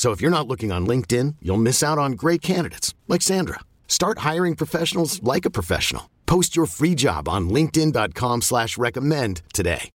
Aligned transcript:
So 0.00 0.12
if 0.12 0.22
you're 0.22 0.30
not 0.30 0.48
looking 0.48 0.72
on 0.72 0.86
LinkedIn, 0.86 1.36
you'll 1.42 1.58
miss 1.58 1.82
out 1.82 1.98
on 1.98 2.12
great 2.12 2.40
candidates 2.40 2.94
like 3.06 3.20
Sandra. 3.20 3.60
Start 3.86 4.20
hiring 4.20 4.56
professionals 4.56 5.22
like 5.22 5.44
a 5.44 5.50
professional. 5.50 6.08
Post 6.24 6.56
your 6.56 6.64
free 6.64 6.94
job 6.94 7.28
on 7.28 7.50
LinkedIn.com 7.50 8.40
slash 8.40 8.78
recommend 8.78 9.42
today. 9.52 9.90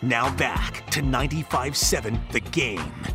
Now 0.00 0.34
back 0.36 0.90
to 0.92 1.02
95.7 1.02 2.32
The 2.32 2.40
Game. 2.40 3.13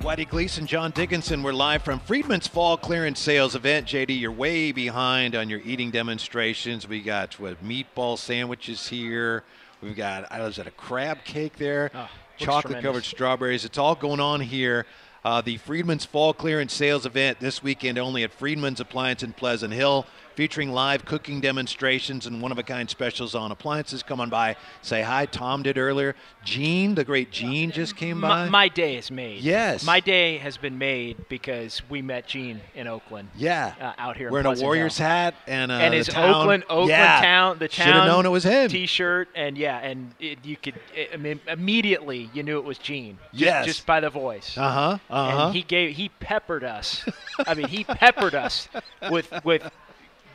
Whitey 0.00 0.26
Gleason, 0.26 0.66
John 0.66 0.92
Dickinson, 0.92 1.42
we're 1.42 1.52
live 1.52 1.82
from 1.82 2.00
Friedman's 2.00 2.46
Fall 2.46 2.78
Clearance 2.78 3.20
Sales 3.20 3.54
Event. 3.54 3.86
JD, 3.86 4.18
you're 4.18 4.32
way 4.32 4.72
behind 4.72 5.34
on 5.36 5.50
your 5.50 5.60
eating 5.60 5.90
demonstrations. 5.90 6.88
We 6.88 7.02
got 7.02 7.38
what 7.38 7.62
meatball 7.62 8.16
sandwiches 8.16 8.88
here. 8.88 9.44
We've 9.82 9.94
got, 9.94 10.32
I 10.32 10.40
was 10.40 10.58
at 10.58 10.66
a 10.66 10.70
crab 10.70 11.22
cake 11.24 11.58
there, 11.58 11.90
Oh, 11.94 12.08
chocolate 12.38 12.82
covered 12.82 13.04
strawberries. 13.04 13.66
It's 13.66 13.76
all 13.76 13.94
going 13.94 14.20
on 14.20 14.40
here. 14.40 14.86
Uh, 15.22 15.42
the 15.42 15.58
Friedman's 15.58 16.06
Fall 16.06 16.32
Clearance 16.32 16.72
Sales 16.72 17.04
Event 17.04 17.38
this 17.38 17.62
weekend 17.62 17.98
only 17.98 18.22
at 18.24 18.32
Friedman's 18.32 18.80
Appliance 18.80 19.22
in 19.22 19.34
Pleasant 19.34 19.74
Hill, 19.74 20.06
featuring 20.34 20.70
live 20.72 21.04
cooking 21.04 21.40
demonstrations 21.40 22.26
and 22.26 22.40
one 22.40 22.52
of 22.52 22.58
a 22.58 22.62
kind 22.62 22.88
specials 22.88 23.34
on 23.34 23.50
appliances. 23.52 24.02
Come 24.02 24.20
on 24.20 24.30
by, 24.30 24.56
say 24.82 25.02
hi. 25.02 25.26
Tom 25.26 25.62
did 25.62 25.76
earlier. 25.76 26.14
Gene, 26.44 26.94
the 26.94 27.04
great 27.04 27.30
Gene, 27.30 27.70
just 27.70 27.96
came 27.96 28.20
by. 28.20 28.44
My, 28.44 28.48
my 28.48 28.68
day 28.68 28.96
is 28.96 29.10
made. 29.10 29.42
Yes. 29.42 29.84
My 29.84 30.00
day 30.00 30.38
has 30.38 30.56
been 30.56 30.78
made 30.78 31.28
because 31.28 31.82
we 31.90 32.00
met 32.02 32.26
Gene 32.26 32.60
in 32.74 32.86
Oakland. 32.86 33.28
Yeah. 33.36 33.74
Uh, 33.80 33.92
out 33.98 34.16
here. 34.16 34.28
in 34.28 34.32
Wearing 34.32 34.46
a 34.46 34.60
Warriors 34.62 34.96
Hill. 34.98 35.06
hat 35.06 35.34
and 35.46 35.70
uh, 35.70 35.74
and 35.74 35.92
his 35.94 36.08
town- 36.08 36.34
Oakland 36.34 36.64
Oakland 36.70 36.88
yeah. 36.90 37.20
town 37.20 37.58
the 37.58 37.68
town. 37.68 37.86
Should 37.86 37.94
have 37.94 38.06
known 38.06 38.26
it 38.26 38.30
was 38.30 38.44
him. 38.44 38.68
T-shirt 38.70 39.28
and 39.34 39.58
yeah, 39.58 39.78
and 39.78 40.14
it, 40.18 40.38
you 40.44 40.56
could 40.56 40.74
I 41.12 41.16
mean 41.16 41.40
immediately 41.46 42.30
you 42.32 42.42
knew 42.42 42.58
it 42.58 42.64
was 42.64 42.78
Gene. 42.78 43.18
Just, 43.32 43.40
Yes. 43.44 43.66
just 43.66 43.86
by 43.86 44.00
the 44.00 44.10
voice. 44.10 44.56
Uh 44.56 44.70
huh. 44.70 44.98
Uh 45.10 45.30
huh. 45.30 45.46
And 45.46 45.54
he 45.56 45.62
gave 45.62 45.96
he 45.96 46.08
peppered 46.20 46.64
us. 46.64 47.04
I 47.46 47.54
mean, 47.54 47.68
he 47.68 47.84
peppered 47.84 48.34
us 48.34 48.68
with 49.10 49.32
with 49.44 49.70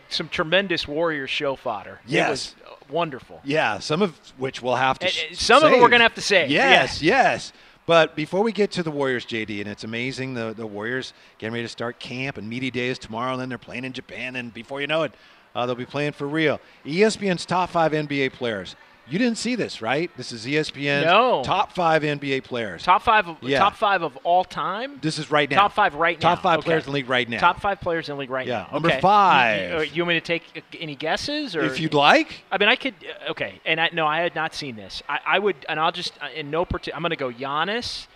some 0.09 0.29
tremendous 0.29 0.87
Warriors 0.87 1.29
show 1.29 1.55
fodder. 1.55 1.99
Yes. 2.05 2.27
It 2.27 2.31
was 2.31 2.55
wonderful. 2.89 3.41
Yeah, 3.43 3.79
some 3.79 4.01
of 4.01 4.17
which 4.37 4.61
we'll 4.61 4.75
have 4.75 4.99
to. 4.99 5.05
And- 5.05 5.13
sh- 5.13 5.25
and 5.29 5.37
some 5.37 5.63
of 5.63 5.71
it 5.71 5.81
we're 5.81 5.89
gonna 5.89 6.03
have 6.03 6.15
to 6.15 6.21
say. 6.21 6.47
Yes, 6.47 7.01
yes. 7.01 7.51
But 7.87 8.15
before 8.15 8.41
we 8.41 8.51
get 8.51 8.71
to 8.71 8.83
the 8.83 8.89
Warriors, 8.89 9.25
JD, 9.25 9.59
and 9.61 9.69
it's 9.69 9.83
amazing 9.83 10.33
the 10.33 10.53
the 10.55 10.65
Warriors 10.65 11.13
getting 11.37 11.53
ready 11.53 11.65
to 11.65 11.69
start 11.69 11.99
camp 11.99 12.37
and 12.37 12.49
media 12.49 12.71
days 12.71 12.97
tomorrow, 12.97 13.33
and 13.33 13.41
then 13.41 13.49
they're 13.49 13.57
playing 13.57 13.85
in 13.85 13.93
Japan, 13.93 14.35
and 14.35 14.53
before 14.53 14.81
you 14.81 14.87
know 14.87 15.03
it, 15.03 15.13
uh, 15.55 15.65
they'll 15.65 15.75
be 15.75 15.85
playing 15.85 16.13
for 16.13 16.27
real. 16.27 16.59
ESPN's 16.85 17.45
top 17.45 17.69
five 17.69 17.91
NBA 17.91 18.33
players. 18.33 18.75
You 19.07 19.19
didn't 19.19 19.37
see 19.37 19.53
this, 19.53 19.83
right? 19.83 20.09
This 20.17 20.31
is 20.31 20.47
ESPN. 20.47 21.05
No. 21.05 21.43
top 21.43 21.73
five 21.73 22.01
NBA 22.01 22.43
players. 22.43 22.81
Top 22.81 23.03
five 23.03 23.27
of 23.27 23.37
Yeah. 23.41 23.59
top 23.59 23.75
five 23.75 24.01
of 24.01 24.17
all 24.23 24.43
time. 24.43 24.97
This 25.01 25.19
is 25.19 25.29
right 25.29 25.47
now. 25.49 25.57
Top 25.61 25.73
five 25.73 25.93
right 25.93 26.19
now. 26.19 26.29
Top 26.33 26.41
five 26.41 26.59
Okay. 26.59 26.65
players 26.65 26.83
in 26.85 26.91
the 26.91 26.95
league 26.95 27.09
right 27.09 27.29
now. 27.29 27.39
Top 27.39 27.61
five 27.61 27.79
players 27.79 28.09
in 28.09 28.15
the 28.15 28.19
league 28.19 28.31
right 28.31 28.47
Yeah. 28.47 28.63
now. 28.65 28.73
Number 28.73 28.89
Okay. 28.89 29.01
five. 29.01 29.61
You, 29.61 29.67
you, 29.93 30.03
uh, 30.03 30.05
want 30.05 30.07
me 30.07 30.13
to 30.15 30.21
take 30.21 30.43
uh, 30.57 30.61
any 30.79 30.95
guesses, 30.95 31.55
or 31.55 31.63
if 31.65 31.79
you'd 31.79 31.93
like. 31.93 32.43
I 32.51 32.57
mean, 32.57 32.67
I 32.67 32.75
could. 32.75 32.95
uh, 33.27 33.29
Okay, 33.31 33.61
and 33.65 33.79
I, 33.79 33.89
no, 33.93 34.07
I 34.07 34.21
had 34.21 34.33
not 34.33 34.55
seen 34.55 34.75
this. 34.75 35.03
I, 35.07 35.19
I 35.25 35.39
would, 35.39 35.55
and 35.69 35.79
I'll 35.79 35.91
just 35.91 36.13
in 36.33 36.49
no 36.49 36.65
particular. 36.65 36.95
I'm 36.95 37.03
going 37.03 37.11
to 37.11 37.15
go 37.15 37.31
Giannis, 37.31 38.07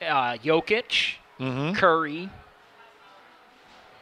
uh, 0.00 0.34
Jokic, 0.38 1.14
Mm-hmm. 1.40 1.72
Curry, 1.74 2.28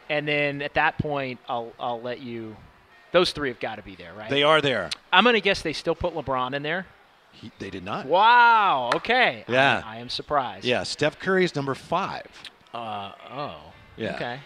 and 0.09 0.27
then 0.27 0.61
at 0.61 0.73
that 0.75 0.97
point, 0.99 1.39
I'll 1.49 1.71
I'll 1.79 2.01
let 2.01 2.19
you. 2.19 2.55
Those 3.11 3.31
three 3.31 3.49
have 3.49 3.59
got 3.59 3.75
to 3.75 3.81
be 3.81 3.95
there, 3.95 4.13
right? 4.13 4.29
They 4.29 4.43
are 4.43 4.61
there. 4.61 4.89
I'm 5.11 5.23
going 5.23 5.33
to 5.35 5.41
guess 5.41 5.61
they 5.61 5.73
still 5.73 5.95
put 5.95 6.13
LeBron 6.15 6.53
in 6.53 6.63
there. 6.63 6.85
He, 7.33 7.51
they 7.59 7.69
did 7.69 7.83
not. 7.83 8.05
Wow. 8.05 8.91
Okay. 8.95 9.43
Yeah. 9.47 9.81
I, 9.85 9.97
I 9.97 9.99
am 9.99 10.09
surprised. 10.09 10.65
Yeah, 10.65 10.83
Steph 10.83 11.19
Curry 11.19 11.43
is 11.43 11.55
number 11.55 11.75
five. 11.75 12.27
Uh, 12.73 13.11
oh. 13.31 13.55
Yeah. 13.97 14.15
Okay. 14.15 14.39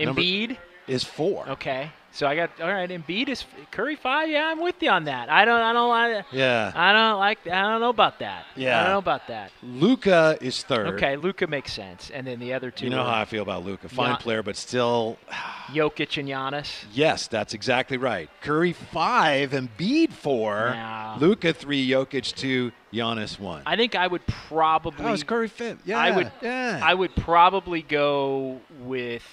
Number- 0.00 0.20
Embiid. 0.20 0.56
Is 0.86 1.02
four. 1.02 1.48
Okay. 1.48 1.90
So 2.14 2.28
I 2.28 2.36
got 2.36 2.60
all 2.60 2.68
right. 2.68 2.88
Embiid 2.88 3.28
is 3.28 3.44
Curry 3.72 3.96
five. 3.96 4.28
Yeah, 4.28 4.46
I'm 4.52 4.60
with 4.60 4.80
you 4.80 4.88
on 4.88 5.04
that. 5.06 5.28
I 5.28 5.44
don't. 5.44 5.60
I 5.60 5.72
don't. 5.72 5.90
I, 5.90 6.24
Yeah. 6.30 6.70
I 6.72 6.92
don't 6.92 7.18
like. 7.18 7.44
I 7.48 7.62
don't 7.62 7.80
know 7.80 7.88
about 7.88 8.20
that. 8.20 8.46
Yeah. 8.54 8.78
I 8.78 8.82
don't 8.84 8.92
know 8.92 8.98
about 8.98 9.26
that. 9.26 9.50
Luka 9.64 10.38
is 10.40 10.62
third. 10.62 10.94
Okay, 10.94 11.16
Luka 11.16 11.48
makes 11.48 11.72
sense, 11.72 12.10
and 12.14 12.24
then 12.24 12.38
the 12.38 12.52
other 12.52 12.70
two. 12.70 12.84
You 12.84 12.90
know 12.90 13.02
how 13.02 13.20
I 13.22 13.24
feel 13.24 13.42
about 13.42 13.64
Luka. 13.64 13.88
Fine 13.88 14.16
player, 14.18 14.44
but 14.44 14.54
still, 14.56 15.18
Jokic 15.72 16.16
and 16.18 16.28
Giannis. 16.28 16.84
yes, 16.92 17.26
that's 17.26 17.52
exactly 17.52 17.96
right. 17.96 18.30
Curry 18.42 18.72
five, 18.74 19.50
Embiid 19.50 20.12
four. 20.12 20.76
Luka 21.18 21.52
three, 21.52 21.88
Jokic 21.88 22.32
two, 22.36 22.70
Giannis 22.92 23.40
one. 23.40 23.62
I 23.66 23.74
think 23.74 23.96
I 23.96 24.06
would 24.06 24.24
probably. 24.26 25.12
Is 25.12 25.24
Curry 25.24 25.48
fifth? 25.48 25.78
Yeah, 25.84 25.98
I 25.98 26.12
would. 26.12 26.30
Yeah, 26.40 26.80
I 26.80 26.94
would 26.94 27.16
probably 27.16 27.82
go 27.82 28.60
with. 28.82 29.24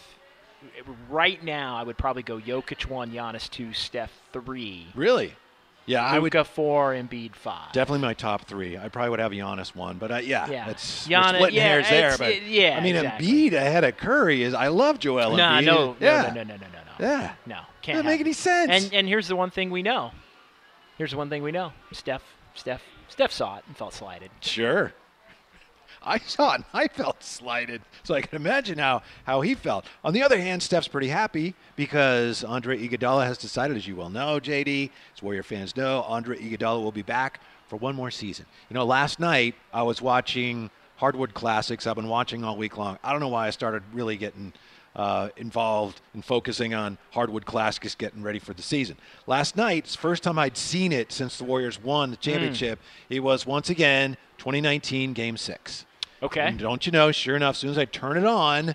Right 1.10 1.44
now, 1.44 1.76
I 1.78 1.84
would 1.84 1.98
probably 1.98 2.24
go 2.24 2.40
Jokic 2.40 2.86
one, 2.88 3.12
Giannis 3.12 3.50
two, 3.50 3.74
Steph 3.74 4.12
three, 4.34 4.88
really. 4.96 5.34
Yeah, 5.88 6.06
I 6.06 6.20
would 6.20 6.34
Luka 6.34 6.44
four, 6.46 6.94
Embiid 6.94 7.36
five. 7.36 7.72
definitely 7.74 8.02
my 8.02 8.14
top 8.14 8.46
three. 8.46 8.78
I 8.78 8.88
probably 8.90 9.10
would 9.10 9.20
have 9.20 9.32
Giannis 9.32 9.76
one, 9.76 9.98
but 9.98 10.12
uh, 10.12 10.16
yeah, 10.18 10.48
Yeah. 10.50 10.68
that's 10.68 11.08
Giannis- 11.08 11.36
splitting 11.36 11.56
yeah, 11.58 11.64
hairs 11.64 11.90
there. 11.90 12.06
it's- 12.14 12.18
But 12.20 12.30
it- 12.30 12.44
yeah, 12.44 12.78
I 12.78 12.82
mean, 12.82 12.96
exactly. 12.96 13.28
Embiid 13.28 13.54
ahead 13.54 13.84
of 13.84 13.98
Curry 13.98 14.44
is. 14.44 14.54
I 14.54 14.68
love 14.68 15.00
Joel 15.00 15.36
No, 15.36 15.44
Embiid. 15.44 15.66
no, 15.66 15.76
no, 15.76 15.96
yeah. 16.00 16.22
no, 16.22 16.28
no, 16.28 16.44
no, 16.44 16.56
no, 16.56 16.56
no, 16.58 16.66
no. 17.00 17.06
Yeah. 17.08 17.34
No, 17.48 17.60
can't 17.82 17.96
Doesn't 17.98 18.06
make 18.06 18.22
any 18.22 18.34
sense. 18.34 18.72
And 18.86 18.94
and 18.94 19.08
here's 19.08 19.28
the 19.28 19.36
one 19.36 19.50
thing 19.50 19.72
we 19.72 19.82
know. 19.82 20.12
Here's 20.98 21.12
the 21.12 21.18
one 21.18 21.30
thing 21.32 21.42
we 21.42 21.52
know. 21.52 21.74
Steph, 21.92 22.22
Steph, 22.54 22.84
Steph 23.08 23.32
saw 23.32 23.58
it 23.58 23.64
and 23.68 23.76
felt 23.76 23.94
slighted. 23.96 24.30
Sure. 24.40 24.94
I 26.04 26.18
saw 26.20 26.54
it 26.54 26.56
and 26.56 26.66
I 26.74 26.88
felt 26.88 27.24
slighted. 27.24 27.82
So 28.04 28.16
I 28.16 28.22
can 28.22 28.36
imagine 28.36 28.78
how, 28.80 29.04
how 29.26 29.42
he 29.42 29.54
felt. 29.54 29.86
On 30.04 30.14
the 30.14 30.24
other 30.24 30.40
hand, 30.40 30.64
Steph's 30.64 30.88
pretty 30.88 31.10
happy 31.10 31.54
because 31.76 32.44
Andre 32.44 32.78
Iguodala 32.78 33.26
has 33.26 33.38
decided, 33.38 33.78
as 33.78 33.88
you 33.88 33.96
well 33.96 34.10
know, 34.10 34.40
JD, 34.40 34.90
as 35.16 35.22
Warrior 35.22 35.44
fans 35.44 35.76
know, 35.76 36.02
Andre 36.04 36.38
Iguodala 36.38 36.82
will 36.82 36.92
be 36.92 37.03
back 37.03 37.40
for 37.68 37.76
one 37.78 37.96
more 37.96 38.12
season. 38.12 38.46
You 38.70 38.74
know, 38.74 38.86
last 38.86 39.20
night 39.20 39.56
I 39.74 39.84
was 39.84 40.02
watching 40.02 40.72
Hardwood 40.98 41.34
Classics. 41.34 41.86
I've 41.86 41.96
been 41.96 42.08
watching 42.08 42.44
all 42.44 42.58
week 42.58 42.78
long. 42.78 42.97
I 43.04 43.12
don't 43.12 43.22
know 43.22 43.30
why 43.30 43.47
I 43.47 43.52
started 43.52 43.84
really 43.94 44.18
getting 44.18 44.54
uh, 44.96 45.30
involved 45.38 46.02
in 46.14 46.22
focusing 46.22 46.74
on 46.74 46.97
Hardwood 47.12 47.46
Classics 47.46 47.96
getting 47.96 48.24
ready 48.24 48.40
for 48.40 48.54
the 48.54 48.62
season. 48.62 48.97
Last 49.28 49.56
night, 49.56 49.86
it's 49.86 49.96
first 49.96 50.24
time 50.24 50.38
I'd 50.38 50.58
seen 50.58 50.92
it 50.92 51.12
since 51.12 51.38
the 51.38 51.44
Warriors 51.44 51.82
won 51.82 52.12
the 52.12 52.18
championship. 52.18 52.80
It 53.09 53.22
was 53.22 53.46
once 53.46 53.70
again 53.70 54.18
2019 54.38 55.14
Game 55.14 55.38
6. 55.38 55.86
Okay. 56.23 56.41
And 56.41 56.59
don't 56.59 56.85
you 56.85 56.91
know, 56.91 57.12
sure 57.12 57.35
enough, 57.35 57.56
as 57.56 57.59
soon 57.59 57.72
as 57.72 57.78
I 57.78 57.85
turn 57.85 58.18
it 58.18 58.26
on, 58.26 58.70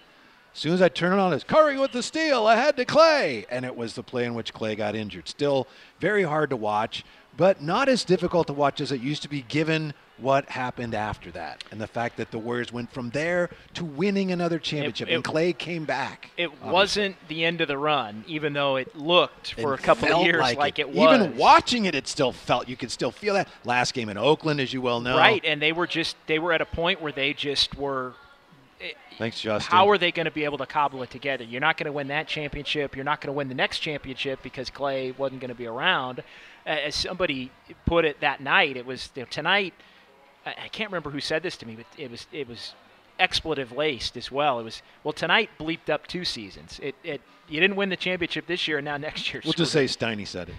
As 0.56 0.60
soon 0.60 0.72
as 0.72 0.80
I 0.80 0.88
turn 0.88 1.12
it 1.12 1.18
on, 1.18 1.34
it's 1.34 1.44
Curry 1.44 1.78
with 1.78 1.92
the 1.92 2.02
steal 2.02 2.48
ahead 2.48 2.78
to 2.78 2.86
Clay. 2.86 3.44
And 3.50 3.66
it 3.66 3.76
was 3.76 3.94
the 3.94 4.02
play 4.02 4.24
in 4.24 4.34
which 4.34 4.54
Clay 4.54 4.74
got 4.74 4.96
injured. 4.96 5.28
Still 5.28 5.66
very 6.00 6.22
hard 6.22 6.48
to 6.48 6.56
watch, 6.56 7.04
but 7.36 7.62
not 7.62 7.88
as 7.88 8.04
difficult 8.04 8.46
to 8.46 8.52
watch 8.52 8.80
as 8.80 8.92
it 8.92 9.00
used 9.00 9.22
to 9.22 9.28
be 9.28 9.42
given 9.42 9.92
what 10.18 10.48
happened 10.48 10.94
after 10.94 11.30
that 11.30 11.62
and 11.70 11.78
the 11.78 11.86
fact 11.86 12.16
that 12.16 12.30
the 12.30 12.38
Warriors 12.38 12.72
went 12.72 12.90
from 12.90 13.10
there 13.10 13.50
to 13.74 13.84
winning 13.84 14.32
another 14.32 14.58
championship 14.58 15.08
it- 15.10 15.14
and 15.14 15.22
Clay 15.22 15.52
came 15.52 15.84
back. 15.84 16.30
It 16.38 16.46
obviously. 16.46 16.72
wasn't 16.72 17.28
the 17.28 17.44
end 17.44 17.60
of 17.60 17.68
the 17.68 17.76
run, 17.76 18.24
even 18.26 18.54
though 18.54 18.76
it 18.76 18.96
looked 18.96 19.52
for 19.60 19.74
It 19.74 19.80
a 19.80 19.82
couple 19.82 20.10
of 20.10 20.24
years 20.24 20.40
like, 20.40 20.56
like, 20.56 20.78
it. 20.78 20.82
it, 20.82 20.94
was. 20.94 21.14
Even 21.20 21.36
watching 21.36 21.84
it, 21.84 21.94
it 21.94 22.08
still 22.08 22.32
felt 22.32 22.66
you 22.68 22.76
could 22.76 22.90
still 22.90 23.10
feel 23.10 23.34
that 23.34 23.48
last 23.64 23.92
game 23.92 24.08
in 24.08 24.16
Oakland, 24.16 24.58
as 24.58 24.72
you 24.72 24.80
well 24.80 25.00
know. 25.00 25.18
Right, 25.18 25.44
and 25.44 25.60
they 25.60 25.72
were 25.72 25.86
just 25.86 26.16
they 26.26 26.38
were 26.38 26.54
at 26.54 26.62
a 26.62 26.66
point 26.66 27.02
where 27.02 27.12
they 27.12 27.34
just 27.34 27.74
were. 27.76 28.14
Eh, 28.80 28.92
Thanks, 29.18 29.40
Justin. 29.40 29.70
How 29.70 29.88
are 29.90 29.98
they 29.98 30.12
going 30.12 30.24
to 30.26 30.30
be 30.30 30.44
able 30.44 30.58
to 30.58 30.66
cobble 30.66 31.02
it 31.02 31.10
together? 31.10 31.44
You're 31.44 31.60
not 31.60 31.76
going 31.76 31.86
to 31.86 31.92
win 31.92 32.08
that 32.08 32.26
championship. 32.26 32.96
You're 32.96 33.04
not 33.04 33.20
going 33.20 33.28
to 33.28 33.36
win 33.36 33.48
the 33.48 33.54
next 33.54 33.80
championship 33.80 34.42
because 34.42 34.70
Clay 34.70 35.12
wasn't 35.12 35.40
going 35.42 35.50
to 35.50 35.54
be 35.54 35.66
around. 35.66 36.22
As 36.66 36.94
somebody 36.96 37.50
put 37.86 38.04
it 38.04 38.20
that 38.20 38.40
night, 38.40 38.76
it 38.76 38.84
was 38.84 39.10
you 39.14 39.22
know, 39.22 39.26
tonight. 39.30 39.72
I 40.44 40.68
can't 40.68 40.90
remember 40.90 41.10
who 41.10 41.20
said 41.20 41.42
this 41.42 41.56
to 41.58 41.66
me, 41.66 41.76
but 41.76 41.86
it 41.96 42.10
was 42.10 42.26
it 42.32 42.48
was 42.48 42.74
expletive 43.18 43.72
laced 43.72 44.16
as 44.16 44.30
well. 44.30 44.58
It 44.60 44.64
was 44.64 44.82
well 45.04 45.12
tonight 45.12 45.48
bleeped 45.58 45.88
up 45.90 46.06
two 46.06 46.24
seasons. 46.24 46.80
It 46.82 46.94
it 47.04 47.20
you 47.48 47.60
didn't 47.60 47.76
win 47.76 47.88
the 47.88 47.96
championship 47.96 48.46
this 48.46 48.66
year, 48.66 48.78
and 48.78 48.84
now 48.84 48.96
next 48.96 49.32
year. 49.32 49.40
We'll 49.44 49.52
just 49.52 49.72
say 49.72 49.84
Steiny 49.86 50.26
said 50.26 50.48
it. 50.48 50.54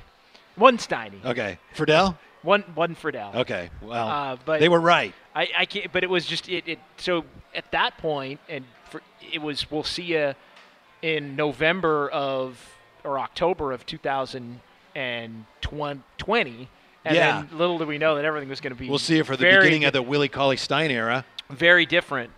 one 0.56 0.78
Steiny, 0.78 1.24
Okay. 1.26 1.60
Friedel? 1.74 2.18
one 2.42 2.62
one 2.76 2.96
Friedel. 2.96 3.32
Okay. 3.36 3.70
Well, 3.82 4.08
Uh, 4.08 4.38
but- 4.46 4.60
they 4.62 4.70
were 4.70 4.80
right. 4.80 5.14
I, 5.36 5.50
I 5.58 5.66
can't, 5.66 5.92
but 5.92 6.04
it 6.04 6.10
was 6.10 6.26
just 6.26 6.48
it, 6.50 6.68
it. 6.68 6.80
So 6.98 7.26
at 7.54 7.70
that 7.72 7.98
point, 7.98 8.40
and 8.48 8.64
for, 8.90 9.02
it 9.34 9.42
was 9.42 9.70
we'll 9.70 9.84
see 9.84 10.04
you 10.04 10.34
in 11.02 11.36
November 11.36 12.10
of 12.10 12.76
or 13.04 13.20
October 13.20 13.72
of 13.74 13.86
2020. 13.86 14.62
And 17.06 17.16
Yeah. 17.16 17.44
then 17.48 17.58
little 17.58 17.78
did 17.78 17.88
we 17.88 17.98
know 17.98 18.16
that 18.16 18.26
everything 18.26 18.50
was 18.50 18.60
going 18.60 18.74
to 18.74 18.80
be. 18.80 18.90
We'll 18.90 19.00
see 19.00 19.20
it 19.20 19.26
for 19.26 19.38
the 19.38 19.46
beginning 19.46 19.82
di- 19.82 19.88
of 19.88 19.94
the 19.94 20.02
Willie 20.02 20.28
Cauley 20.28 20.58
Stein 20.58 20.92
era, 20.92 21.24
very 21.50 21.86
different. 21.86 22.32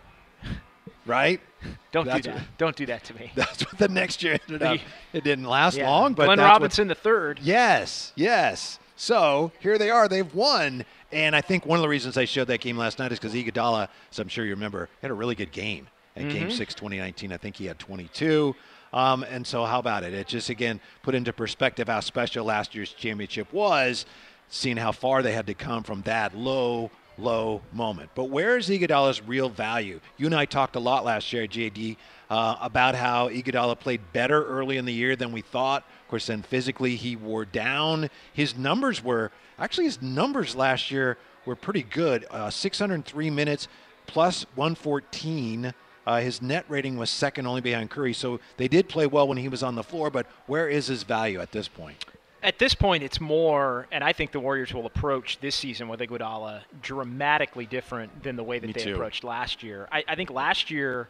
right? 1.06 1.42
Don't 1.92 2.06
That's 2.06 2.22
do 2.26 2.32
that. 2.32 2.36
what- 2.40 2.58
Don't 2.58 2.76
do 2.76 2.86
that 2.86 3.04
to 3.06 3.16
me. 3.16 3.32
That's 3.36 3.66
what 3.66 3.78
the 3.80 3.88
next 3.88 4.22
year 4.22 4.38
ended 4.48 4.62
up. 4.62 4.80
It 5.14 5.24
didn't 5.24 5.46
last 5.46 5.78
Yeah. 5.78 5.90
long, 5.90 6.14
but 6.14 6.26
Glenn 6.26 6.40
what- 6.40 6.46
Robinson 6.46 6.88
the 6.88 6.96
third. 6.96 7.40
Yes, 7.42 8.14
yes. 8.16 8.80
So 8.96 9.52
here 9.60 9.78
they 9.78 9.90
are. 9.90 10.08
They've 10.08 10.32
won. 10.34 10.86
And 11.12 11.36
I 11.36 11.42
think 11.42 11.66
one 11.66 11.80
of 11.80 11.82
the 11.82 11.90
reasons 11.90 12.18
I 12.18 12.26
showed 12.26 12.48
that 12.50 12.60
game 12.62 12.78
last 12.78 13.00
night 13.00 13.12
is 13.12 13.18
because 13.20 13.34
Iguodala, 13.34 13.88
as 14.12 14.20
I'm 14.20 14.28
sure 14.28 14.46
you 14.46 14.52
remember, 14.52 14.90
had 15.02 15.10
a 15.10 15.14
really 15.16 15.36
good 15.36 15.52
game 15.52 15.88
at 16.16 16.24
Mm-hmm. 16.24 16.32
Game 16.32 16.52
6, 16.52 16.74
2019. 16.76 17.32
I 17.34 17.38
think 17.38 17.56
he 17.56 17.66
had 17.66 17.80
22. 17.80 18.56
Um, 18.94 19.24
and 19.24 19.46
so 19.46 19.66
how 19.66 19.80
about 19.80 20.04
it? 20.04 20.14
It 20.14 20.28
just, 20.28 20.50
again, 20.50 20.80
put 21.04 21.16
into 21.16 21.34
perspective 21.34 21.88
how 21.88 22.00
special 22.00 22.46
last 22.46 22.74
year's 22.76 22.92
championship 22.92 23.52
was, 23.54 24.06
seeing 24.50 24.78
how 24.78 24.92
far 24.92 25.22
they 25.22 25.32
had 25.32 25.48
to 25.48 25.54
come 25.54 25.84
from 25.84 26.02
that 26.04 26.36
low, 26.36 26.90
low 27.18 27.62
moment. 27.72 28.10
But 28.16 28.26
where 28.26 28.58
is 28.58 28.70
Iguodala's 28.70 29.22
real 29.22 29.50
value? 29.50 30.00
You 30.18 30.26
and 30.26 30.36
I 30.36 30.46
talked 30.46 30.76
a 30.76 30.80
lot 30.80 31.06
last 31.06 31.32
year, 31.32 31.46
JD, 31.48 31.98
uh, 32.30 32.56
about 32.62 32.96
how 32.96 33.30
Iguodala 33.30 33.80
played 33.80 34.02
better 34.14 34.44
early 34.46 34.78
in 34.78 34.86
the 34.86 34.94
year 34.94 35.16
than 35.16 35.32
we 35.32 35.42
thought. 35.42 35.84
Of 36.04 36.08
course, 36.10 36.28
then 36.28 36.42
physically 36.42 36.96
he 36.96 37.16
wore 37.16 37.46
down. 37.46 38.10
His 38.34 38.58
numbers 38.58 39.04
were 39.04 39.32
actually 39.60 39.86
his 39.86 40.02
numbers 40.02 40.56
last 40.56 40.90
year 40.90 41.18
were 41.46 41.56
pretty 41.56 41.84
good. 41.84 42.26
Uh, 42.32 42.50
603 42.50 43.30
minutes 43.30 43.68
plus 44.08 44.46
114. 44.56 45.74
Uh, 46.10 46.20
his 46.22 46.42
net 46.42 46.66
rating 46.68 46.98
was 46.98 47.08
second 47.08 47.46
only 47.46 47.62
behind 47.62 47.92
Curry, 47.92 48.14
so 48.14 48.40
they 48.58 48.68
did 48.68 48.90
play 48.90 49.06
well 49.06 49.28
when 49.28 49.38
he 49.38 49.48
was 49.48 49.62
on 49.62 49.76
the 49.76 49.84
floor. 49.84 50.10
But 50.10 50.26
where 50.48 50.68
is 50.68 50.88
his 50.88 51.04
value 51.04 51.40
at 51.40 51.52
this 51.52 51.68
point? 51.68 52.04
At 52.42 52.58
this 52.58 52.74
point, 52.74 53.04
it's 53.04 53.22
more, 53.22 53.86
and 53.92 54.04
I 54.04 54.12
think 54.12 54.32
the 54.32 54.40
Warriors 54.40 54.74
will 54.74 54.88
approach 54.88 55.40
this 55.40 55.56
season 55.56 55.88
with 55.88 56.00
Iguodala 56.00 56.62
dramatically 56.82 57.68
different 57.68 58.24
than 58.24 58.38
the 58.38 58.44
way 58.44 58.58
that 58.58 58.66
Me 58.66 58.74
they 58.74 58.86
too. 58.86 58.96
approached 58.96 59.24
last 59.24 59.62
year. 59.62 59.88
I, 59.92 60.04
I 60.08 60.16
think 60.16 60.32
last 60.32 60.72
year, 60.72 61.10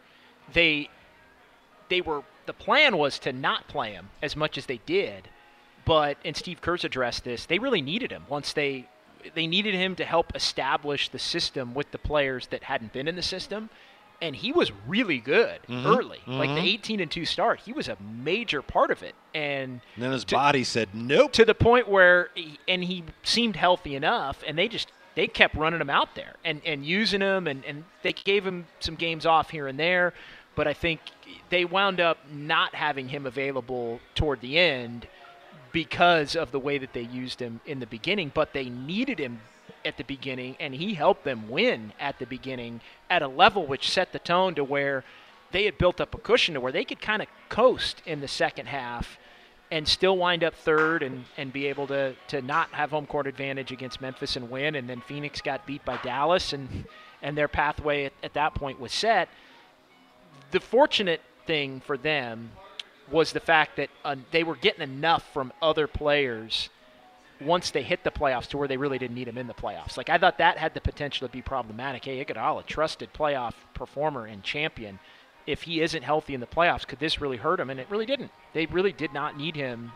they 0.52 0.90
they 1.88 2.02
were 2.02 2.24
the 2.46 2.52
plan 2.54 2.98
was 2.98 3.20
to 3.20 3.32
not 3.32 3.70
play 3.70 3.94
him 3.94 4.10
as 4.22 4.36
much 4.36 4.58
as 4.58 4.66
they 4.66 4.82
did, 4.86 5.30
but 5.86 6.18
and 6.26 6.36
Steve 6.36 6.60
Kerr's 6.60 6.84
addressed 6.84 7.24
this. 7.24 7.46
They 7.46 7.60
really 7.60 7.82
needed 7.82 8.12
him 8.12 8.24
once 8.28 8.52
they 8.52 8.90
they 9.34 9.48
needed 9.48 9.76
him 9.76 9.96
to 9.96 10.04
help 10.04 10.36
establish 10.36 11.08
the 11.08 11.20
system 11.20 11.74
with 11.74 11.90
the 11.92 11.98
players 11.98 12.48
that 12.48 12.64
hadn't 12.64 12.92
been 12.92 13.08
in 13.08 13.16
the 13.16 13.22
system. 13.22 13.70
And 14.22 14.36
he 14.36 14.52
was 14.52 14.72
really 14.86 15.20
good 15.20 15.62
mm-hmm. 15.70 15.88
early, 15.88 16.20
like 16.28 16.50
the 16.50 16.56
mm-hmm. 16.56 16.66
18 16.66 17.00
and 17.00 17.10
two 17.10 17.26
start. 17.26 17.62
He 17.62 17.72
was 17.72 17.88
a 17.88 17.96
major 18.02 18.62
part 18.62 18.92
of 18.92 19.02
it, 19.02 19.16
and 19.34 19.80
And 19.96 20.04
then 20.04 20.12
his 20.12 20.26
To- 20.26 20.36
body 20.36 20.66
said, 20.66 20.90
"Nope." 20.94 21.32
to 21.34 21.46
the 21.46 21.56
point 21.56 21.88
where 21.88 22.30
he, 22.36 22.60
and 22.68 22.84
he 22.84 23.06
seemed 23.24 23.56
healthy 23.56 23.96
enough 23.96 24.44
and 24.46 24.58
they 24.58 24.68
just 24.68 24.92
they 25.16 25.28
kept 25.28 25.56
running 25.56 25.82
him 25.82 25.90
out 25.90 26.16
there 26.16 26.34
and, 26.46 26.62
and 26.66 26.86
using 26.86 27.22
him 27.22 27.48
and, 27.48 27.66
and 27.66 27.84
they 28.04 28.14
gave 28.14 28.46
him 28.46 28.66
some 28.80 28.96
games 28.96 29.26
off 29.26 29.50
here 29.50 29.68
and 29.68 29.80
there 29.80 30.14
but 30.56 30.68
i 30.68 30.74
think 30.74 31.00
they 31.50 31.66
wound 31.66 32.00
up 32.00 32.18
not 32.32 32.74
having 32.76 33.10
him 33.10 33.26
available 33.26 34.00
toward 34.16 34.40
the 34.42 34.58
end 34.58 35.08
because 35.72 36.36
of 36.36 36.52
the 36.52 36.60
way 36.60 36.78
that 36.78 36.94
they 36.94 37.02
used 37.02 37.42
him 37.42 37.60
in 37.66 37.80
the 37.80 37.88
beginning 37.88 38.32
but 38.34 38.54
they 38.54 38.70
needed 38.70 39.20
him 39.20 39.40
at 39.86 39.98
the 39.98 40.04
beginning 40.04 40.56
and 40.60 40.76
he 40.76 40.94
helped 40.94 41.24
them 41.24 41.50
win 41.50 41.94
at 42.00 42.20
the 42.20 42.26
beginning 42.26 42.82
at 43.10 43.22
a 43.22 43.28
level 43.28 43.66
which 43.66 43.90
set 43.90 44.12
the 44.12 44.20
tone 44.20 44.56
to 44.56 44.64
where 44.64 45.04
they 45.52 45.66
had 45.66 45.78
built 45.78 46.00
up 46.00 46.14
a 46.14 46.18
cushion 46.18 46.54
to 46.54 46.62
where 46.62 46.72
they 46.72 46.84
could 46.84 47.02
kind 47.02 47.22
of 47.22 47.28
coast 47.50 48.02
in 48.06 48.22
the 48.22 48.28
second 48.28 48.68
half 48.68 49.18
and 49.72 49.88
still 49.88 50.18
wind 50.18 50.44
up 50.44 50.56
third 50.56 51.04
and, 51.04 51.26
and 51.38 51.54
be 51.54 51.68
able 51.68 51.88
to, 51.88 52.16
to 52.28 52.42
not 52.42 52.70
have 52.72 52.90
home 52.92 53.06
court 53.06 53.28
advantage 53.28 53.72
against 53.72 54.02
Memphis 54.02 54.36
and 54.36 54.50
win. 54.50 54.76
And 54.76 54.90
then 54.90 55.02
Phoenix 55.02 55.42
got 55.42 55.66
beat 55.66 55.86
by 55.86 55.98
Dallas, 55.98 56.54
and, 56.54 56.86
and 57.22 57.38
their 57.38 57.48
pathway 57.48 58.06
at, 58.06 58.14
at 58.24 58.34
that 58.34 58.56
point 58.56 58.80
was 58.80 58.92
set. 58.92 59.30
The 60.52 60.60
fortunate 60.60 61.22
thing 61.46 61.82
for 61.82 61.98
them 61.98 62.52
was 63.12 63.32
the 63.32 63.40
fact 63.40 63.78
that 63.78 63.90
uh, 64.04 64.16
they 64.32 64.44
were 64.44 64.56
getting 64.56 64.82
enough 64.82 65.32
from 65.34 65.54
other 65.62 65.88
players 65.88 66.70
once 67.42 67.72
they 67.72 67.84
hit 67.84 68.04
the 68.04 68.12
playoffs 68.12 68.48
to 68.48 68.58
where 68.58 68.68
they 68.68 68.78
really 68.78 68.98
didn't 68.98 69.16
need 69.16 69.28
him 69.28 69.38
in 69.38 69.48
the 69.48 69.54
playoffs. 69.54 69.98
Like 69.98 70.10
I 70.10 70.18
thought 70.18 70.38
that 70.38 70.58
had 70.58 70.74
the 70.74 70.82
potential 70.82 71.28
to 71.28 71.32
be 71.32 71.42
problematic. 71.42 72.06
Hey, 72.06 72.24
Iguodala, 72.24 72.66
trusted 72.66 73.14
playoff 73.14 73.54
performer 73.74 74.26
and 74.26 74.44
champion. 74.44 75.00
If 75.48 75.64
he 75.64 75.82
isn't 75.82 76.04
healthy 76.04 76.34
in 76.34 76.42
the 76.42 76.48
playoffs, 76.48 76.86
could 76.86 77.00
this 77.00 77.22
really 77.22 77.38
hurt 77.38 77.60
him? 77.60 77.70
And 77.70 77.80
it 77.80 77.88
really 77.90 78.06
didn't. 78.06 78.32
They 78.54 78.66
really 78.68 78.92
did 78.92 79.14
not 79.14 79.38
need 79.38 79.56
him 79.56 79.92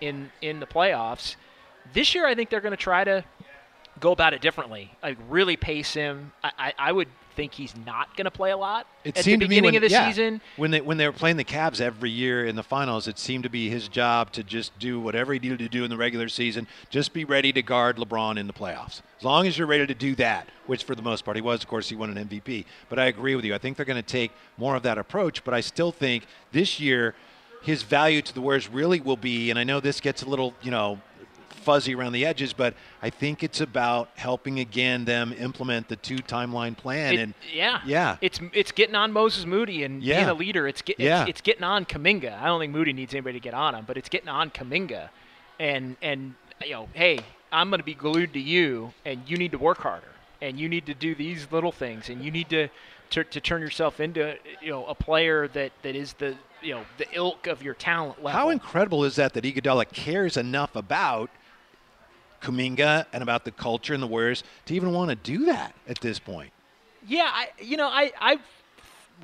in 0.00 0.30
in 0.40 0.60
the 0.60 0.66
playoffs. 0.66 1.36
This 1.92 2.14
year, 2.14 2.26
I 2.26 2.34
think 2.34 2.50
they're 2.50 2.60
going 2.60 2.70
to 2.70 2.76
try 2.76 3.02
to 3.04 3.24
go 3.98 4.12
about 4.12 4.34
it 4.34 4.40
differently. 4.40 4.92
Like 5.02 5.18
really 5.28 5.56
pace 5.56 5.94
him. 5.94 6.32
I, 6.44 6.52
I, 6.58 6.72
I 6.78 6.92
would 6.92 7.08
think 7.34 7.52
he's 7.52 7.74
not 7.86 8.16
going 8.16 8.24
to 8.24 8.30
play 8.30 8.50
a 8.50 8.56
lot 8.56 8.86
It 9.04 9.16
at 9.16 9.24
seemed 9.24 9.42
the 9.42 9.46
to 9.46 9.48
me 9.48 9.56
beginning 9.60 9.74
when, 9.74 9.84
of 9.84 9.88
the 9.88 9.94
yeah, 9.94 10.08
season. 10.08 10.40
when 10.56 10.70
they 10.70 10.80
when 10.80 10.96
they 10.96 11.06
were 11.06 11.12
playing 11.12 11.36
the 11.36 11.44
Cavs 11.44 11.80
every 11.80 12.10
year 12.10 12.46
in 12.46 12.56
the 12.56 12.62
finals, 12.62 13.08
it 13.08 13.18
seemed 13.18 13.44
to 13.44 13.50
be 13.50 13.68
his 13.68 13.88
job 13.88 14.32
to 14.32 14.42
just 14.42 14.78
do 14.78 15.00
whatever 15.00 15.32
he 15.32 15.38
needed 15.38 15.58
to 15.60 15.68
do 15.68 15.84
in 15.84 15.90
the 15.90 15.96
regular 15.96 16.28
season, 16.28 16.66
just 16.90 17.12
be 17.12 17.24
ready 17.24 17.52
to 17.52 17.62
guard 17.62 17.96
LeBron 17.96 18.38
in 18.38 18.46
the 18.46 18.52
playoffs. 18.52 19.02
As 19.18 19.24
long 19.24 19.46
as 19.46 19.56
you're 19.56 19.66
ready 19.66 19.86
to 19.86 19.94
do 19.94 20.14
that, 20.16 20.48
which 20.66 20.84
for 20.84 20.94
the 20.94 21.02
most 21.02 21.24
part 21.24 21.36
he 21.36 21.40
was. 21.42 21.62
Of 21.62 21.68
course, 21.68 21.88
he 21.88 21.96
won 21.96 22.16
an 22.16 22.28
MVP. 22.28 22.64
But 22.88 22.98
I 22.98 23.06
agree 23.06 23.34
with 23.36 23.44
you. 23.44 23.54
I 23.54 23.58
think 23.58 23.76
they're 23.76 23.86
going 23.86 23.96
to 23.96 24.02
take 24.02 24.32
more 24.56 24.74
of 24.76 24.82
that 24.82 24.98
approach. 24.98 25.44
But 25.44 25.54
I 25.54 25.60
still 25.60 25.92
think 25.92 26.26
this 26.52 26.80
year 26.80 27.14
his 27.62 27.82
value 27.82 28.20
to 28.22 28.34
the 28.34 28.40
Warriors 28.40 28.68
really 28.68 29.00
will 29.00 29.16
be, 29.16 29.50
and 29.50 29.58
I 29.58 29.64
know 29.64 29.78
this 29.80 30.00
gets 30.00 30.22
a 30.22 30.28
little, 30.28 30.54
you 30.62 30.70
know, 30.70 31.00
fuzzy 31.62 31.94
around 31.94 32.12
the 32.12 32.26
edges, 32.26 32.52
but 32.52 32.74
I 33.02 33.10
think 33.10 33.42
it's 33.42 33.60
about 33.60 34.10
helping 34.16 34.58
again 34.60 35.04
them 35.04 35.32
implement 35.38 35.88
the 35.88 35.96
two 35.96 36.16
timeline 36.16 36.76
plan. 36.76 37.14
It- 37.14 37.20
and 37.20 37.34
yeah, 37.52 37.80
yeah. 37.86 38.16
It's 38.20 38.40
it's 38.52 38.72
getting 38.72 38.94
on 38.94 39.12
Moses 39.12 39.46
Moody 39.46 39.84
and 39.84 40.02
Yeah. 40.02 40.16
being 40.18 40.28
a 40.28 40.34
leader. 40.34 40.66
It's, 40.68 40.82
get, 40.82 40.98
Yeah. 41.00 41.22
it's 41.22 41.30
it's 41.30 41.40
getting 41.40 41.64
on 41.64 41.84
Kuminga. 41.84 42.40
I 42.40 42.46
don't 42.46 42.60
think 42.60 42.72
Moody 42.72 42.92
needs 42.92 43.14
anybody 43.14 43.38
to 43.38 43.42
get 43.42 43.54
on 43.54 43.74
him, 43.74 43.84
but 43.86 43.96
it's 43.96 44.08
getting 44.08 44.28
on 44.28 44.50
Kuminga, 44.50 45.08
and 45.58 45.96
and 46.02 46.34
you 46.64 46.72
know, 46.72 46.88
hey, 46.92 47.18
I'm 47.50 47.70
going 47.70 47.80
to 47.80 47.84
be 47.84 47.94
glued 47.94 48.32
to 48.34 48.40
you, 48.40 48.92
and 49.04 49.22
you 49.26 49.36
need 49.36 49.52
to 49.52 49.58
work 49.58 49.78
harder, 49.78 50.12
and 50.40 50.58
you 50.58 50.68
need 50.68 50.86
to 50.86 50.94
do 50.94 51.14
these 51.14 51.46
little 51.50 51.72
things, 51.72 52.08
and 52.08 52.24
you 52.24 52.30
need 52.30 52.48
to 52.50 52.68
to, 53.10 53.24
to 53.24 53.40
turn 53.40 53.60
yourself 53.60 54.00
into 54.00 54.36
you 54.60 54.70
know 54.70 54.86
a 54.86 54.94
player 54.94 55.48
that 55.48 55.72
that 55.82 55.94
is 55.94 56.14
the 56.14 56.34
you 56.62 56.74
know 56.74 56.82
the 56.98 57.06
ilk 57.12 57.46
of 57.46 57.62
your 57.62 57.74
talent 57.74 58.22
level. 58.22 58.38
How 58.40 58.48
incredible 58.50 59.04
is 59.04 59.16
that 59.16 59.34
that 59.34 59.44
Iguodala 59.44 59.92
cares 59.92 60.36
enough 60.36 60.74
about 60.76 61.28
Kuminga 62.42 63.06
and 63.12 63.22
about 63.22 63.44
the 63.44 63.50
culture 63.50 63.94
and 63.94 64.02
the 64.02 64.06
Warriors 64.06 64.42
to 64.66 64.74
even 64.74 64.92
want 64.92 65.10
to 65.10 65.16
do 65.16 65.46
that 65.46 65.74
at 65.88 66.00
this 66.00 66.18
point? 66.18 66.52
Yeah, 67.06 67.30
I 67.32 67.48
you 67.60 67.76
know 67.76 67.88
I 67.88 68.12
I've 68.20 68.40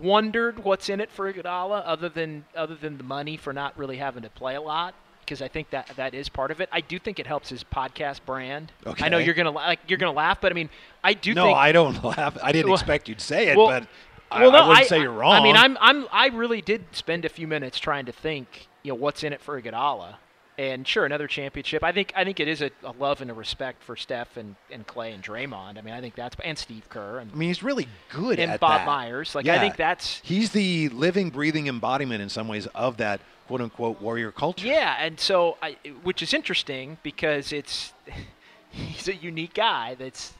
wondered 0.01 0.63
what's 0.65 0.89
in 0.89 1.01
it 1.01 1.11
for 1.11 1.33
Iguodala 1.33 1.83
other 1.85 2.09
than 2.09 2.45
other 2.57 2.75
than 2.75 2.99
the 2.99 3.05
money 3.05 3.37
for 3.37 3.53
not 3.53 3.77
really 3.79 3.97
having 3.97 4.23
to 4.23 4.31
play 4.31 4.55
a 4.55 4.61
lot 4.61 4.95
because 5.21 5.43
I 5.43 5.49
think 5.49 5.71
that 5.71 5.91
that 5.97 6.15
is 6.15 6.29
part 6.29 6.51
of 6.51 6.61
it. 6.61 6.69
I 6.73 6.81
do 6.81 6.99
think 6.99 7.19
it 7.19 7.27
helps 7.27 7.49
his 7.51 7.63
podcast 7.65 8.21
brand. 8.25 8.73
Okay. 8.87 9.05
I 9.05 9.09
know 9.09 9.19
you're 9.19 9.35
gonna 9.35 9.51
like 9.51 9.81
you're 9.89 9.99
gonna 9.99 10.13
laugh, 10.13 10.41
but 10.41 10.53
I 10.53 10.55
mean 10.55 10.71
I 11.03 11.15
do 11.15 11.35
no, 11.35 11.45
think 11.47 11.59
I 11.59 11.73
don't 11.73 12.03
laugh. 12.17 12.39
I 12.43 12.53
didn't 12.53 12.67
Well- 12.67 12.75
expect 12.79 13.09
you 13.09 13.15
to 13.15 13.25
say 13.25 13.49
it, 13.49 13.57
well, 13.57 13.67
but 13.69 13.87
I, 14.31 14.43
well, 14.43 14.53
no, 14.53 14.59
I 14.59 14.69
wouldn't 14.69 14.87
say 14.89 15.01
you're 15.01 15.11
wrong. 15.11 15.33
I 15.33 15.43
mean, 15.43 15.57
I'm, 15.57 15.79
I'm, 15.81 16.07
I 16.13 16.27
really 16.27 16.61
did 16.61 16.85
spend 16.93 17.25
a 17.25 17.31
few 17.31 17.49
minutes 17.49 17.79
trying 17.79 18.05
to 18.05 18.13
think, 18.13 18.69
you 18.83 18.93
know, 18.93 18.97
what's 18.97 19.25
in 19.25 19.33
it 19.33 19.41
for 19.41 19.59
Iguodala, 19.59 20.17
and 20.59 20.87
sure, 20.87 21.07
another 21.07 21.29
championship. 21.29 21.85
I 21.85 21.93
think, 21.93 22.13
I 22.17 22.25
think 22.25 22.41
it 22.41 22.49
is 22.49 22.61
a, 22.61 22.71
a 22.83 22.91
love 22.99 23.21
and 23.23 23.31
a 23.31 23.35
respect 23.35 23.83
for 23.83 23.95
Steph 23.95 24.37
and, 24.37 24.57
and 24.73 24.85
Clay 24.87 25.13
and 25.13 25.23
Draymond. 25.23 25.79
I 25.79 25.83
mean, 25.83 25.95
I 25.95 26.01
think 26.01 26.17
that's 26.17 26.37
and 26.45 26.59
Steve 26.59 26.89
Kerr 26.89 27.19
and 27.19 27.31
I 27.33 27.35
mean, 27.35 27.49
he's 27.49 27.63
really 27.63 27.87
good 28.11 28.41
and 28.41 28.51
at 28.51 28.61
Bob 28.61 28.81
that. 28.81 28.87
Myers. 28.87 29.37
Like, 29.37 29.47
I 29.47 29.61
think 29.61 29.77
that's 29.77 30.21
He's 30.25 30.51
the 30.51 30.89
living, 30.89 31.31
breathing 31.31 31.69
embodiment 31.69 32.21
in 32.21 32.29
some 32.29 32.49
ways 32.49 32.67
of 32.75 32.97
that 32.97 33.21
quote 33.47 33.61
unquote 33.61 34.01
warrior 34.03 34.33
culture. 34.33 34.67
Yeah, 34.67 34.97
and 34.99 35.21
so 35.21 35.57
I, 35.63 35.77
which 36.03 36.23
is 36.23 36.35
interesting 36.35 36.99
because 37.05 37.53
it's 37.53 37.93
he's 38.71 39.07
a 39.07 39.15
unique 39.15 39.55
guy. 39.55 39.95
That's 39.95 40.35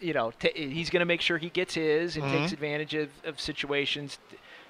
you 0.00 0.14
know 0.14 0.32
t- 0.38 0.52
he's 0.54 0.88
going 0.88 1.00
to 1.00 1.06
make 1.06 1.20
sure 1.20 1.36
he 1.36 1.50
gets 1.50 1.74
his 1.74 2.16
and 2.16 2.24
takes 2.24 2.36
mm-hmm. 2.36 2.54
advantage 2.54 2.94
of, 2.94 3.10
of 3.24 3.38
situations 3.38 4.18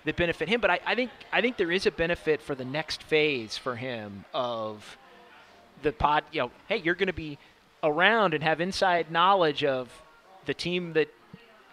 that 0.04 0.16
benefit 0.16 0.48
him. 0.48 0.60
But 0.60 0.70
I, 0.70 0.80
I 0.86 0.94
think 0.94 1.10
I 1.32 1.40
think 1.40 1.56
there 1.56 1.70
is 1.70 1.86
a 1.86 1.90
benefit 1.90 2.42
for 2.42 2.54
the 2.54 2.64
next 2.64 3.02
phase 3.02 3.56
for 3.56 3.76
him 3.76 4.24
of 4.32 4.98
the 5.82 5.92
pod. 5.92 6.24
You 6.32 6.42
know, 6.42 6.50
hey, 6.68 6.78
you're 6.78 6.94
going 6.94 7.08
to 7.08 7.12
be 7.12 7.38
around 7.82 8.34
and 8.34 8.42
have 8.42 8.60
inside 8.60 9.10
knowledge 9.10 9.64
of 9.64 9.90
the 10.46 10.54
team 10.54 10.92
that 10.94 11.08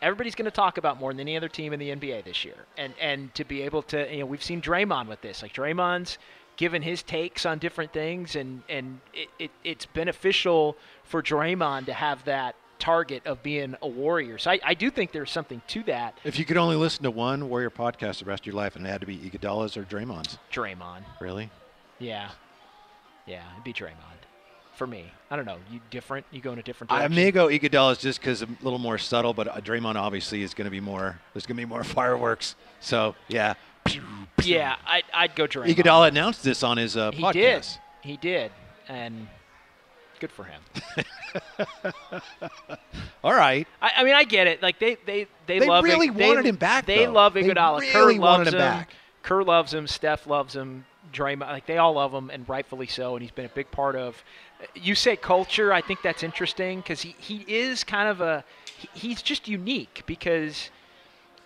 everybody's 0.01 0.35
going 0.35 0.45
to 0.45 0.51
talk 0.51 0.77
about 0.77 0.99
more 0.99 1.11
than 1.11 1.21
any 1.21 1.35
other 1.35 1.49
team 1.49 1.73
in 1.73 1.79
the 1.79 1.89
NBA 1.89 2.23
this 2.23 2.45
year. 2.45 2.65
And 2.77 2.93
and 2.99 3.33
to 3.35 3.43
be 3.43 3.61
able 3.63 3.81
to, 3.83 4.11
you 4.11 4.19
know, 4.19 4.25
we've 4.25 4.43
seen 4.43 4.61
Draymond 4.61 5.07
with 5.07 5.21
this. 5.21 5.41
Like 5.41 5.53
Draymond's 5.53 6.17
given 6.57 6.81
his 6.81 7.03
takes 7.03 7.45
on 7.45 7.59
different 7.59 7.93
things, 7.93 8.35
and 8.35 8.63
and 8.67 8.99
it, 9.13 9.29
it, 9.39 9.51
it's 9.63 9.85
beneficial 9.85 10.75
for 11.03 11.21
Draymond 11.21 11.85
to 11.85 11.93
have 11.93 12.25
that 12.25 12.55
target 12.79 13.25
of 13.25 13.41
being 13.43 13.75
a 13.81 13.87
warrior. 13.87 14.37
So 14.37 14.51
I, 14.51 14.59
I 14.63 14.73
do 14.73 14.89
think 14.89 15.11
there's 15.11 15.31
something 15.31 15.61
to 15.67 15.83
that. 15.83 16.17
If 16.23 16.37
you 16.39 16.45
could 16.45 16.57
only 16.57 16.75
listen 16.75 17.03
to 17.03 17.11
one 17.11 17.49
warrior 17.49 17.69
podcast 17.69 18.19
the 18.19 18.25
rest 18.25 18.43
of 18.43 18.45
your 18.47 18.55
life, 18.55 18.75
and 18.75 18.85
it 18.85 18.89
had 18.89 19.01
to 19.01 19.07
be 19.07 19.17
Iguodala's 19.17 19.77
or 19.77 19.83
Draymond's, 19.83 20.37
Draymond, 20.51 21.03
really? 21.19 21.49
yeah, 21.99 22.29
yeah, 23.25 23.43
it'd 23.53 23.63
be 23.63 23.73
Draymond. 23.73 23.93
For 24.75 24.85
me, 24.85 25.05
I 25.31 25.35
don't 25.35 25.45
know. 25.45 25.57
You 25.71 25.79
different? 25.89 26.23
You 26.29 26.39
go 26.39 26.51
in 26.53 26.59
a 26.59 26.61
different 26.63 26.91
I 26.91 26.99
direction? 26.99 27.15
may 27.15 27.31
go 27.31 27.47
Iguodala's 27.47 27.97
just 27.97 28.19
because 28.21 28.43
a 28.43 28.47
little 28.61 28.77
more 28.77 28.99
subtle, 28.99 29.33
but 29.33 29.47
uh, 29.47 29.55
Draymond 29.59 29.95
obviously 29.95 30.43
is 30.43 30.53
going 30.53 30.65
to 30.65 30.71
be 30.71 30.79
more. 30.79 31.19
There's 31.33 31.47
going 31.47 31.57
to 31.57 31.61
be 31.61 31.65
more 31.65 31.83
fireworks. 31.83 32.55
So 32.79 33.15
yeah, 33.27 33.55
yeah, 34.43 34.75
I, 34.85 35.01
I'd 35.13 35.35
go 35.35 35.47
Draymond. 35.47 35.73
Iguodala 35.73 36.09
announced 36.09 36.43
this 36.43 36.61
on 36.61 36.77
his 36.77 36.95
uh, 36.95 37.11
He 37.11 37.23
podcast. 37.23 37.33
did. 37.33 37.65
He 38.03 38.17
did, 38.17 38.51
and 38.87 39.27
good 40.19 40.31
for 40.31 40.43
him. 40.45 40.61
All 43.23 43.33
right. 43.33 43.67
I, 43.81 43.91
I 43.97 44.03
mean, 44.03 44.13
I 44.15 44.23
get 44.23 44.47
it. 44.47 44.61
Like 44.61 44.79
they, 44.79 44.97
they, 45.05 45.27
they, 45.45 45.59
They 45.59 45.67
love. 45.67 45.83
really 45.83 46.09
they, 46.09 46.27
wanted 46.27 46.45
him 46.45 46.55
back, 46.55 46.85
They 46.85 47.05
though. 47.05 47.11
love 47.13 47.33
They 47.33 47.43
Iguodala. 47.43 47.79
really 47.81 48.15
Kerr 48.15 48.21
wanted 48.21 48.21
loves 48.45 48.53
him 48.53 48.59
back. 48.59 48.89
Kerr 49.23 49.43
loves 49.43 49.73
him. 49.73 49.87
Steph 49.87 50.27
loves 50.27 50.55
him. 50.55 50.85
Draymond, 51.13 51.47
like 51.47 51.65
they 51.65 51.77
all 51.77 51.93
love 51.93 52.13
him, 52.13 52.29
and 52.29 52.47
rightfully 52.49 52.85
so. 52.87 53.15
And 53.15 53.21
he's 53.23 53.31
been 53.31 53.45
a 53.45 53.49
big 53.49 53.71
part 53.71 53.95
of. 53.95 54.21
You 54.75 54.93
say 54.93 55.15
culture. 55.15 55.71
I 55.71 55.79
think 55.81 56.01
that's 56.01 56.21
interesting 56.21 56.79
because 56.81 57.01
he, 57.01 57.15
he 57.17 57.45
is 57.47 57.85
kind 57.85 58.09
of 58.09 58.19
a. 58.19 58.43
He, 58.77 58.89
he's 58.93 59.21
just 59.21 59.47
unique 59.47 60.03
because 60.05 60.69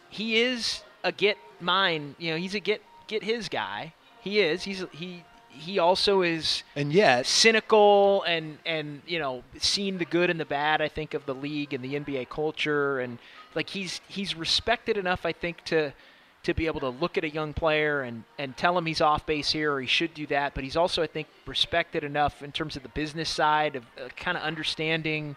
he 0.10 0.42
is 0.42 0.82
a 1.04 1.12
get 1.12 1.38
mine. 1.60 2.16
You 2.18 2.32
know, 2.32 2.38
he's 2.38 2.56
a 2.56 2.60
get 2.60 2.82
get 3.08 3.24
his 3.24 3.50
guy. 3.50 3.94
He 4.22 4.40
is. 4.40 4.64
He's 4.64 4.84
he. 4.92 5.24
He 5.52 5.80
also 5.80 6.22
is 6.22 6.64
And 6.76 6.92
yet, 6.92 7.26
cynical 7.26 8.24
and 8.24 8.58
and 8.66 9.02
you 9.06 9.20
know 9.20 9.44
seeing 9.58 9.98
the 9.98 10.06
good 10.06 10.30
and 10.30 10.40
the 10.40 10.46
bad 10.46 10.82
I 10.82 10.88
think 10.88 11.14
of 11.14 11.26
the 11.26 11.36
league 11.36 11.74
and 11.74 11.84
the 11.84 11.96
NBA 11.96 12.30
culture. 12.30 13.00
And 13.00 13.20
like 13.56 13.70
he's 13.70 14.02
he's 14.08 14.36
respected 14.36 14.98
enough 14.98 15.26
I 15.26 15.34
think 15.34 15.64
to 15.66 15.94
to 16.44 16.54
be 16.56 16.66
able 16.66 16.80
to 16.80 16.90
look 16.90 17.18
at 17.18 17.24
a 17.24 17.30
young 17.30 17.54
player 17.54 18.02
and 18.02 18.24
and 18.40 18.58
tell 18.58 18.78
him 18.78 18.86
he's 18.86 19.02
off 19.02 19.26
base 19.26 19.52
here 19.52 19.74
or 19.74 19.82
he 19.82 19.88
should 19.88 20.14
do 20.14 20.26
that. 20.28 20.54
But 20.54 20.64
he's 20.64 20.78
also 20.78 21.04
I 21.04 21.08
think 21.08 21.28
respected 21.46 22.04
enough 22.04 22.42
in 22.42 22.52
terms 22.52 22.76
of 22.76 22.84
the 22.84 22.90
business 22.90 23.30
side 23.30 23.76
of 23.76 23.84
uh, 23.98 24.10
kind 24.16 24.38
of 24.38 24.44
understanding 24.44 25.36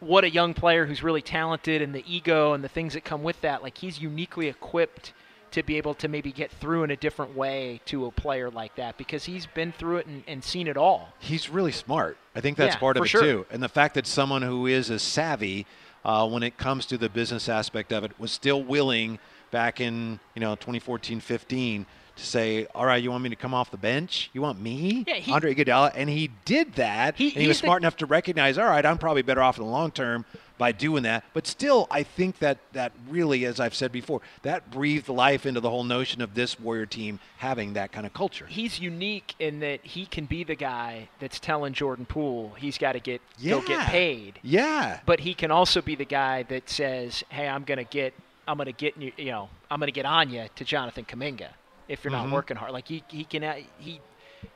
what 0.00 0.24
a 0.24 0.30
young 0.30 0.52
player 0.52 0.84
who's 0.84 1.02
really 1.02 1.22
talented 1.22 1.80
and 1.80 1.94
the 1.94 2.04
ego 2.12 2.54
and 2.54 2.64
the 2.64 2.68
things 2.68 2.94
that 2.94 3.04
come 3.04 3.22
with 3.22 3.40
that 3.40 3.62
like 3.62 3.78
he's 3.78 4.00
uniquely 4.00 4.48
equipped 4.48 5.12
to 5.52 5.62
be 5.62 5.76
able 5.76 5.94
to 5.94 6.08
maybe 6.08 6.32
get 6.32 6.50
through 6.50 6.82
in 6.84 6.90
a 6.90 6.96
different 6.96 7.36
way 7.36 7.80
to 7.86 8.06
a 8.06 8.10
player 8.10 8.50
like 8.50 8.74
that 8.76 8.96
because 8.98 9.24
he's 9.24 9.46
been 9.46 9.72
through 9.72 9.98
it 9.98 10.06
and, 10.06 10.24
and 10.26 10.42
seen 10.42 10.66
it 10.66 10.76
all 10.76 11.12
he's 11.18 11.48
really 11.48 11.72
smart. 11.72 12.16
I 12.34 12.40
think 12.40 12.56
that's 12.56 12.74
Yeah, 12.74 12.80
part 12.80 12.96
of 12.96 13.04
it 13.04 13.08
sure. 13.08 13.22
too. 13.22 13.46
And 13.50 13.62
the 13.62 13.68
fact 13.68 13.94
that 13.94 14.06
someone 14.06 14.42
who 14.42 14.66
is 14.66 14.90
as 14.90 15.02
savvy 15.02 15.66
uh, 16.04 16.28
when 16.28 16.42
it 16.42 16.56
comes 16.56 16.86
to 16.86 16.98
the 16.98 17.08
business 17.08 17.48
aspect 17.48 17.92
of 17.92 18.04
it 18.04 18.18
was 18.18 18.32
still 18.32 18.62
willing 18.62 19.18
back 19.50 19.80
in 19.80 20.18
you 20.34 20.40
know 20.40 20.54
2014, 20.56 21.20
15 21.20 21.86
to 22.16 22.24
say, 22.26 22.66
"All 22.74 22.86
right, 22.86 23.02
you 23.02 23.10
want 23.10 23.22
me 23.22 23.30
to 23.30 23.36
come 23.36 23.54
off 23.54 23.70
the 23.70 23.76
bench? 23.76 24.30
You 24.32 24.42
want 24.42 24.60
me, 24.60 25.04
Yeah, 25.06 25.14
he- 25.14 25.32
Andre 25.32 25.54
Iguodala?" 25.54 25.92
And 25.94 26.08
he 26.10 26.30
did 26.44 26.74
that. 26.74 27.16
He- 27.16 27.28
and 27.32 27.42
he 27.42 27.48
was 27.48 27.56
he's 27.56 27.60
the- 27.62 27.66
smart 27.66 27.82
enough 27.82 27.96
to 27.98 28.06
recognize, 28.06 28.58
"All 28.58 28.66
right, 28.66 28.84
I'm 28.84 28.98
probably 28.98 29.22
better 29.22 29.42
off 29.42 29.58
in 29.58 29.64
the 29.64 29.70
long 29.70 29.90
term." 29.90 30.24
By 30.58 30.70
doing 30.70 31.02
that, 31.02 31.24
but 31.32 31.48
still, 31.48 31.88
I 31.90 32.04
think 32.04 32.38
that 32.38 32.58
that 32.72 32.92
really, 33.08 33.44
as 33.46 33.58
I've 33.58 33.74
said 33.74 33.90
before, 33.90 34.20
that 34.42 34.70
breathed 34.70 35.08
life 35.08 35.44
into 35.44 35.58
the 35.58 35.68
whole 35.70 35.82
notion 35.82 36.22
of 36.22 36.34
this 36.34 36.60
Warrior 36.60 36.86
team 36.86 37.18
having 37.38 37.72
that 37.72 37.90
kind 37.90 38.06
of 38.06 38.12
culture. 38.14 38.46
he's 38.46 38.78
unique 38.78 39.34
in 39.40 39.58
that 39.58 39.80
he 39.82 40.06
can 40.06 40.24
be 40.26 40.44
the 40.44 40.54
guy 40.54 41.08
that's 41.18 41.40
telling 41.40 41.72
Jordan 41.72 42.04
Poole 42.06 42.52
he's 42.58 42.78
got 42.78 42.92
to 42.92 43.00
get 43.00 43.20
go 43.44 43.60
get 43.62 43.80
paid 43.88 44.38
Yeah, 44.42 45.00
but 45.04 45.20
he 45.20 45.34
can 45.34 45.50
also 45.50 45.80
be 45.82 45.96
the 45.96 46.04
guy 46.04 46.44
that 46.44 46.70
says, 46.70 47.24
"Hey, 47.30 47.48
I'm 47.48 47.64
gonna 47.64 47.82
get, 47.82 48.14
I'm 48.46 48.56
gonna 48.56 48.70
get 48.70 48.96
you, 48.96 49.10
you 49.16 49.32
know, 49.32 49.48
I'm 49.68 49.80
gonna 49.80 49.90
get 49.90 50.06
on 50.06 50.30
you 50.30 50.44
to 50.54 50.64
Jonathan 50.64 51.04
Kuminga 51.04 51.48
if 51.92 52.04
you're 52.04 52.10
not 52.10 52.24
Mm-hmm. 52.24 52.34
working 52.34 52.56
hard." 52.56 52.72
Like 52.72 52.88
he, 52.88 53.02
he 53.08 53.24
can, 53.24 53.44
uh, 53.44 53.54
he, 53.78 54.00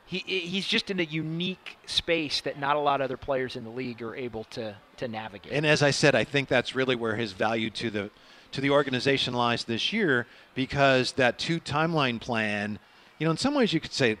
he, 0.05 0.17
he's 0.19 0.67
just 0.67 0.89
in 0.89 0.99
a 0.99 1.03
unique 1.03 1.77
space 1.85 2.41
that 2.41 2.59
not 2.59 2.75
a 2.75 2.79
lot 2.79 3.01
of 3.01 3.05
other 3.05 3.17
players 3.17 3.55
in 3.55 3.63
the 3.63 3.69
league 3.69 4.01
are 4.01 4.15
able 4.15 4.43
to 4.45 4.75
to 4.97 5.07
navigate. 5.07 5.53
And 5.53 5.65
as 5.65 5.81
I 5.83 5.91
said, 5.91 6.15
I 6.15 6.23
think 6.23 6.49
that's 6.49 6.75
really 6.75 6.95
where 6.95 7.15
his 7.15 7.31
value 7.33 7.69
to 7.71 7.89
the 7.89 8.09
to 8.51 8.61
the 8.61 8.69
organization 8.69 9.33
lies 9.33 9.65
this 9.65 9.91
year 9.93 10.25
because 10.55 11.13
that 11.13 11.37
two 11.37 11.59
timeline 11.59 12.19
plan, 12.19 12.79
you 13.19 13.25
know, 13.25 13.31
in 13.31 13.37
some 13.37 13.53
ways 13.53 13.73
you 13.73 13.79
could 13.79 13.93
say 13.93 14.17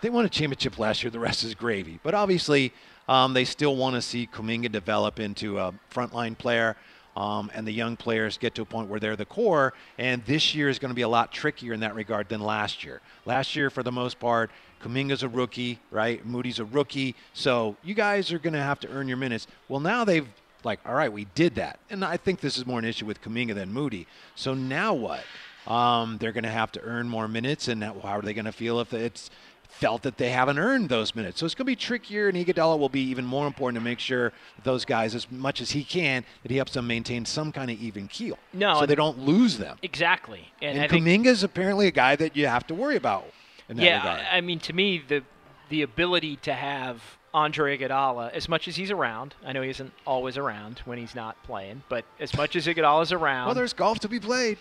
they 0.00 0.10
won 0.10 0.24
a 0.24 0.28
championship 0.28 0.78
last 0.78 1.02
year, 1.02 1.10
the 1.10 1.20
rest 1.20 1.44
is 1.44 1.54
gravy. 1.54 2.00
But 2.02 2.14
obviously, 2.14 2.72
um, 3.08 3.34
they 3.34 3.44
still 3.44 3.76
want 3.76 3.94
to 3.94 4.02
see 4.02 4.28
Kuminga 4.32 4.70
develop 4.70 5.20
into 5.20 5.58
a 5.58 5.72
frontline 5.94 6.36
player. 6.36 6.76
Um, 7.16 7.50
and 7.54 7.66
the 7.66 7.72
young 7.72 7.96
players 7.96 8.38
get 8.38 8.54
to 8.54 8.62
a 8.62 8.64
point 8.64 8.88
where 8.88 8.98
they're 8.98 9.16
the 9.16 9.26
core. 9.26 9.74
And 9.98 10.24
this 10.24 10.54
year 10.54 10.68
is 10.68 10.78
going 10.78 10.90
to 10.90 10.94
be 10.94 11.02
a 11.02 11.08
lot 11.08 11.30
trickier 11.32 11.72
in 11.72 11.80
that 11.80 11.94
regard 11.94 12.28
than 12.28 12.40
last 12.40 12.84
year. 12.84 13.00
Last 13.26 13.54
year, 13.54 13.68
for 13.68 13.82
the 13.82 13.92
most 13.92 14.18
part, 14.18 14.50
Kuminga's 14.82 15.22
a 15.22 15.28
rookie, 15.28 15.78
right? 15.90 16.24
Moody's 16.24 16.58
a 16.58 16.64
rookie. 16.64 17.14
So 17.34 17.76
you 17.84 17.94
guys 17.94 18.32
are 18.32 18.38
going 18.38 18.54
to 18.54 18.62
have 18.62 18.80
to 18.80 18.88
earn 18.88 19.08
your 19.08 19.18
minutes. 19.18 19.46
Well, 19.68 19.80
now 19.80 20.04
they've 20.04 20.26
like, 20.64 20.80
all 20.86 20.94
right, 20.94 21.12
we 21.12 21.26
did 21.34 21.56
that. 21.56 21.78
And 21.90 22.04
I 22.04 22.16
think 22.16 22.40
this 22.40 22.56
is 22.56 22.66
more 22.66 22.78
an 22.78 22.84
issue 22.84 23.06
with 23.06 23.20
Kuminga 23.20 23.54
than 23.54 23.72
Moody. 23.72 24.06
So 24.34 24.54
now 24.54 24.94
what? 24.94 25.24
Um, 25.66 26.18
they're 26.18 26.32
going 26.32 26.44
to 26.44 26.50
have 26.50 26.72
to 26.72 26.80
earn 26.82 27.08
more 27.08 27.28
minutes, 27.28 27.68
and 27.68 27.82
how 27.84 28.00
are 28.02 28.22
they 28.22 28.34
going 28.34 28.46
to 28.46 28.52
feel 28.52 28.80
if 28.80 28.92
it's 28.92 29.30
felt 29.72 30.02
that 30.02 30.16
they 30.18 30.30
haven't 30.30 30.58
earned 30.58 30.88
those 30.88 31.14
minutes? 31.14 31.40
So 31.40 31.46
it's 31.46 31.54
going 31.54 31.64
to 31.64 31.70
be 31.72 31.76
trickier, 31.76 32.28
and 32.28 32.36
Iguodala 32.36 32.78
will 32.78 32.88
be 32.88 33.00
even 33.02 33.24
more 33.24 33.46
important 33.46 33.80
to 33.80 33.84
make 33.84 33.98
sure 33.98 34.32
those 34.62 34.84
guys, 34.84 35.14
as 35.14 35.30
much 35.30 35.60
as 35.60 35.70
he 35.72 35.82
can, 35.84 36.24
that 36.42 36.50
he 36.50 36.56
helps 36.56 36.72
them 36.72 36.86
maintain 36.86 37.24
some 37.24 37.50
kind 37.52 37.70
of 37.70 37.78
even 37.80 38.06
keel, 38.08 38.38
No, 38.52 38.80
so 38.80 38.86
they 38.86 38.94
don't 38.94 39.18
lose 39.18 39.58
them. 39.58 39.78
exactly, 39.82 40.52
and, 40.60 40.76
And 40.76 40.84
I 40.84 40.88
think 40.88 41.04
Kuminga's 41.04 41.42
apparently 41.42 41.86
a 41.86 41.90
guy 41.92 42.16
that 42.16 42.36
you 42.36 42.46
have 42.46 42.66
to 42.68 42.74
worry 42.74 42.96
about 42.96 43.24
in 43.68 43.76
that 43.78 43.82
yeah, 43.84 43.96
regard. 43.98 44.20
I 44.30 44.36
I 44.38 44.40
mean, 44.40 44.60
to 44.60 44.72
me, 44.72 45.02
the 45.06 45.22
the 45.68 45.82
ability 45.82 46.36
to 46.36 46.52
have 46.52 47.00
Andre 47.32 47.78
Iguodala, 47.78 48.30
as 48.32 48.46
much 48.46 48.68
as 48.68 48.76
he's 48.76 48.90
around, 48.90 49.34
I 49.44 49.52
know 49.52 49.62
he 49.62 49.70
isn't 49.70 49.90
always 50.06 50.36
around 50.36 50.80
when 50.84 50.98
he's 50.98 51.14
not 51.14 51.42
playing, 51.44 51.82
but 51.88 52.04
as 52.20 52.36
much 52.36 52.56
as 52.56 52.66
Iguodala's 52.66 53.10
around, 53.10 53.46
well, 53.46 53.54
there's 53.54 53.72
golf 53.72 53.98
to 54.00 54.08
be 54.08 54.20
played. 54.20 54.58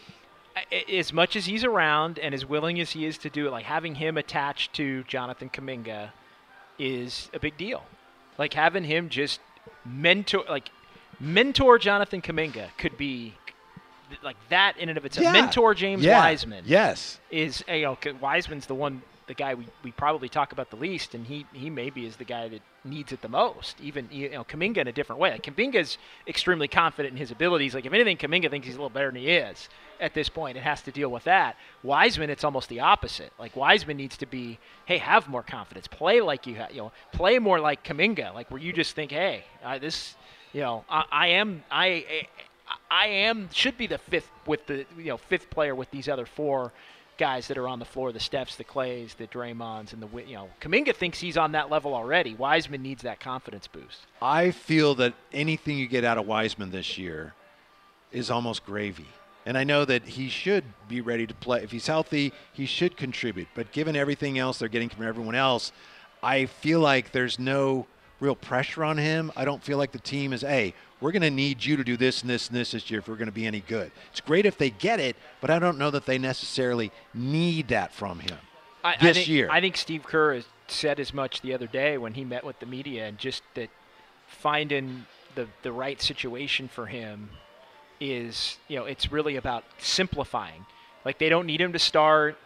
As 0.92 1.14
much 1.14 1.36
as 1.36 1.46
he's 1.46 1.64
around 1.64 2.20
and 2.20 2.34
as 2.34 2.46
willing 2.46 2.80
as 2.80 2.92
he 2.92 3.06
is 3.06 3.18
to 3.20 3.30
do 3.30 3.48
it, 3.48 3.52
like 3.52 3.66
having 3.66 3.96
him 3.96 4.18
attached 4.18 4.74
to 4.74 5.04
Jonathan 5.06 5.50
Kuminga 5.50 6.12
is 6.78 7.30
a 7.34 7.40
big 7.40 7.58
deal. 7.58 7.84
Like 8.38 8.54
having 8.54 8.84
him 8.84 9.10
just 9.10 9.40
mentor, 9.86 10.44
like 10.50 10.70
mentor 11.20 11.78
Jonathan 11.78 12.22
Kuminga 12.22 12.70
could 12.78 12.98
be 12.98 13.34
like 14.24 14.36
that 14.50 14.78
in 14.78 14.90
and 14.90 14.98
of 14.98 15.06
itself. 15.06 15.24
Yeah. 15.24 15.32
Mentor 15.32 15.74
James 15.74 16.04
Yeah. 16.04 16.20
Wiseman 16.20 16.64
Yes. 16.68 17.20
is 17.30 17.64
you 17.70 17.84
know 17.84 17.98
Wiseman's 18.20 18.66
the 18.66 18.76
one 18.76 19.02
the 19.32 19.36
guy 19.36 19.54
we, 19.54 19.66
we 19.82 19.92
probably 19.94 20.28
talk 20.28 20.52
about 20.52 20.70
the 20.72 20.76
least 20.76 21.16
and 21.16 21.26
he 21.26 21.46
he 21.54 21.70
maybe 21.70 22.06
is 22.06 22.18
the 22.18 22.26
guy 22.26 22.50
that 22.50 22.60
needs 22.84 23.14
it 23.14 23.22
the 23.22 23.30
most 23.30 23.80
even 23.80 24.10
you 24.12 24.30
know 24.30 24.44
Kuminga 24.44 24.80
in 24.80 24.90
a 24.90 24.92
different 24.92 25.22
way. 25.22 25.32
Like 25.32 25.44
Kuminga's 25.44 25.98
extremely 26.28 26.68
confident 26.68 27.14
in 27.14 27.18
his 27.18 27.32
abilities. 27.32 27.74
Like 27.74 27.86
if 27.86 27.94
anything 27.94 28.18
Kuminga 28.18 28.50
thinks 28.50 28.68
he's 28.68 28.76
a 28.76 28.80
little 28.80 28.90
better 28.90 29.10
than 29.10 29.22
he 29.22 29.30
is 29.30 29.70
at 30.02 30.14
this 30.14 30.28
point 30.28 30.58
it 30.58 30.64
has 30.64 30.82
to 30.82 30.92
deal 30.92 31.10
with 31.10 31.24
that. 31.24 31.56
Wiseman 31.82 32.30
it's 32.30 32.44
almost 32.44 32.68
the 32.68 32.82
opposite. 32.82 33.32
Like 33.40 33.56
Wiseman 33.56 33.96
needs 33.96 34.18
to 34.18 34.26
be 34.26 34.60
hey 34.84 34.98
have 34.98 35.30
more 35.30 35.44
confidence. 35.44 35.88
Play 35.88 36.20
like 36.20 36.46
you 36.46 36.58
ha- 36.58 36.68
you 36.70 36.82
know 36.82 36.92
play 37.14 37.40
more 37.40 37.62
like 37.62 37.86
Kuminga 37.86 38.34
like 38.34 38.52
where 38.52 38.60
you 38.60 38.74
just 38.74 38.96
think 38.98 39.12
hey 39.12 39.46
uh, 39.64 39.80
this 39.80 40.18
you 40.52 40.60
know 40.60 40.84
I, 40.90 41.06
I 41.10 41.28
am 41.28 41.64
I 41.72 42.28
I 42.90 43.08
am 43.08 43.50
should 43.54 43.78
be 43.78 43.88
the 43.88 43.98
fifth 43.98 44.30
with 44.46 44.68
the 44.68 44.86
you 44.98 45.06
know 45.06 45.18
fifth 45.18 45.50
player 45.50 45.74
with 45.74 45.90
these 45.90 46.10
other 46.10 46.26
four 46.26 46.74
guys 47.22 47.48
that 47.48 47.58
are 47.60 47.68
on 47.68 47.78
the 47.78 47.86
floor, 47.86 48.12
the 48.12 48.18
Stephs, 48.18 48.58
the 48.58 48.64
Clays, 48.64 49.14
the 49.14 49.28
Draymonds, 49.28 49.94
and 49.94 50.02
the 50.02 50.08
you 50.26 50.34
know 50.34 50.50
Kuminga 50.60 50.96
thinks 50.96 51.20
he's 51.20 51.38
on 51.38 51.52
that 51.52 51.70
level 51.70 51.94
already. 51.94 52.34
Wiseman 52.34 52.82
needs 52.82 53.04
that 53.04 53.20
confidence 53.20 53.68
boost. 53.68 54.08
I 54.24 54.50
feel 54.50 54.96
that 54.96 55.14
anything 55.32 55.78
you 55.78 55.88
get 55.88 56.04
out 56.04 56.18
of 56.18 56.26
Wiseman 56.26 56.72
this 56.72 56.98
year 56.98 57.36
is 58.12 58.32
almost 58.32 58.66
gravy. 58.66 59.06
And 59.46 59.56
I 59.56 59.64
know 59.64 59.86
that 59.86 60.04
he 60.04 60.30
should 60.30 60.64
be 60.88 61.00
ready 61.02 61.28
to 61.28 61.34
play. 61.36 61.64
If 61.64 61.72
he's 61.72 61.86
healthy, 61.86 62.34
he 62.54 62.66
should 62.66 62.98
contribute. 62.98 63.50
But 63.54 63.72
given 63.72 63.96
everything 63.96 64.40
else 64.40 64.58
they're 64.58 64.68
getting 64.68 64.90
from 64.90 65.06
everyone 65.06 65.36
else, 65.36 65.72
I 66.24 66.48
feel 66.48 66.80
like 66.80 67.12
there's 67.12 67.38
no 67.38 67.86
real 68.22 68.36
pressure 68.36 68.86
on 68.86 68.98
him. 68.98 69.32
I 69.36 69.44
don't 69.44 69.62
feel 69.62 69.78
like 69.78 69.92
the 69.92 70.00
team 70.00 70.32
is, 70.32 70.42
hey, 70.42 70.74
we're 71.02 71.12
going 71.12 71.24
to 71.24 71.32
need 71.32 71.66
you 71.66 71.76
to 71.76 71.84
do 71.84 71.98
this 71.98 72.22
and 72.22 72.30
this 72.30 72.48
and 72.48 72.56
this 72.56 72.72
this 72.72 72.90
year 72.90 73.00
if 73.00 73.10
we're 73.10 73.16
going 73.16 73.26
to 73.26 73.34
be 73.34 73.48
any 73.48 73.62
good. 73.62 73.92
It's 74.12 74.22
great 74.22 74.46
if 74.46 74.58
they 74.58 74.70
get 74.70 75.00
it, 75.00 75.18
but 75.42 75.50
I 75.50 75.60
don't 75.60 75.78
know 75.78 75.92
that 75.92 76.06
they 76.06 76.20
necessarily 76.20 76.92
need 77.14 77.70
that 77.70 77.92
from 77.94 78.20
him 78.20 78.38
I, 78.84 78.96
this 79.02 79.10
I 79.10 79.14
think, 79.14 79.28
year. 79.28 79.50
I 79.52 79.60
think 79.60 79.76
Steve 79.76 80.04
Kerr 80.04 80.36
has 80.36 80.46
said 80.68 81.00
as 81.00 81.14
much 81.14 81.42
the 81.42 81.54
other 81.54 81.68
day 81.68 81.98
when 81.98 82.14
he 82.14 82.24
met 82.24 82.46
with 82.46 82.60
the 82.60 82.68
media, 82.68 83.08
and 83.08 83.18
just 83.18 83.42
that 83.56 83.70
finding 84.28 85.06
the 85.36 85.48
the 85.64 85.72
right 85.72 86.02
situation 86.02 86.68
for 86.68 86.86
him 86.86 87.32
is, 88.00 88.58
you 88.68 88.78
know, 88.78 88.86
it's 88.86 89.12
really 89.12 89.36
about 89.36 89.64
simplifying. 89.80 90.66
Like 91.04 91.18
they 91.18 91.30
don't 91.30 91.48
need 91.48 91.60
him 91.60 91.74
to 91.74 91.80
start. 91.80 92.38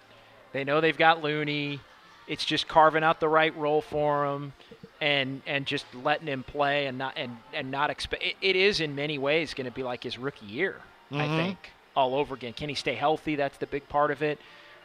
They 0.53 0.63
know 0.63 0.79
they've 0.79 0.97
got 0.97 1.21
Looney. 1.21 1.81
It's 2.27 2.45
just 2.45 2.67
carving 2.67 3.03
out 3.03 3.19
the 3.19 3.27
right 3.27 3.55
role 3.57 3.81
for 3.81 4.25
him 4.25 4.53
and 5.01 5.41
and 5.45 5.65
just 5.65 5.85
letting 5.93 6.27
him 6.27 6.43
play 6.43 6.87
and 6.87 6.97
not 6.97 7.13
and 7.17 7.37
and 7.53 7.69
not 7.71 7.89
expect. 7.89 8.23
It, 8.23 8.35
it 8.41 8.55
is 8.55 8.79
in 8.79 8.95
many 8.95 9.17
ways 9.17 9.53
going 9.53 9.65
to 9.65 9.71
be 9.71 9.83
like 9.83 10.03
his 10.03 10.17
rookie 10.17 10.45
year. 10.45 10.81
I 11.11 11.15
Mhm. 11.27 11.35
think 11.35 11.71
all 11.95 12.15
over 12.15 12.35
again. 12.35 12.53
Can 12.53 12.69
he 12.69 12.75
stay 12.75 12.95
healthy? 12.95 13.35
That's 13.35 13.57
the 13.57 13.67
big 13.67 13.87
part 13.89 14.11
of 14.11 14.21
it. 14.23 14.39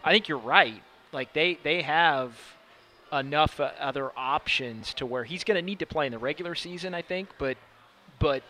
I 0.05 0.13
think 0.13 0.29
you're 0.29 0.39
right. 0.39 0.83
Like 1.13 1.33
they 1.33 1.59
they 1.63 1.83
have 1.83 2.35
enough 3.13 3.59
uh, 3.59 3.71
other 3.81 4.13
options 4.17 4.95
to 4.95 5.07
where 5.07 5.25
he's 5.25 5.43
going 5.45 5.57
to 5.57 5.63
need 5.63 5.81
to 5.81 5.87
play 5.87 6.07
in 6.07 6.13
the 6.13 6.19
regular 6.19 6.55
season. 6.55 6.95
I 6.95 7.03
think, 7.03 7.29
but 7.39 7.57
but 8.19 8.43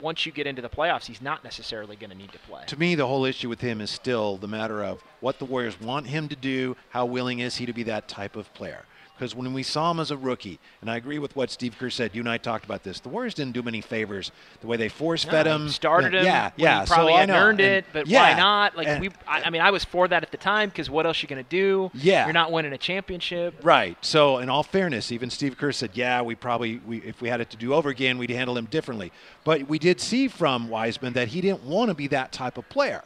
once 0.00 0.24
you 0.26 0.30
get 0.32 0.46
into 0.46 0.62
the 0.62 0.68
playoffs, 0.68 1.06
he's 1.06 1.20
not 1.20 1.42
necessarily 1.42 1.96
going 1.96 2.10
to 2.10 2.16
need 2.16 2.30
to 2.32 2.38
play. 2.40 2.62
To 2.68 2.78
me, 2.78 2.94
the 2.94 3.06
whole 3.06 3.24
issue 3.24 3.48
with 3.48 3.60
him 3.60 3.80
is 3.80 3.90
still 3.90 4.36
the 4.36 4.46
matter 4.46 4.84
of 4.84 5.02
what 5.20 5.38
the 5.40 5.44
Warriors 5.44 5.80
want 5.80 6.06
him 6.06 6.28
to 6.28 6.36
do, 6.36 6.76
how 6.90 7.04
willing 7.06 7.40
is 7.40 7.56
he 7.56 7.66
to 7.66 7.72
be 7.72 7.82
that 7.84 8.06
type 8.06 8.36
of 8.36 8.52
player. 8.54 8.84
Because 9.18 9.34
when 9.34 9.52
we 9.52 9.64
saw 9.64 9.90
him 9.90 9.98
as 9.98 10.12
a 10.12 10.16
rookie, 10.16 10.60
and 10.80 10.88
I 10.88 10.96
agree 10.96 11.18
with 11.18 11.34
what 11.34 11.50
Steve 11.50 11.76
Kerr 11.76 11.90
said, 11.90 12.14
you 12.14 12.20
and 12.20 12.28
I 12.28 12.38
talked 12.38 12.64
about 12.64 12.84
this. 12.84 13.00
The 13.00 13.08
Warriors 13.08 13.34
didn't 13.34 13.52
do 13.52 13.58
him 13.60 13.66
any 13.68 13.80
favors. 13.80 14.30
The 14.60 14.68
way 14.68 14.76
they 14.76 14.88
force 14.88 15.24
fed 15.24 15.46
No, 15.46 15.56
him, 15.56 15.68
started 15.70 16.14
him. 16.14 16.24
yeah, 16.24 16.52
yeah. 16.56 16.84
Probably 16.84 17.12
so 17.12 17.16
I 17.16 17.20
hadn't 17.20 17.34
earned 17.34 17.60
And- 17.60 17.74
it, 17.78 17.84
but 17.92 18.06
yeah, 18.06 18.32
why 18.34 18.38
not? 18.38 18.76
Like 18.76 18.86
and- 18.86 19.00
we, 19.00 19.10
I, 19.26 19.42
I 19.42 19.50
mean, 19.50 19.60
I 19.60 19.72
was 19.72 19.82
for 19.84 20.06
that 20.06 20.22
at 20.22 20.30
the 20.30 20.36
time 20.36 20.68
because 20.68 20.88
what 20.88 21.04
else 21.04 21.20
you 21.20 21.28
going 21.28 21.42
to 21.42 21.50
do? 21.50 21.90
Yeah. 21.94 22.26
you're 22.26 22.32
not 22.32 22.52
winning 22.52 22.72
a 22.72 22.78
championship. 22.78 23.54
Right. 23.64 23.96
So, 24.02 24.38
in 24.38 24.48
all 24.48 24.62
fairness, 24.62 25.10
even 25.10 25.30
Steve 25.30 25.58
Kerr 25.58 25.72
said, 25.72 25.90
"Yeah, 25.94 26.22
we 26.22 26.36
probably, 26.36 26.80
we, 26.86 26.98
if 26.98 27.20
we 27.20 27.28
had 27.28 27.40
it 27.40 27.50
to 27.50 27.56
do 27.56 27.74
over 27.74 27.88
again, 27.88 28.18
we'd 28.18 28.30
handle 28.30 28.56
him 28.56 28.66
differently." 28.66 29.10
But 29.42 29.68
we 29.68 29.80
did 29.80 30.00
see 30.00 30.28
from 30.28 30.68
Wiseman 30.68 31.14
that 31.14 31.28
he 31.28 31.40
didn't 31.40 31.64
want 31.64 31.88
to 31.88 31.94
be 31.94 32.06
that 32.08 32.30
type 32.30 32.56
of 32.56 32.68
player. 32.68 33.02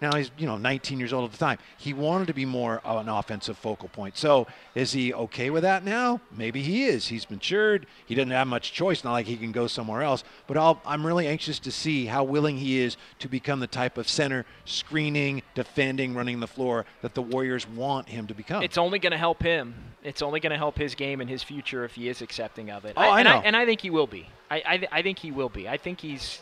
Now 0.00 0.16
he's, 0.16 0.30
you 0.38 0.46
know, 0.46 0.56
19 0.56 0.98
years 0.98 1.12
old 1.12 1.24
at 1.24 1.32
the 1.32 1.38
time. 1.38 1.58
He 1.76 1.92
wanted 1.92 2.28
to 2.28 2.34
be 2.34 2.44
more 2.44 2.80
of 2.84 3.00
an 3.00 3.08
offensive 3.08 3.58
focal 3.58 3.88
point. 3.88 4.16
So, 4.16 4.46
is 4.74 4.92
he 4.92 5.12
okay 5.12 5.50
with 5.50 5.62
that 5.62 5.84
now? 5.84 6.20
Maybe 6.30 6.62
he 6.62 6.84
is. 6.84 7.08
He's 7.08 7.28
matured. 7.28 7.86
He 8.06 8.14
doesn't 8.14 8.30
have 8.30 8.46
much 8.46 8.72
choice. 8.72 9.02
Not 9.02 9.12
like 9.12 9.26
he 9.26 9.36
can 9.36 9.50
go 9.52 9.66
somewhere 9.66 10.02
else. 10.02 10.22
But 10.46 10.56
I'll, 10.56 10.80
I'm 10.86 11.04
really 11.06 11.26
anxious 11.26 11.58
to 11.60 11.72
see 11.72 12.06
how 12.06 12.24
willing 12.24 12.58
he 12.58 12.78
is 12.80 12.96
to 13.18 13.28
become 13.28 13.60
the 13.60 13.66
type 13.66 13.98
of 13.98 14.08
center, 14.08 14.46
screening, 14.64 15.42
defending, 15.54 16.14
running 16.14 16.40
the 16.40 16.46
floor 16.46 16.86
that 17.02 17.14
the 17.14 17.22
Warriors 17.22 17.68
want 17.68 18.08
him 18.08 18.26
to 18.28 18.34
become. 18.34 18.62
It's 18.62 18.78
only 18.78 18.98
going 18.98 19.12
to 19.12 19.18
help 19.18 19.42
him. 19.42 19.74
It's 20.04 20.22
only 20.22 20.40
going 20.40 20.52
to 20.52 20.56
help 20.56 20.78
his 20.78 20.94
game 20.94 21.20
and 21.20 21.28
his 21.28 21.42
future 21.42 21.84
if 21.84 21.94
he 21.94 22.08
is 22.08 22.22
accepting 22.22 22.70
of 22.70 22.84
it. 22.84 22.94
Oh, 22.96 23.02
I 23.02 23.20
and 23.20 23.28
know. 23.28 23.38
I, 23.38 23.42
and 23.42 23.56
I 23.56 23.66
think 23.66 23.80
he 23.80 23.90
will 23.90 24.06
be. 24.06 24.28
I, 24.50 24.56
I, 24.64 24.88
I 24.92 25.02
think 25.02 25.18
he 25.18 25.32
will 25.32 25.48
be. 25.48 25.68
I 25.68 25.76
think 25.76 26.00
he's, 26.00 26.40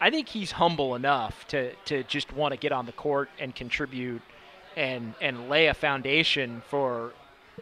I 0.00 0.10
think 0.10 0.28
he's 0.28 0.52
humble 0.52 0.94
enough 0.94 1.46
to, 1.48 1.74
to 1.86 2.04
just 2.04 2.32
want 2.32 2.52
to 2.52 2.58
get 2.58 2.72
on 2.72 2.86
the 2.86 2.92
court 2.92 3.28
and 3.38 3.54
contribute, 3.54 4.22
and 4.76 5.14
and 5.20 5.48
lay 5.48 5.66
a 5.66 5.74
foundation 5.74 6.62
for 6.68 7.12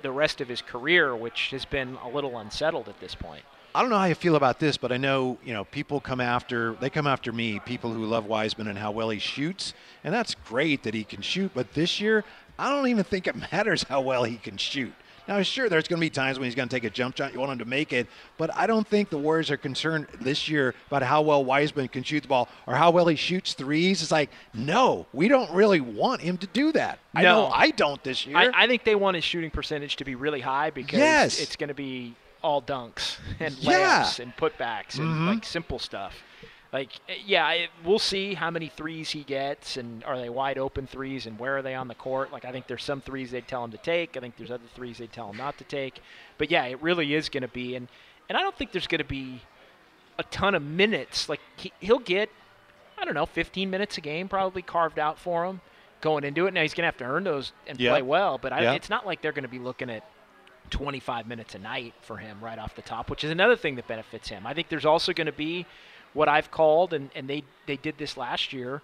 the 0.02 0.10
rest 0.10 0.40
of 0.40 0.48
his 0.48 0.60
career, 0.60 1.16
which 1.16 1.50
has 1.50 1.64
been 1.64 1.96
a 2.04 2.08
little 2.08 2.38
unsettled 2.38 2.88
at 2.88 3.00
this 3.00 3.14
point. 3.14 3.42
I 3.74 3.80
don't 3.80 3.90
know 3.90 3.98
how 3.98 4.04
you 4.04 4.14
feel 4.14 4.36
about 4.36 4.58
this, 4.58 4.76
but 4.76 4.92
I 4.92 4.96
know 4.96 5.38
you 5.44 5.54
know 5.54 5.64
people 5.64 6.00
come 6.00 6.20
after 6.20 6.74
they 6.74 6.90
come 6.90 7.06
after 7.06 7.32
me, 7.32 7.60
people 7.60 7.92
who 7.92 8.04
love 8.04 8.26
Wiseman 8.26 8.68
and 8.68 8.78
how 8.78 8.90
well 8.90 9.10
he 9.10 9.18
shoots, 9.18 9.72
and 10.04 10.12
that's 10.14 10.34
great 10.34 10.82
that 10.82 10.94
he 10.94 11.04
can 11.04 11.22
shoot. 11.22 11.52
But 11.54 11.72
this 11.72 12.00
year, 12.00 12.24
I 12.58 12.70
don't 12.70 12.88
even 12.88 13.04
think 13.04 13.26
it 13.26 13.36
matters 13.52 13.82
how 13.84 14.02
well 14.02 14.24
he 14.24 14.36
can 14.36 14.56
shoot. 14.58 14.92
Now, 15.28 15.42
sure, 15.42 15.68
there's 15.68 15.88
going 15.88 15.98
to 15.98 16.06
be 16.06 16.10
times 16.10 16.38
when 16.38 16.46
he's 16.46 16.54
going 16.54 16.68
to 16.68 16.74
take 16.74 16.84
a 16.84 16.90
jump 16.90 17.16
shot. 17.16 17.32
You 17.32 17.40
want 17.40 17.52
him 17.52 17.58
to 17.58 17.64
make 17.64 17.92
it, 17.92 18.06
but 18.38 18.54
I 18.54 18.66
don't 18.66 18.86
think 18.86 19.10
the 19.10 19.18
Warriors 19.18 19.50
are 19.50 19.56
concerned 19.56 20.06
this 20.20 20.48
year 20.48 20.74
about 20.88 21.02
how 21.02 21.22
well 21.22 21.44
Wiseman 21.44 21.88
can 21.88 22.02
shoot 22.04 22.20
the 22.22 22.28
ball 22.28 22.48
or 22.66 22.74
how 22.76 22.90
well 22.92 23.06
he 23.08 23.16
shoots 23.16 23.52
threes. 23.54 24.02
It's 24.02 24.12
like, 24.12 24.30
no, 24.54 25.06
we 25.12 25.26
don't 25.28 25.50
really 25.52 25.80
want 25.80 26.20
him 26.20 26.36
to 26.38 26.46
do 26.46 26.70
that. 26.72 27.00
I 27.14 27.22
No. 27.22 27.46
know 27.46 27.46
I 27.52 27.70
don't 27.70 28.02
this 28.04 28.24
year. 28.26 28.36
I, 28.36 28.50
I 28.54 28.66
think 28.68 28.84
they 28.84 28.94
want 28.94 29.16
his 29.16 29.24
shooting 29.24 29.50
percentage 29.50 29.96
to 29.96 30.04
be 30.04 30.14
really 30.14 30.40
high 30.40 30.70
because 30.70 30.98
Yes. 31.00 31.40
it's 31.40 31.56
going 31.56 31.68
to 31.68 31.74
be 31.74 32.14
all 32.42 32.62
dunks 32.62 33.16
and 33.40 33.52
Yeah. 33.58 34.02
layups 34.04 34.20
and 34.20 34.36
putbacks 34.36 34.98
and 34.98 35.08
Mhm. 35.08 35.26
like 35.34 35.44
simple 35.44 35.78
stuff. 35.80 36.14
Like, 36.76 36.90
eh, 37.08 37.14
yeah, 37.24 37.50
it, 37.52 37.70
we'll 37.86 37.98
see 37.98 38.34
how 38.34 38.50
many 38.50 38.68
threes 38.68 39.08
he 39.10 39.22
gets 39.22 39.78
and 39.78 40.04
are 40.04 40.18
they 40.18 40.28
wide 40.28 40.58
open 40.58 40.86
threes 40.86 41.24
and 41.24 41.38
where 41.38 41.56
are 41.56 41.62
they 41.62 41.74
on 41.74 41.88
the 41.88 41.94
court. 41.94 42.30
Like, 42.32 42.44
I 42.44 42.52
think 42.52 42.66
there's 42.66 42.84
some 42.84 43.00
threes 43.00 43.30
they'd 43.30 43.48
tell 43.48 43.64
him 43.64 43.70
to 43.70 43.78
take. 43.78 44.14
I 44.14 44.20
think 44.20 44.36
there's 44.36 44.50
other 44.50 44.66
threes 44.74 44.98
they'd 44.98 45.10
tell 45.10 45.30
him 45.30 45.38
not 45.38 45.56
to 45.56 45.64
take. 45.64 46.02
But 46.36 46.50
yeah, 46.50 46.66
it 46.66 46.82
really 46.82 47.14
is 47.14 47.30
going 47.30 47.40
to 47.44 47.48
be. 47.48 47.76
And, 47.76 47.88
and 48.28 48.36
I 48.36 48.42
don't 48.42 48.54
think 48.58 48.72
there's 48.72 48.86
going 48.86 48.98
to 48.98 49.04
be 49.04 49.40
a 50.18 50.22
ton 50.24 50.54
of 50.54 50.62
minutes. 50.62 51.30
Like, 51.30 51.40
he, 51.56 51.72
he'll 51.80 51.98
get, 51.98 52.28
I 52.98 53.06
don't 53.06 53.14
know, 53.14 53.24
15 53.24 53.70
minutes 53.70 53.96
a 53.96 54.02
game 54.02 54.28
probably 54.28 54.60
carved 54.60 54.98
out 54.98 55.18
for 55.18 55.46
him 55.46 55.62
going 56.02 56.24
into 56.24 56.46
it. 56.46 56.52
Now 56.52 56.60
he's 56.60 56.74
going 56.74 56.82
to 56.82 56.88
have 56.88 56.98
to 56.98 57.04
earn 57.04 57.24
those 57.24 57.52
and 57.66 57.80
Yeah. 57.80 57.92
play 57.92 58.02
well, 58.02 58.36
but 58.36 58.52
I, 58.52 58.60
Yeah. 58.64 58.72
it's 58.74 58.90
not 58.90 59.06
like 59.06 59.22
they're 59.22 59.32
going 59.32 59.44
to 59.44 59.48
be 59.48 59.58
looking 59.58 59.88
at 59.88 60.04
25 60.68 61.26
minutes 61.26 61.54
a 61.54 61.58
night 61.58 61.94
for 62.02 62.18
him 62.18 62.36
right 62.42 62.58
off 62.58 62.74
the 62.74 62.82
top, 62.82 63.08
which 63.08 63.24
is 63.24 63.30
another 63.30 63.56
thing 63.56 63.76
that 63.76 63.86
benefits 63.88 64.28
him. 64.28 64.46
I 64.46 64.52
think 64.52 64.68
there's 64.68 64.84
also 64.84 65.14
going 65.14 65.26
to 65.26 65.32
be 65.32 65.64
what 66.16 66.28
I've 66.30 66.50
called, 66.50 66.94
and, 66.94 67.10
and 67.14 67.28
they, 67.28 67.44
they 67.66 67.76
did 67.76 67.98
this 67.98 68.16
last 68.16 68.52
year, 68.52 68.80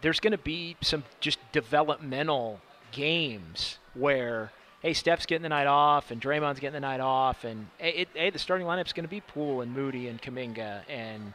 there's 0.00 0.18
going 0.18 0.32
to 0.32 0.38
be 0.38 0.76
some 0.80 1.04
just 1.20 1.38
developmental 1.52 2.58
games 2.90 3.78
where, 3.92 4.50
hey, 4.80 4.94
Steph's 4.94 5.26
getting 5.26 5.42
the 5.42 5.50
night 5.50 5.66
off, 5.66 6.10
and 6.10 6.22
Draymond's 6.22 6.58
getting 6.58 6.72
the 6.72 6.80
night 6.80 7.00
off, 7.00 7.44
and 7.44 7.66
hey, 7.76 7.90
it, 7.90 8.08
hey 8.14 8.30
the 8.30 8.38
starting 8.38 8.66
lineup's 8.66 8.94
going 8.94 9.04
to 9.04 9.10
be 9.10 9.20
Poole 9.20 9.60
and 9.60 9.74
Moody 9.74 10.08
and 10.08 10.20
Kuminga, 10.22 10.80
and, 10.88 11.34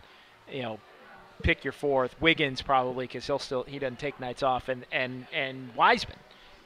you 0.52 0.64
know, 0.64 0.80
pick 1.44 1.64
your 1.64 1.74
fourth. 1.74 2.20
Wiggins 2.20 2.64
probably 2.64 3.06
because 3.06 3.28
he'll 3.28 3.38
still 3.38 3.64
he 3.64 3.78
doesn't 3.78 4.00
take 4.00 4.20
nights 4.20 4.42
off, 4.42 4.68
and 4.68 4.84
and 4.92 5.28
and 5.32 5.70
Wiseman, 5.76 6.18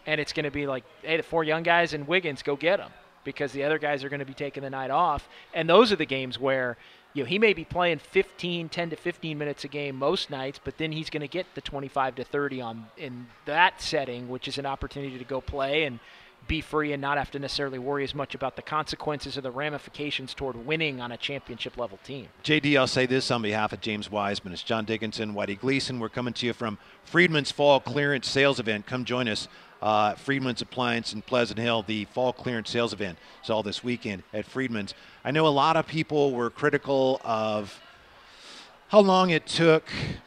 and 0.05 0.21
it's 0.21 0.31
going 0.31 0.45
to 0.45 0.51
be 0.51 0.67
like, 0.67 0.85
hey, 1.01 1.17
the 1.17 1.23
four 1.23 1.43
young 1.43 1.63
guys 1.63 1.93
and 1.93 2.07
Wiggins 2.07 2.43
go 2.43 2.55
get 2.55 2.77
them 2.77 2.91
because 3.25 3.51
the 3.51 3.63
other 3.65 3.77
guys 3.77 4.05
are 4.05 4.09
going 4.09 4.21
to 4.21 4.25
be 4.25 4.33
taking 4.33 4.63
the 4.63 4.69
night 4.69 4.89
off, 4.89 5.27
and 5.53 5.69
those 5.69 5.91
are 5.91 5.97
the 5.97 6.05
games 6.05 6.39
where. 6.39 6.77
You 7.19 7.25
know, 7.25 7.27
he 7.27 7.37
may 7.37 7.51
be 7.51 7.65
playing 7.65 7.99
15, 7.99 8.69
10 8.69 8.89
to 8.91 8.95
15 8.95 9.37
minutes 9.37 9.65
a 9.65 9.67
game 9.67 9.97
most 9.97 10.29
nights, 10.29 10.57
but 10.63 10.77
then 10.77 10.93
he's 10.93 11.09
going 11.09 11.19
to 11.19 11.27
get 11.27 11.53
the 11.53 11.59
25 11.59 12.15
to 12.15 12.23
30 12.23 12.61
on 12.61 12.85
in 12.95 13.27
that 13.43 13.81
setting, 13.81 14.29
which 14.29 14.47
is 14.47 14.57
an 14.57 14.65
opportunity 14.65 15.17
to 15.17 15.25
go 15.25 15.41
play 15.41 15.83
and 15.83 15.99
be 16.47 16.61
free 16.61 16.93
and 16.93 17.01
not 17.01 17.17
have 17.17 17.29
to 17.31 17.37
necessarily 17.37 17.77
worry 17.77 18.05
as 18.05 18.15
much 18.15 18.35
about 18.35 18.55
the 18.55 18.61
consequences 18.61 19.37
or 19.37 19.41
the 19.41 19.51
ramifications 19.51 20.33
toward 20.33 20.65
winning 20.65 21.01
on 21.01 21.11
a 21.11 21.17
championship 21.17 21.75
level 21.75 21.99
team. 22.05 22.29
JD, 22.45 22.79
I'll 22.79 22.87
say 22.87 23.05
this 23.05 23.29
on 23.31 23.41
behalf 23.41 23.73
of 23.73 23.81
James 23.81 24.09
Wiseman. 24.09 24.53
It's 24.53 24.63
John 24.63 24.85
Dickinson, 24.85 25.33
Whitey 25.33 25.59
Gleason. 25.59 25.99
We're 25.99 26.07
coming 26.07 26.33
to 26.35 26.45
you 26.45 26.53
from 26.53 26.77
Friedman's 27.03 27.51
Fall 27.51 27.81
Clearance 27.81 28.29
Sales 28.29 28.61
Event. 28.61 28.85
Come 28.85 29.03
join 29.03 29.27
us. 29.27 29.49
Uh, 29.81 30.15
Friedman's 30.15 30.61
Appliance 30.61 31.13
in 31.13 31.21
Pleasant 31.21 31.59
Hill, 31.59 31.83
the 31.83 32.05
Fall 32.05 32.33
Clearance 32.33 32.69
Sales 32.69 32.93
Event. 32.93 33.17
It's 33.39 33.49
all 33.49 33.63
this 33.63 33.83
weekend 33.83 34.23
at 34.33 34.45
Friedman's. 34.45 34.93
I 35.23 35.31
know 35.31 35.47
a 35.47 35.49
lot 35.49 35.77
of 35.77 35.87
people 35.87 36.33
were 36.33 36.49
critical 36.49 37.21
of 37.23 37.79
how 38.89 38.99
long 38.99 39.29
it 39.29 39.45
took 39.45 39.83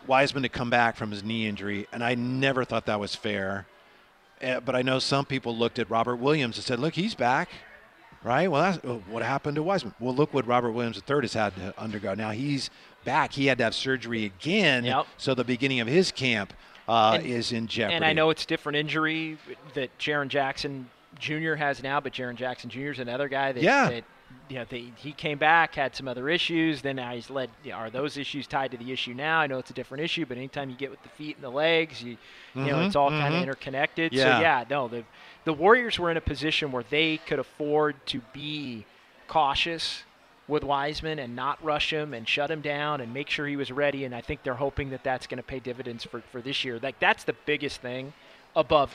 Wiseman 0.06 0.44
to 0.44 0.48
come 0.48 0.70
back 0.70 0.96
from 0.96 1.10
his 1.10 1.22
knee 1.22 1.46
injury, 1.46 1.86
and 1.92 2.02
I 2.02 2.14
never 2.14 2.64
thought 2.64 2.86
that 2.86 3.00
was 3.00 3.14
fair. 3.14 3.66
Uh, 4.42 4.60
but 4.60 4.74
I 4.74 4.82
know 4.82 4.98
some 4.98 5.26
people 5.26 5.56
looked 5.56 5.78
at 5.78 5.90
Robert 5.90 6.16
Williams 6.16 6.56
and 6.56 6.64
said, 6.64 6.78
look, 6.78 6.94
he's 6.94 7.14
back 7.14 7.48
right? 8.24 8.50
Well, 8.50 8.62
that's 8.62 8.84
uh, 8.84 8.98
what 9.08 9.22
happened 9.22 9.56
to 9.56 9.62
Wiseman. 9.62 9.94
Well, 10.00 10.14
look 10.14 10.32
what 10.32 10.46
Robert 10.46 10.72
Williams 10.72 11.00
III 11.08 11.22
has 11.22 11.34
had 11.34 11.54
to 11.56 11.74
undergo. 11.78 12.14
Now 12.14 12.30
he's 12.30 12.70
back. 13.04 13.32
He 13.32 13.46
had 13.46 13.58
to 13.58 13.64
have 13.64 13.74
surgery 13.74 14.24
again. 14.24 14.84
Yep. 14.84 15.06
So 15.16 15.34
the 15.34 15.44
beginning 15.44 15.80
of 15.80 15.88
his 15.88 16.12
camp 16.12 16.52
uh, 16.88 17.12
And- 17.18 17.26
is 17.26 17.52
in 17.52 17.66
jeopardy. 17.66 17.94
And 17.96 18.04
I 18.04 18.12
know 18.12 18.30
it's 18.30 18.44
different 18.46 18.76
injury 18.76 19.38
that 19.74 19.96
Jaren 19.98 20.28
Jackson 20.28 20.90
Jr. 21.18 21.54
has 21.54 21.82
now, 21.82 22.00
but 22.00 22.12
Jaren 22.12 22.36
Jackson 22.36 22.70
Jr. 22.70 22.90
is 22.90 22.98
another 22.98 23.28
guy 23.28 23.52
that, 23.52 23.62
Yeah. 23.62 23.88
that 23.90 24.04
you 24.48 24.56
know, 24.56 24.64
they, 24.68 24.86
he 24.96 25.12
came 25.12 25.36
back, 25.38 25.74
had 25.74 25.94
some 25.94 26.08
other 26.08 26.28
issues. 26.28 26.80
Then 26.82 26.96
now 26.96 27.12
he's 27.14 27.28
led. 27.28 27.50
You 27.62 27.72
know, 27.72 27.76
are 27.76 27.90
those 27.90 28.16
issues 28.16 28.46
tied 28.46 28.70
to 28.70 28.76
the 28.78 28.90
issue 28.90 29.12
now? 29.12 29.38
I 29.40 29.46
know 29.46 29.58
it's 29.58 29.70
a 29.70 29.74
different 29.74 30.02
issue, 30.04 30.24
but 30.26 30.38
anytime 30.38 30.70
you 30.70 30.76
get 30.76 30.90
with 30.90 31.02
the 31.02 31.10
feet 31.10 31.36
and 31.36 31.44
the 31.44 31.50
legs, 31.50 32.02
you, 32.02 32.16
you 32.54 32.62
know, 32.64 32.80
it's 32.86 32.96
all 32.96 33.10
kind 33.10 33.34
of 33.34 33.42
interconnected. 33.42 34.12
Yeah. 34.12 34.22
So 34.22 34.40
yeah, 34.40 34.64
no, 34.70 34.88
the 34.88 35.04
the 35.44 35.52
Warriors 35.52 35.98
were 35.98 36.10
in 36.10 36.16
a 36.16 36.20
position 36.22 36.72
where 36.72 36.84
they 36.88 37.18
could 37.18 37.38
afford 37.40 37.94
to 38.06 38.20
be 38.32 38.86
cautious 39.28 40.04
with 40.52 40.62
Wiseman 40.62 41.18
and 41.18 41.34
not 41.34 41.62
rush 41.64 41.92
him 41.92 42.12
and 42.12 42.28
shut 42.28 42.50
him 42.50 42.60
down 42.60 43.00
and 43.00 43.12
make 43.12 43.30
sure 43.30 43.46
he 43.46 43.56
was 43.56 43.72
ready. 43.72 44.04
And 44.04 44.14
I 44.14 44.20
think 44.20 44.42
they're 44.42 44.54
hoping 44.54 44.90
that 44.90 45.02
that's 45.02 45.26
going 45.26 45.38
to 45.38 45.42
pay 45.42 45.58
dividends 45.58 46.04
for, 46.04 46.20
for 46.30 46.42
this 46.42 46.64
year. 46.64 46.78
Like 46.80 47.00
that's 47.00 47.24
the 47.24 47.34
biggest 47.46 47.80
thing 47.80 48.12
above 48.54 48.94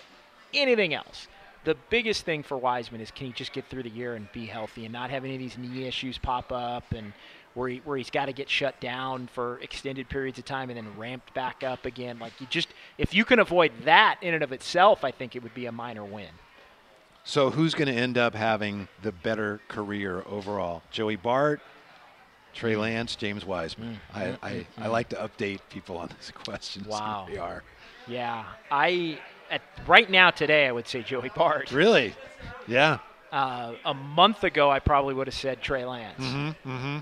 anything 0.54 0.94
else. 0.94 1.28
The 1.66 1.76
biggest 1.90 2.24
thing 2.24 2.44
for 2.44 2.58
Wiseman 2.58 3.02
is 3.02 3.12
can 3.12 3.28
he 3.28 3.34
just 3.34 3.52
get 3.52 3.66
through 3.66 3.84
the 3.84 3.90
year 3.90 4.14
and 4.14 4.32
be 4.32 4.46
healthy 4.46 4.86
and 4.86 4.94
not 4.94 5.10
have 5.10 5.26
any 5.26 5.34
of 5.34 5.40
these 5.40 5.58
knee 5.58 5.86
issues 5.86 6.18
pop 6.18 6.52
up 6.52 6.94
and 6.94 7.12
where 7.56 7.70
he, 7.70 7.82
where 7.84 7.98
he's 7.98 8.12
got 8.12 8.28
to 8.28 8.34
get 8.34 8.48
shut 8.48 8.80
down 8.80 9.28
for 9.34 9.58
extended 9.60 10.08
periods 10.08 10.38
of 10.38 10.46
time 10.46 10.70
and 10.70 10.78
then 10.78 10.96
ramped 10.96 11.34
back 11.34 11.64
up 11.64 11.86
again. 11.86 12.20
Like 12.20 12.40
you 12.40 12.46
just 12.52 12.70
if 13.00 13.16
you 13.16 13.26
can 13.26 13.40
avoid 13.40 13.72
that 13.84 14.20
in 14.22 14.36
and 14.36 14.44
of 14.44 14.52
itself, 14.52 15.04
I 15.04 15.10
think 15.10 15.36
it 15.36 15.42
would 15.42 15.56
be 15.56 15.66
a 15.66 15.72
minor 15.72 16.06
win. 16.06 16.30
So 17.30 17.50
who's 17.50 17.74
going 17.76 17.90
to 17.90 17.94
end 17.94 18.18
up 18.18 18.34
having 18.34 18.88
the 19.02 19.12
better 19.12 19.60
career 19.68 20.24
overall? 20.28 20.82
Joey 20.92 21.18
Bart, 21.18 21.60
Trey 22.54 22.74
Mm. 22.76 22.80
Lance, 22.80 23.18
James 23.18 23.44
Wiseman. 23.46 24.00
I, 24.16 24.38
I, 24.42 24.68
I 24.78 24.88
like 24.88 25.10
to 25.10 25.18
update 25.18 25.60
people 25.70 25.98
on 25.98 26.10
this 26.18 26.32
question. 26.46 26.86
Wow. 26.88 27.28
They 27.30 27.38
are 27.38 27.64
Yeah, 28.08 28.46
I 28.72 29.20
at 29.52 29.62
right 29.86 30.10
now 30.10 30.30
today 30.32 30.68
I 30.68 30.72
would 30.72 30.88
say 30.88 31.02
Joey 31.04 31.30
Bart. 31.36 31.70
really, 31.72 32.16
yeah. 32.66 33.00
Uh, 33.30 33.74
a 33.84 33.94
month 33.94 34.46
ago 34.46 34.72
I 34.72 34.80
probably 34.80 35.14
would 35.14 35.28
have 35.28 35.34
said 35.36 35.62
Trey 35.62 35.84
Lance. 35.84 36.24
Mm-hmm, 36.24 36.70
Mm-hmm. 36.70 36.98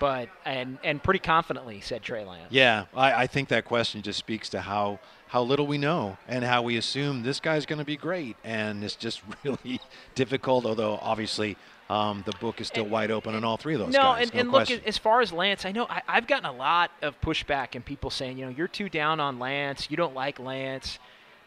But 0.00 0.30
and 0.44 0.78
and 0.82 1.02
pretty 1.02 1.20
confidently 1.20 1.80
said 1.80 2.02
Trey 2.02 2.24
Lance. 2.24 2.50
Yeah, 2.50 2.86
I, 2.94 3.12
I 3.12 3.26
think 3.26 3.50
that 3.50 3.64
question 3.64 4.02
just 4.02 4.18
speaks 4.18 4.48
to 4.48 4.60
how 4.60 4.98
how 5.28 5.42
little 5.42 5.66
we 5.66 5.78
know 5.78 6.16
and 6.26 6.42
how 6.42 6.62
we 6.62 6.76
assume 6.76 7.22
this 7.22 7.38
guy's 7.38 7.66
going 7.66 7.78
to 7.78 7.84
be 7.84 7.96
great, 7.96 8.36
and 8.42 8.82
it's 8.82 8.96
just 8.96 9.22
really 9.44 9.80
difficult. 10.16 10.66
Although 10.66 10.98
obviously 11.02 11.56
um, 11.90 12.22
the 12.24 12.32
book 12.40 12.60
is 12.60 12.68
still 12.68 12.86
wide 12.86 13.10
open 13.10 13.34
on 13.34 13.44
all 13.44 13.56
three 13.56 13.74
of 13.74 13.80
those 13.80 13.92
no, 13.92 14.00
guys. 14.00 14.30
and, 14.30 14.34
no 14.34 14.40
and 14.40 14.52
look, 14.52 14.70
as 14.86 14.96
far 14.96 15.20
as 15.20 15.32
Lance, 15.32 15.64
I 15.64 15.72
know 15.72 15.86
I, 15.90 16.02
I've 16.08 16.26
gotten 16.26 16.46
a 16.46 16.52
lot 16.52 16.92
of 17.02 17.20
pushback 17.20 17.74
and 17.74 17.84
people 17.84 18.10
saying, 18.10 18.38
you 18.38 18.46
know, 18.46 18.52
you're 18.56 18.68
too 18.68 18.88
down 18.88 19.20
on 19.20 19.38
Lance. 19.38 19.90
You 19.90 19.96
don't 19.96 20.14
like 20.14 20.38
Lance. 20.38 20.98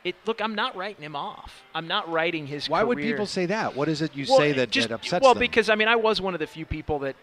It 0.03 0.15
look, 0.25 0.41
I'm 0.41 0.55
not 0.55 0.75
writing 0.75 1.01
him 1.01 1.15
off. 1.15 1.63
I'm 1.73 1.87
not 1.87 2.11
writing 2.11 2.45
his. 2.45 2.67
Why 2.69 2.83
would 2.83 2.97
people 2.97 3.25
say 3.25 3.45
that? 3.45 3.75
What 3.75 3.87
is 3.87 4.01
it 4.01 4.15
you 4.15 4.25
Well, 4.27 4.37
say 4.37 4.51
that, 4.53 4.69
just, 4.69 4.89
that 4.89 4.95
upsets 4.95 5.21
well, 5.23 5.33
them? 5.33 5.39
Well, 5.39 5.47
because 5.47 5.69
I 5.69 5.75
mean, 5.75 5.87
I 5.87 5.95
was 5.95 6.19
one 6.19 6.33
of 6.33 6.39
the 6.39 6.47
few 6.47 6.65
people 6.65 6.99
that 6.99 7.15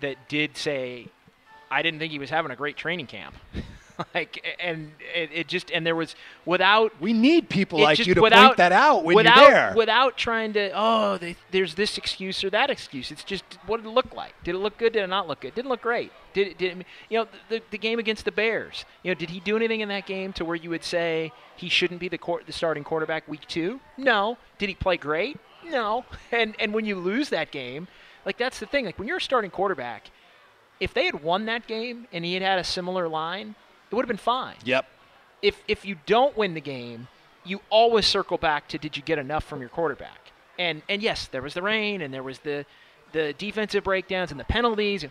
that 0.00 0.28
did 0.28 0.56
say 0.56 1.08
I 1.70 1.82
didn't 1.82 1.98
think 1.98 2.12
he 2.12 2.18
was 2.18 2.30
having 2.30 2.50
a 2.50 2.56
great 2.56 2.76
training 2.76 3.06
camp. 3.06 3.34
like, 4.14 4.44
and 4.60 4.92
it, 5.14 5.30
it 5.32 5.48
just 5.48 5.70
and 5.70 5.84
there 5.84 5.96
was 5.96 6.14
without 6.44 6.92
we 7.00 7.12
need 7.12 7.48
people 7.48 7.80
like 7.80 7.96
just 7.96 8.06
you 8.06 8.14
to 8.14 8.22
without, 8.22 8.46
point 8.46 8.56
that 8.58 8.72
out 8.72 9.04
when 9.04 9.16
without, 9.16 9.36
you're 9.36 9.50
there. 9.50 9.74
Without 9.76 10.16
trying 10.16 10.52
to, 10.52 10.70
oh, 10.74 11.18
they, 11.18 11.36
there's 11.50 11.74
this 11.74 11.98
excuse 11.98 12.44
or 12.44 12.50
that 12.50 12.70
excuse. 12.70 13.10
It's 13.10 13.24
just 13.24 13.44
what 13.66 13.78
did 13.78 13.86
it 13.86 13.92
look 13.92 14.14
like? 14.14 14.34
Did 14.44 14.54
it 14.54 14.58
look 14.58 14.78
good? 14.78 14.92
Did 14.92 15.02
it 15.02 15.08
not 15.08 15.26
look 15.26 15.40
good? 15.40 15.54
Didn't 15.54 15.68
look 15.68 15.82
great. 15.82 16.12
Did 16.32 16.48
it? 16.48 16.58
Did 16.58 16.78
it, 16.78 16.86
you 17.08 17.18
know 17.18 17.28
the, 17.48 17.60
the 17.70 17.78
game 17.78 17.98
against 17.98 18.24
the 18.24 18.32
Bears? 18.32 18.84
You 19.02 19.10
know, 19.10 19.14
did 19.14 19.30
he 19.30 19.40
do 19.40 19.56
anything 19.56 19.80
in 19.80 19.88
that 19.88 20.06
game 20.06 20.32
to 20.34 20.44
where 20.44 20.56
you 20.56 20.70
would 20.70 20.84
say 20.84 21.32
he 21.56 21.68
shouldn't 21.68 22.00
be 22.00 22.08
the 22.08 22.18
court, 22.18 22.46
the 22.46 22.52
starting 22.52 22.84
quarterback 22.84 23.26
week 23.26 23.46
two? 23.48 23.80
No. 23.96 24.38
Did 24.58 24.68
he 24.68 24.74
play 24.74 24.96
great? 24.96 25.38
No. 25.64 26.04
And 26.30 26.54
and 26.60 26.72
when 26.72 26.84
you 26.84 26.96
lose 26.96 27.30
that 27.30 27.50
game, 27.50 27.88
like 28.24 28.38
that's 28.38 28.60
the 28.60 28.66
thing. 28.66 28.84
Like 28.84 28.98
when 28.98 29.08
you're 29.08 29.16
a 29.16 29.20
starting 29.20 29.50
quarterback, 29.50 30.10
if 30.78 30.94
they 30.94 31.06
had 31.06 31.22
won 31.22 31.46
that 31.46 31.66
game 31.66 32.06
and 32.12 32.24
he 32.24 32.34
had 32.34 32.42
had 32.42 32.58
a 32.58 32.64
similar 32.64 33.08
line, 33.08 33.54
it 33.90 33.94
would 33.94 34.02
have 34.02 34.08
been 34.08 34.16
fine 34.16 34.56
yep. 34.64 34.86
if 35.42 35.62
if 35.68 35.84
you 35.84 35.96
don't 36.06 36.36
win 36.36 36.54
the 36.54 36.60
game, 36.60 37.08
you 37.44 37.60
always 37.70 38.06
circle 38.06 38.38
back 38.38 38.68
to 38.68 38.78
did 38.78 38.96
you 38.96 39.02
get 39.02 39.18
enough 39.18 39.44
from 39.44 39.60
your 39.60 39.70
quarterback? 39.70 40.32
And 40.58 40.82
and 40.88 41.02
yes, 41.02 41.26
there 41.28 41.42
was 41.42 41.54
the 41.54 41.62
rain 41.62 42.02
and 42.02 42.12
there 42.12 42.22
was 42.22 42.40
the 42.40 42.66
the 43.12 43.32
defensive 43.38 43.84
breakdowns 43.84 44.30
and 44.30 44.38
the 44.38 44.44
penalties. 44.44 45.04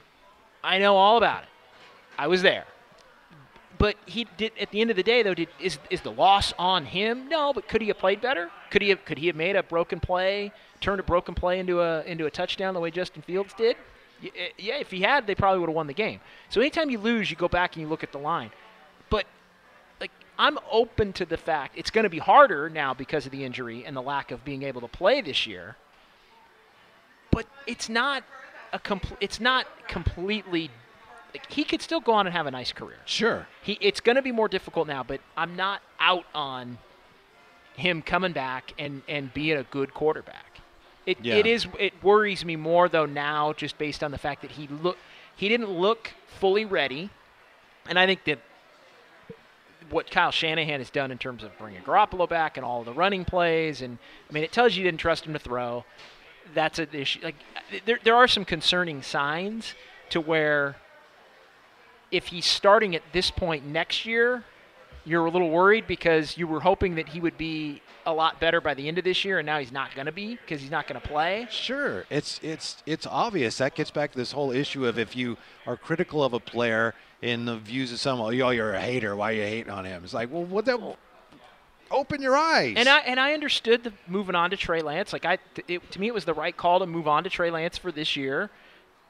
I 0.63 0.77
know 0.79 0.95
all 0.95 1.17
about 1.17 1.43
it. 1.43 1.49
I 2.17 2.27
was 2.27 2.41
there. 2.41 2.65
But 3.77 3.95
he 4.05 4.25
did 4.37 4.53
at 4.59 4.71
the 4.71 4.81
end 4.81 4.89
of 4.89 4.95
the 4.95 5.03
day 5.03 5.23
though, 5.23 5.33
did 5.33 5.49
is 5.59 5.77
is 5.89 6.01
the 6.01 6.11
loss 6.11 6.53
on 6.57 6.85
him? 6.85 7.29
No, 7.29 7.53
but 7.53 7.67
could 7.67 7.81
he 7.81 7.87
have 7.89 7.99
played 7.99 8.21
better? 8.21 8.49
Could 8.71 8.81
he 8.81 8.89
have 8.89 9.05
could 9.05 9.17
he 9.17 9.27
have 9.27 9.35
made 9.35 9.55
a 9.55 9.63
broken 9.63 9.99
play, 9.99 10.51
turned 10.81 10.99
a 10.99 11.03
broken 11.03 11.35
play 11.35 11.59
into 11.59 11.81
a 11.81 12.03
into 12.03 12.25
a 12.25 12.31
touchdown 12.31 12.73
the 12.73 12.79
way 12.79 12.91
Justin 12.91 13.21
Fields 13.21 13.53
did? 13.53 13.77
Eh, 14.23 14.49
Yeah, 14.57 14.75
if 14.77 14.89
he 14.89 15.01
had, 15.01 15.27
they 15.27 15.35
probably 15.35 15.59
would 15.59 15.69
have 15.69 15.75
won 15.75 15.87
the 15.87 15.93
game. 15.93 16.19
So 16.49 16.59
anytime 16.59 16.89
you 16.89 16.97
lose, 16.97 17.29
you 17.29 17.37
go 17.37 17.47
back 17.47 17.75
and 17.75 17.83
you 17.83 17.87
look 17.87 18.03
at 18.03 18.11
the 18.11 18.17
line. 18.17 18.49
But 19.09 19.25
like 19.99 20.11
I'm 20.37 20.57
open 20.71 21.13
to 21.13 21.25
the 21.25 21.37
fact 21.37 21.77
it's 21.77 21.89
going 21.91 22.03
to 22.03 22.09
be 22.09 22.19
harder 22.19 22.69
now 22.69 22.93
because 22.93 23.25
of 23.25 23.31
the 23.31 23.43
injury 23.43 23.85
and 23.85 23.95
the 23.95 24.01
lack 24.01 24.31
of 24.31 24.43
being 24.43 24.63
able 24.63 24.81
to 24.81 24.87
play 24.87 25.21
this 25.21 25.47
year. 25.47 25.75
But 27.31 27.45
it's 27.65 27.89
not 27.89 28.23
a 28.73 28.79
complete. 28.79 29.17
It's 29.21 29.39
not 29.39 29.65
completely. 29.87 30.69
Like, 31.33 31.51
he 31.51 31.63
could 31.63 31.81
still 31.81 31.99
go 31.99 32.13
on 32.13 32.25
and 32.25 32.35
have 32.35 32.47
a 32.47 32.51
nice 32.51 32.71
career. 32.71 32.97
Sure. 33.05 33.47
He 33.61 33.77
it's 33.81 33.99
going 33.99 34.15
to 34.15 34.21
be 34.21 34.31
more 34.31 34.47
difficult 34.47 34.87
now, 34.87 35.03
but 35.03 35.21
I'm 35.35 35.55
not 35.55 35.81
out 35.99 36.25
on 36.33 36.77
him 37.75 38.01
coming 38.01 38.31
back 38.31 38.73
and 38.79 39.03
and 39.07 39.33
being 39.33 39.57
a 39.57 39.63
good 39.63 39.93
quarterback. 39.93 40.59
It 41.05 41.19
Yeah. 41.21 41.35
it 41.35 41.45
is 41.45 41.67
it 41.79 41.93
worries 42.03 42.43
me 42.43 42.55
more 42.55 42.89
though 42.89 43.05
now 43.05 43.53
just 43.53 43.77
based 43.77 44.03
on 44.03 44.11
the 44.11 44.17
fact 44.17 44.41
that 44.41 44.51
he 44.51 44.67
look 44.67 44.97
he 45.35 45.47
didn't 45.47 45.69
look 45.69 46.11
fully 46.39 46.65
ready, 46.65 47.09
and 47.87 47.99
I 47.99 48.05
think 48.05 48.23
that 48.25 48.39
what 49.89 50.09
Kyle 50.09 50.31
Shanahan 50.31 50.79
has 50.79 50.89
done 50.89 51.11
in 51.11 51.17
terms 51.17 51.43
of 51.43 51.57
bringing 51.57 51.81
Garoppolo 51.81 52.27
back 52.27 52.57
and 52.57 52.65
all 52.65 52.83
the 52.83 52.93
running 52.93 53.25
plays, 53.25 53.81
and 53.81 53.97
I 54.29 54.33
mean 54.33 54.43
it 54.43 54.51
tells 54.51 54.75
you 54.75 54.83
you 54.83 54.87
didn't 54.87 54.99
trust 54.99 55.25
him 55.25 55.33
to 55.33 55.39
throw. 55.39 55.85
That's 56.53 56.79
an 56.79 56.89
issue. 56.93 57.19
Like 57.23 57.35
there 57.85 57.99
there 58.03 58.15
are 58.15 58.27
some 58.27 58.45
concerning 58.45 59.01
signs 59.01 59.73
to 60.09 60.21
where 60.21 60.77
if 62.11 62.27
he's 62.27 62.45
starting 62.45 62.95
at 62.95 63.01
this 63.11 63.31
point 63.31 63.65
next 63.65 64.05
year, 64.05 64.43
you're 65.05 65.25
a 65.25 65.31
little 65.31 65.49
worried 65.49 65.87
because 65.87 66.37
you 66.37 66.47
were 66.47 66.59
hoping 66.59 66.95
that 66.95 67.09
he 67.09 67.19
would 67.19 67.37
be 67.37 67.81
a 68.05 68.13
lot 68.13 68.39
better 68.39 68.61
by 68.61 68.73
the 68.73 68.87
end 68.87 68.97
of 68.97 69.03
this 69.03 69.25
year, 69.25 69.39
and 69.39 69.45
now 69.45 69.59
he's 69.59 69.71
not 69.71 69.93
going 69.95 70.05
to 70.05 70.11
be 70.11 70.35
because 70.35 70.61
he's 70.61 70.71
not 70.71 70.87
going 70.87 70.99
to 70.99 71.05
play. 71.05 71.47
Sure, 71.49 72.05
it's 72.09 72.39
it's 72.41 72.81
it's 72.85 73.05
obvious. 73.05 73.57
That 73.57 73.75
gets 73.75 73.91
back 73.91 74.11
to 74.13 74.17
this 74.17 74.31
whole 74.31 74.51
issue 74.51 74.85
of 74.85 74.97
if 74.97 75.15
you 75.15 75.37
are 75.65 75.75
critical 75.75 76.23
of 76.23 76.33
a 76.33 76.39
player 76.39 76.93
in 77.21 77.45
the 77.45 77.57
views 77.57 77.91
of 77.91 77.99
someone, 77.99 78.39
oh, 78.41 78.49
you're 78.49 78.73
a 78.73 78.81
hater. 78.81 79.15
Why 79.15 79.31
are 79.31 79.35
you 79.35 79.41
hating 79.43 79.71
on 79.71 79.85
him? 79.85 80.03
It's 80.03 80.13
like, 80.13 80.31
well, 80.31 80.43
what 80.43 80.65
the? 80.65 80.95
Open 81.89 82.21
your 82.21 82.35
eyes. 82.35 82.73
And 82.75 82.89
I 82.89 82.99
and 82.99 83.17
I 83.19 83.33
understood 83.33 83.83
the 83.83 83.93
moving 84.07 84.35
on 84.35 84.49
to 84.49 84.57
Trey 84.57 84.81
Lance. 84.81 85.13
Like 85.13 85.25
I, 85.25 85.37
it, 85.69 85.89
to 85.91 85.99
me, 85.99 86.07
it 86.07 86.13
was 86.13 86.25
the 86.25 86.33
right 86.33 86.55
call 86.55 86.79
to 86.79 86.85
move 86.85 87.07
on 87.07 87.23
to 87.23 87.29
Trey 87.29 87.49
Lance 87.49 87.77
for 87.77 87.91
this 87.91 88.15
year. 88.15 88.49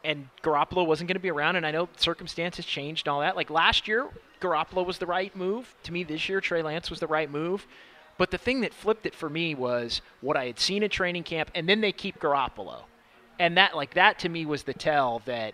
And 0.03 0.29
Garoppolo 0.43 0.85
wasn't 0.85 1.07
going 1.07 1.15
to 1.15 1.21
be 1.21 1.31
around, 1.31 1.55
and 1.55 1.65
I 1.65 1.71
know 1.71 1.89
circumstances 1.97 2.65
changed 2.65 3.07
and 3.07 3.13
all 3.13 3.21
that. 3.21 3.35
Like 3.35 3.49
last 3.49 3.87
year, 3.87 4.07
Garoppolo 4.39 4.85
was 4.85 4.99
the 4.99 5.07
right 5.07 5.35
move. 5.35 5.73
To 5.83 5.91
me, 5.91 6.03
this 6.03 6.29
year, 6.29 6.39
Trey 6.39 6.61
Lance 6.61 6.91
was 6.91 6.99
the 6.99 7.07
right 7.07 7.29
move. 7.29 7.65
But 8.17 8.31
the 8.31 8.37
thing 8.37 8.61
that 8.61 8.73
flipped 8.73 9.05
it 9.05 9.15
for 9.15 9.29
me 9.29 9.55
was 9.55 10.01
what 10.21 10.37
I 10.37 10.45
had 10.45 10.59
seen 10.59 10.83
in 10.83 10.89
training 10.89 11.23
camp, 11.23 11.51
and 11.55 11.67
then 11.67 11.81
they 11.81 11.91
keep 11.91 12.19
Garoppolo, 12.19 12.83
and 13.39 13.57
that 13.57 13.75
like 13.75 13.95
that 13.95 14.19
to 14.19 14.29
me 14.29 14.45
was 14.45 14.63
the 14.63 14.73
tell 14.73 15.21
that 15.25 15.53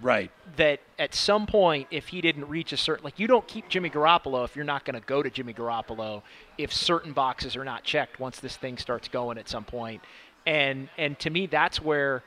right. 0.00 0.30
that 0.56 0.80
at 0.98 1.14
some 1.14 1.46
point, 1.46 1.88
if 1.90 2.08
he 2.08 2.20
didn't 2.20 2.48
reach 2.48 2.72
a 2.72 2.76
certain, 2.76 3.04
like 3.04 3.18
you 3.18 3.26
don't 3.26 3.46
keep 3.46 3.68
Jimmy 3.68 3.90
Garoppolo 3.90 4.44
if 4.44 4.56
you're 4.56 4.64
not 4.64 4.84
going 4.84 5.00
to 5.00 5.06
go 5.06 5.22
to 5.22 5.30
Jimmy 5.30 5.52
Garoppolo 5.52 6.22
if 6.56 6.72
certain 6.72 7.12
boxes 7.12 7.56
are 7.56 7.64
not 7.64 7.84
checked 7.84 8.20
once 8.20 8.40
this 8.40 8.56
thing 8.56 8.78
starts 8.78 9.08
going 9.08 9.38
at 9.38 9.48
some 9.48 9.64
point. 9.64 10.02
And 10.46 10.88
and 10.96 11.18
to 11.20 11.30
me, 11.30 11.46
that's 11.46 11.82
where 11.82 12.22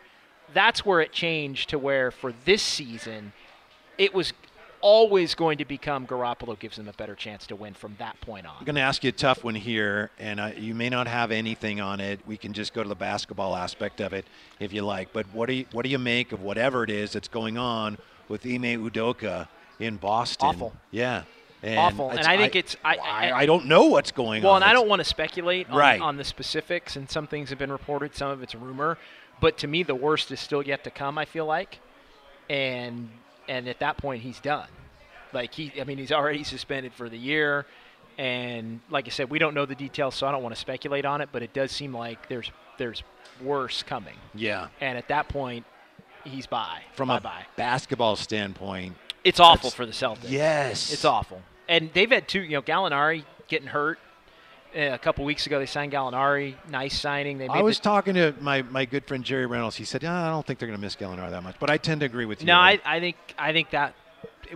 that's 0.53 0.86
where 0.86 1.01
it 1.01 1.12
changed 1.12 1.69
to 1.69 1.79
where 1.79 2.12
for 2.12 2.34
this 2.45 2.62
season, 2.62 3.34
it 3.97 4.13
was 4.13 4.34
always 4.82 5.36
going 5.36 5.58
to 5.60 5.65
become 5.65 6.06
Garoppolo 6.08 6.58
gives 6.60 6.78
them 6.78 6.88
a 6.88 6.94
better 6.94 7.15
chance 7.15 7.46
to 7.48 7.56
win 7.56 7.74
from 7.74 7.96
that 8.00 8.20
point 8.22 8.46
on. 8.46 8.56
I'm 8.60 8.65
going 8.65 8.76
to 8.76 8.82
ask 8.82 9.04
you 9.04 9.10
a 9.10 9.13
tough 9.13 9.44
one 9.44 9.56
here, 9.56 10.12
and 10.20 10.39
I, 10.41 10.54
you 10.54 10.74
may 10.76 10.89
not 10.89 11.08
have 11.08 11.32
anything 11.32 11.80
on 11.82 12.00
it. 12.00 12.20
We 12.28 12.38
can 12.38 12.54
just 12.54 12.74
go 12.74 12.84
to 12.84 12.89
the 12.89 12.96
basketball 12.96 13.56
aspect 13.56 14.02
of 14.02 14.13
it 14.13 14.26
if 14.60 14.74
you 14.74 14.82
like. 14.84 15.13
But 15.13 15.26
what 15.34 15.48
do 15.48 15.54
you, 15.54 15.65
what 15.72 15.84
do 15.84 15.89
you 15.89 16.00
make 16.00 16.32
of 16.32 16.41
whatever 16.41 16.84
it 16.84 16.89
is 16.89 17.13
that's 17.13 17.28
going 17.28 17.58
on 17.58 17.98
with 18.28 18.46
Ime 18.46 18.84
Udoka 18.89 19.48
in 19.80 19.98
Boston? 19.98 20.48
Awful. 20.50 20.74
Yeah. 20.91 21.24
And 21.63 21.78
Awful. 21.78 22.10
And 22.10 22.20
I 22.22 22.38
think 22.38 22.56
it's- 22.56 22.76
I- 22.84 22.98
I, 22.98 23.30
I- 23.30 23.38
I 23.41 23.46
don't 23.46 23.67
know 23.67 23.84
what's 23.86 24.12
going 24.12 24.41
Well, 24.41 24.54
on. 24.54 24.62
Well, 24.62 24.70
and 24.70 24.72
I 24.72 24.74
don't 24.74 24.88
want 24.89 25.00
to 25.00 25.06
speculate 25.06 25.70
on, 25.70 25.78
Right. 25.78 26.02
on 26.02 26.17
the 26.17 26.24
specifics, 26.24 26.96
and 26.96 27.08
some 27.10 27.28
things 27.28 27.50
have 27.52 27.60
been 27.60 27.72
reported, 27.72 28.15
some 28.15 28.30
of 28.32 28.41
it's 28.41 28.56
rumor. 28.56 28.98
But 29.39 29.58
to 29.60 29.67
me, 29.67 29.84
the 29.84 29.94
worst 29.96 30.32
is 30.32 30.39
still 30.39 30.63
yet 30.63 30.84
to 30.86 30.91
come. 30.91 31.17
I 31.20 31.26
feel 31.26 31.46
like, 31.46 31.80
and 32.50 33.10
and 33.47 33.67
at 33.67 33.80
that 33.80 33.97
point, 33.97 34.21
he's 34.21 34.39
done. 34.39 34.67
Like 35.34 35.54
he, 35.54 35.71
I 35.80 35.84
mean, 35.86 35.97
he's 35.97 36.12
already 36.12 36.43
suspended 36.43 36.93
for 36.93 37.08
the 37.10 37.17
year, 37.17 37.65
and 38.17 38.82
like 38.89 39.08
I 39.08 39.10
said, 39.12 39.30
we 39.30 39.39
don't 39.39 39.54
know 39.54 39.65
the 39.65 39.75
details, 39.75 40.15
so 40.15 40.27
I 40.27 40.32
don't 40.32 40.43
want 40.43 40.54
to 40.56 40.60
speculate 40.60 41.06
on 41.06 41.21
it. 41.21 41.30
But 41.32 41.41
it 41.43 41.54
does 41.54 41.71
seem 41.71 41.93
like 41.93 42.27
there's 42.27 42.51
there's 42.77 43.01
worse 43.41 43.84
coming. 43.84 44.15
Yeah. 44.34 44.67
And 44.82 44.97
at 44.97 45.08
that 45.08 45.30
point, 45.30 45.65
he's 46.23 46.47
by. 46.47 46.80
From 46.95 47.08
bye 47.08 47.17
a 47.17 47.21
bye. 47.21 47.45
basketball 47.56 48.15
standpoint, 48.15 48.95
It's 49.23 49.39
awful 49.39 49.69
for 49.69 49.86
the 49.86 49.91
Celtics. 49.93 50.30
yes, 50.30 50.91
It's 50.91 51.06
awful. 51.06 51.41
And 51.69 51.89
they've 51.93 52.10
had 52.12 52.27
two, 52.27 52.41
you 52.41 52.51
know, 52.51 52.62
Gallinari 52.62 53.23
getting 53.47 53.67
hurt. 53.69 53.97
A 54.73 54.97
couple 54.97 55.25
weeks 55.25 55.45
ago, 55.47 55.60
they 55.60 55.65
signed 55.65 55.91
Gallinari. 55.91 56.55
Nice 56.69 56.97
signing. 56.97 57.38
They 57.38 57.47
made 57.49 57.57
I 57.57 57.62
was 57.62 57.77
the, 57.77 57.84
talking 57.84 58.13
to 58.13 58.34
my, 58.39 58.62
my 58.62 58.86
good 58.86 59.05
friend 59.05 59.23
Jerry 59.23 59.45
Reynolds. 59.45 59.75
He 59.75 59.84
said, 59.84 60.01
yeah, 60.01 60.27
I 60.27 60.29
don't 60.29 60.45
think 60.45 60.60
they're 60.60 60.67
going 60.67 60.77
to 60.77 60.81
miss 60.81 60.95
Gallinari 60.95 61.29
that 61.31 61.43
much, 61.43 61.55
but 61.60 61.69
I 61.69 61.77
tend 61.77 61.99
to 62.01 62.05
agree 62.05 62.25
with 62.25 62.41
you. 62.41 62.47
No, 62.47 62.55
I, 62.55 62.79
I 62.86 62.99
think 63.01 63.17
I 63.38 63.51
think 63.51 63.71
that 63.71 63.95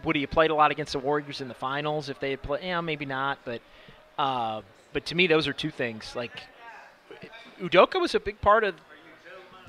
would 0.04 0.16
he 0.16 0.22
have 0.22 0.32
played 0.32 0.52
a 0.52 0.56
lot 0.56 0.72
against 0.72 0.94
the 0.94 1.00
Warriors 1.00 1.42
in 1.42 1.48
the 1.48 1.54
finals 1.54 2.10
if 2.10 2.20
they 2.20 2.32
had 2.32 2.42
played? 2.42 2.64
Yeah, 2.64 2.80
maybe 2.82 3.06
not. 3.06 3.40
But 3.44 3.62
uh, 4.18 4.62
but 4.94 5.06
to 5.08 5.16
me, 5.16 5.28
those 5.28 5.48
are 5.48 5.54
two 5.54 5.72
things. 5.72 6.16
Like 6.16 6.42
Udoka 7.60 8.00
was 8.00 8.16
a 8.16 8.20
big 8.20 8.40
part 8.42 8.64
of 8.64 8.76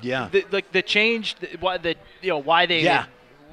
yeah, 0.01 0.29
the 0.31 0.45
like 0.51 0.71
the 0.71 0.81
change. 0.81 1.35
The, 1.35 1.57
why 1.59 1.77
the 1.77 1.95
you 2.21 2.29
know 2.29 2.37
why 2.37 2.65
they 2.65 2.83
Yeah. 2.83 3.01
had, 3.01 3.09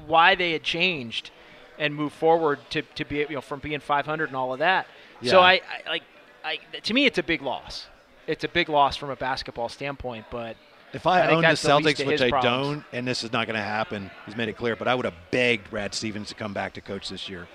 why 0.07 0.35
they 0.35 0.51
had 0.51 0.63
changed 0.63 1.31
and 1.77 1.93
moved 1.93 2.15
forward 2.15 2.59
to, 2.69 2.81
to 2.81 3.03
be 3.03 3.17
you 3.17 3.29
know 3.29 3.41
from 3.41 3.59
being 3.59 3.79
500 3.79 4.29
and 4.29 4.35
all 4.35 4.53
of 4.53 4.59
that. 4.59 4.87
So 5.23 5.39
I, 5.41 5.53
I 5.53 5.89
like 5.89 6.03
I 6.45 6.59
to 6.83 6.93
me 6.93 7.05
it's 7.05 7.17
a 7.17 7.23
big 7.23 7.41
loss. 7.41 7.87
It's 8.27 8.43
a 8.43 8.47
big 8.47 8.69
loss 8.69 8.95
from 8.95 9.09
a 9.09 9.15
basketball 9.15 9.69
standpoint, 9.69 10.25
but 10.31 10.55
If 10.93 11.05
I, 11.05 11.21
I 11.21 11.27
owned 11.31 11.43
the 11.43 11.49
that's 11.49 11.61
the 11.61 11.69
Celtics, 11.69 12.05
which 12.05 12.21
I 12.21 12.29
problems. 12.29 12.67
don't, 12.67 12.85
and 12.93 13.07
this 13.07 13.23
is 13.23 13.31
not 13.33 13.47
going 13.47 13.57
to 13.57 13.63
happen, 13.63 14.09
he's 14.25 14.35
made 14.35 14.49
it 14.49 14.57
clear, 14.57 14.75
but 14.75 14.87
I 14.87 14.95
would 14.95 15.05
have 15.05 15.13
begged 15.31 15.69
Brad 15.69 15.93
Stevens 15.93 16.29
to 16.29 16.35
come 16.35 16.53
back 16.53 16.73
to 16.73 16.81
coach 16.81 17.09
this 17.09 17.27
year. 17.29 17.47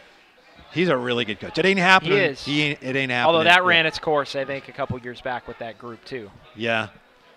He's 0.73 0.89
a 0.89 0.97
really 0.97 1.25
good 1.25 1.41
coach. 1.41 1.59
It 1.59 1.65
ain't 1.67 1.81
happening. 1.81 2.13
He 2.13 2.25
is. 2.25 2.49
ain't, 2.49 2.83
it 2.83 2.95
ain't 2.97 3.11
happening. 3.11 3.35
although 3.35 3.45
that 3.45 3.65
ran 3.65 3.87
its 3.87 3.99
course, 3.99 4.37
I 4.37 4.45
think 4.45 4.69
a 4.69 4.73
couple 4.73 4.99
years 5.01 5.21
back 5.21 5.49
with 5.49 5.59
that 5.59 5.79
group 5.79 6.05
too. 6.05 6.31
Yeah. 6.55 6.89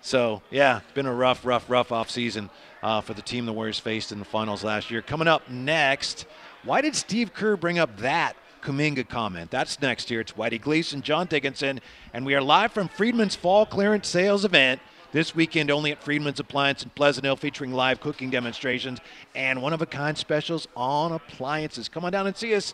So, 0.01 0.41
yeah, 0.51 0.79
it's 0.79 0.91
been 0.91 1.05
a 1.05 1.13
rough, 1.13 1.45
rough, 1.45 1.69
rough 1.69 1.91
off 1.91 2.11
season 2.11 2.49
uh, 2.83 3.01
for 3.01 3.13
the 3.13 3.21
team 3.21 3.45
the 3.45 3.53
Warriors 3.53 3.79
faced 3.79 4.11
in 4.11 4.19
the 4.19 4.25
finals 4.25 4.63
last 4.63 4.91
year. 4.91 5.01
Coming 5.01 5.27
up 5.27 5.49
next, 5.49 6.25
why 6.63 6.81
did 6.81 6.95
Steve 6.95 7.33
Kerr 7.33 7.55
bring 7.55 7.79
up 7.79 7.97
that 7.97 8.35
Kuminga 8.63 9.08
comment? 9.10 9.52
That's 9.52 9.82
next 9.82 10.08
here. 10.08 10.21
It's 10.21 10.32
Whitey 10.32 10.60
Gleason, 10.60 11.02
John 11.02 11.28
Dickinson, 11.28 11.82
and 12.13 12.26
we 12.26 12.34
are 12.34 12.41
live 12.41 12.71
from 12.71 12.88
Friedman's 12.88 13.36
Fall 13.36 13.65
Clearance 13.65 14.08
Sales 14.08 14.45
event. 14.45 14.80
This 15.12 15.36
weekend 15.36 15.69
only 15.69 15.91
at 15.91 16.02
Friedman's 16.02 16.39
Appliance 16.39 16.82
in 16.82 16.89
Pleasant 16.91 17.26
Hill, 17.26 17.36
featuring 17.36 17.73
live 17.73 17.99
cooking 17.99 18.30
demonstrations 18.30 18.99
and 19.36 19.62
one 19.62 19.73
of 19.73 19.82
a 19.82 19.86
kind 19.86 20.17
specials 20.17 20.67
on 20.78 21.12
appliances. 21.12 21.89
Come 21.89 22.06
on 22.06 22.13
down 22.13 22.26
and 22.26 22.38
see 22.38 22.56
us, 22.56 22.73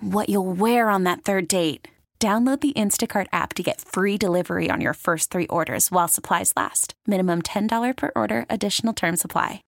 what 0.00 0.28
you'll 0.28 0.52
wear 0.52 0.90
on 0.90 1.04
that 1.04 1.22
third 1.22 1.48
date. 1.48 1.88
Download 2.20 2.60
the 2.60 2.72
Instacart 2.72 3.28
app 3.32 3.54
to 3.54 3.62
get 3.62 3.80
free 3.80 4.18
delivery 4.18 4.68
on 4.70 4.80
your 4.80 4.92
first 4.92 5.30
three 5.30 5.46
orders 5.46 5.92
while 5.92 6.08
supplies 6.08 6.52
last. 6.56 6.94
Minimum 7.06 7.42
$10 7.42 7.96
per 7.96 8.10
order, 8.16 8.44
additional 8.50 8.92
term 8.92 9.16
supply. 9.16 9.62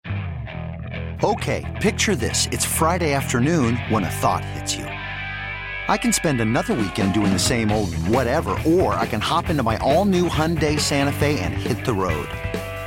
Okay, 1.22 1.78
picture 1.80 2.16
this. 2.16 2.48
It's 2.50 2.64
Friday 2.64 3.12
afternoon 3.12 3.76
when 3.88 4.02
a 4.02 4.10
thought 4.10 4.44
hits 4.44 4.74
you. 4.74 4.84
I 4.84 5.96
can 5.96 6.12
spend 6.12 6.40
another 6.40 6.74
weekend 6.74 7.14
doing 7.14 7.32
the 7.32 7.38
same 7.38 7.70
old 7.70 7.94
whatever, 7.94 8.58
or 8.66 8.94
I 8.94 9.06
can 9.06 9.20
hop 9.20 9.48
into 9.48 9.62
my 9.62 9.76
all 9.78 10.04
new 10.04 10.28
Hyundai 10.28 10.80
Santa 10.80 11.12
Fe 11.12 11.38
and 11.38 11.54
hit 11.54 11.84
the 11.84 11.94
road. 11.94 12.28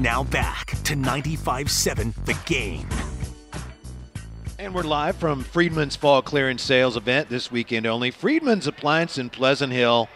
Now 0.00 0.24
back 0.24 0.66
to 0.84 0.94
95.7 0.94 2.12
The 2.26 2.38
Game. 2.44 2.86
And 4.58 4.74
we're 4.74 4.82
live 4.82 5.16
from 5.16 5.42
Friedman's 5.42 5.96
Fall 5.96 6.20
Clearance 6.20 6.60
Sales 6.60 6.98
event 6.98 7.30
this 7.30 7.50
weekend 7.50 7.86
only. 7.86 8.10
Friedman's 8.10 8.66
Appliance 8.66 9.16
in 9.16 9.30
Pleasant 9.30 9.72
Hill, 9.72 10.10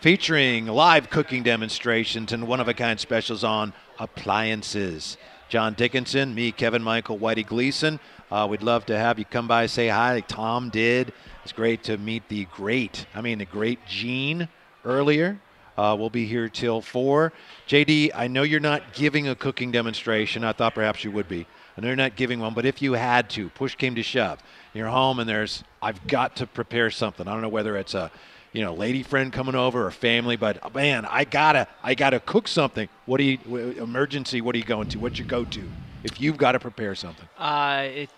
featuring 0.00 0.66
live 0.66 1.10
cooking 1.10 1.44
demonstrations 1.44 2.32
and 2.32 2.48
one 2.48 2.58
of 2.58 2.66
a 2.66 2.74
kind 2.74 2.98
specials 2.98 3.44
on 3.44 3.72
appliances. 4.00 5.16
John 5.48 5.74
Dickinson, 5.74 6.34
me, 6.34 6.50
Kevin 6.50 6.82
Michael, 6.82 7.16
Whitey 7.16 7.46
Gleason. 7.46 8.00
Uh, 8.32 8.48
we'd 8.50 8.62
love 8.62 8.84
to 8.86 8.98
have 8.98 9.20
you 9.20 9.24
come 9.24 9.46
by, 9.46 9.66
say 9.66 9.86
hi. 9.86 10.14
like 10.14 10.26
Tom 10.26 10.70
did. 10.70 11.12
It's 11.44 11.52
great 11.52 11.84
to 11.84 11.98
meet 11.98 12.28
the 12.28 12.46
great, 12.46 13.06
I 13.14 13.20
mean, 13.20 13.38
the 13.38 13.44
great 13.44 13.86
Gene 13.86 14.48
earlier. 14.84 15.38
Uh, 15.80 15.96
we'll 15.96 16.10
be 16.10 16.26
here 16.26 16.46
till 16.46 16.82
4. 16.82 17.32
JD, 17.66 18.10
I 18.14 18.26
know 18.26 18.42
you're 18.42 18.60
not 18.60 18.92
giving 18.92 19.28
a 19.28 19.34
cooking 19.34 19.70
demonstration. 19.70 20.44
I 20.44 20.52
thought 20.52 20.74
perhaps 20.74 21.04
you 21.04 21.10
would 21.10 21.26
be. 21.26 21.46
I 21.74 21.80
know 21.80 21.86
you're 21.86 21.96
not 21.96 22.16
giving 22.16 22.38
one, 22.38 22.52
but 22.52 22.66
if 22.66 22.82
you 22.82 22.92
had 22.92 23.30
to, 23.30 23.48
push 23.48 23.76
came 23.76 23.94
to 23.94 24.02
shove, 24.02 24.42
you're 24.74 24.88
home 24.88 25.20
and 25.20 25.26
there's, 25.26 25.64
I've 25.80 26.06
got 26.06 26.36
to 26.36 26.46
prepare 26.46 26.90
something. 26.90 27.26
I 27.26 27.32
don't 27.32 27.40
know 27.40 27.48
whether 27.48 27.78
it's 27.78 27.94
a, 27.94 28.10
you 28.52 28.62
know, 28.62 28.74
lady 28.74 29.02
friend 29.02 29.32
coming 29.32 29.54
over 29.54 29.86
or 29.86 29.90
family, 29.90 30.36
but 30.36 30.74
man, 30.74 31.06
I 31.06 31.24
gotta, 31.24 31.66
I 31.82 31.94
gotta 31.94 32.20
cook 32.20 32.46
something. 32.46 32.86
What 33.06 33.16
do 33.16 33.24
you, 33.24 33.38
emergency, 33.78 34.42
what 34.42 34.54
are 34.54 34.58
you 34.58 34.64
going 34.64 34.90
to? 34.90 34.98
What's 34.98 35.18
your 35.18 35.28
go-to? 35.28 35.66
If 36.04 36.20
you've 36.20 36.36
got 36.36 36.52
to 36.52 36.58
prepare 36.58 36.94
something. 36.94 37.26
Uh, 37.38 37.86
it 37.86 38.10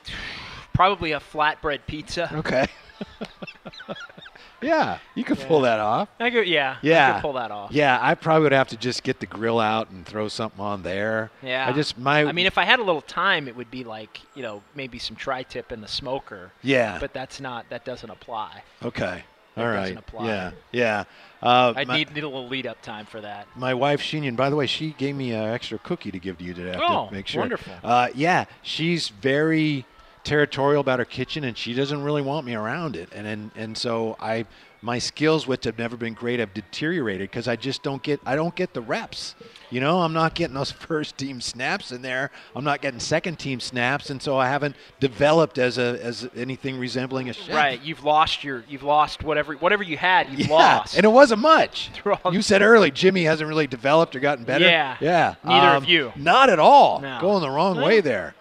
probably 0.72 1.12
a 1.12 1.20
flatbread 1.20 1.86
pizza. 1.86 2.28
Okay. 2.34 2.66
yeah, 4.62 4.98
you 5.14 5.24
could 5.24 5.38
pull 5.38 5.62
that 5.62 5.80
off. 5.80 6.08
I 6.20 6.30
could, 6.30 6.46
yeah, 6.46 6.76
Yeah. 6.82 7.10
I 7.10 7.12
could 7.14 7.22
pull 7.22 7.32
that 7.34 7.50
off. 7.50 7.72
Yeah, 7.72 7.98
I 8.00 8.14
probably 8.14 8.44
would 8.44 8.52
have 8.52 8.68
to 8.68 8.76
just 8.76 9.02
get 9.02 9.20
the 9.20 9.26
grill 9.26 9.60
out 9.60 9.90
and 9.90 10.06
throw 10.06 10.28
something 10.28 10.60
on 10.60 10.82
there. 10.82 11.30
Yeah. 11.42 11.68
I 11.68 11.72
just 11.72 11.98
my. 11.98 12.24
I 12.24 12.32
mean, 12.32 12.46
if 12.46 12.58
I 12.58 12.64
had 12.64 12.78
a 12.78 12.84
little 12.84 13.02
time, 13.02 13.48
it 13.48 13.56
would 13.56 13.70
be 13.70 13.84
like 13.84 14.20
you 14.34 14.42
know 14.42 14.62
maybe 14.74 14.98
some 14.98 15.16
tri-tip 15.16 15.72
in 15.72 15.80
the 15.80 15.88
smoker. 15.88 16.52
Yeah. 16.62 16.98
But 17.00 17.12
that's 17.12 17.40
not. 17.40 17.68
That 17.70 17.84
doesn't 17.84 18.10
apply. 18.10 18.62
okay. 18.82 19.24
That 19.54 19.92
All 19.92 19.98
apply. 19.98 20.26
Yeah. 20.26 20.50
Yeah. 20.70 21.04
Uh, 21.42 21.74
I'd 21.76 21.88
need, 21.88 22.14
need 22.14 22.24
a 22.24 22.28
little 22.28 22.48
lead 22.48 22.66
up 22.66 22.80
time 22.80 23.04
for 23.04 23.20
that. 23.20 23.46
my 23.54 23.74
wife 23.74 24.00
Sheenian, 24.00 24.36
by 24.36 24.48
the 24.48 24.56
way, 24.56 24.66
she 24.66 24.92
gave 24.92 25.14
me 25.14 25.32
an 25.32 25.44
extra 25.44 25.78
cookie 25.78 26.10
to 26.10 26.18
give 26.18 26.38
to 26.38 26.44
you 26.44 26.54
today. 26.54 26.78
Oh, 26.80 27.08
to 27.08 27.12
make 27.12 27.26
sure. 27.26 27.40
wonderful. 27.40 27.74
Uh, 27.84 28.08
yeah, 28.14 28.46
she's 28.62 29.08
very 29.08 29.84
territorial 30.24 30.80
about 30.80 30.98
her 30.98 31.04
kitchen, 31.04 31.44
and 31.44 31.56
she 31.56 31.74
doesn't 31.74 32.02
really 32.02 32.22
want 32.22 32.46
me 32.46 32.54
around 32.54 32.96
it. 32.96 33.08
And 33.14 33.26
and, 33.26 33.50
and 33.56 33.76
so 33.78 34.16
I, 34.20 34.46
my 34.80 34.98
skills, 34.98 35.46
which 35.46 35.64
have 35.64 35.78
never 35.78 35.96
been 35.96 36.14
great, 36.14 36.40
have 36.40 36.52
deteriorated 36.54 37.30
because 37.30 37.46
I 37.48 37.56
just 37.56 37.82
don't 37.82 38.02
get 38.02 38.20
I 38.26 38.34
don't 38.36 38.54
get 38.54 38.72
the 38.74 38.80
reps. 38.80 39.34
You 39.70 39.80
know, 39.80 40.00
I'm 40.02 40.12
not 40.12 40.34
getting 40.34 40.54
those 40.54 40.70
first 40.88 41.16
team 41.16 41.40
snaps 41.40 41.92
in 41.92 42.02
there. 42.02 42.30
I'm 42.54 42.64
not 42.64 42.82
getting 42.82 43.00
second 43.00 43.38
team 43.38 43.58
snaps, 43.60 44.10
and 44.10 44.20
so 44.22 44.36
I 44.36 44.48
haven't 44.48 44.76
developed 45.00 45.58
as 45.58 45.78
a 45.78 45.98
as 46.02 46.28
anything 46.36 46.78
resembling 46.78 47.28
a 47.30 47.32
chef. 47.32 47.54
Right, 47.54 47.80
you've 47.82 48.04
lost 48.04 48.44
your, 48.44 48.64
you've 48.68 48.82
lost 48.82 49.22
whatever, 49.22 49.54
whatever 49.54 49.82
you 49.82 49.96
had, 49.96 50.28
you've 50.30 50.48
Yeah, 50.48 50.54
lost. 50.54 50.96
and 50.96 51.04
it 51.04 51.10
wasn't 51.10 51.40
much. 51.40 51.90
You 52.32 52.42
said 52.42 52.62
early, 52.62 52.90
Jimmy 52.90 53.24
hasn't 53.24 53.48
really 53.48 53.66
developed 53.66 54.14
or 54.16 54.20
gotten 54.20 54.44
better. 54.44 54.64
Yeah. 54.64 54.96
yeah. 55.00 55.34
Um, 55.44 55.50
Neither 55.50 55.76
of 55.76 55.84
you. 55.86 56.12
Not 56.16 56.50
at 56.50 56.58
all. 56.58 57.00
No. 57.00 57.18
Going 57.20 57.40
the 57.40 57.50
wrong 57.50 57.76
Well, 57.76 57.86
way 57.86 58.00
there. 58.00 58.34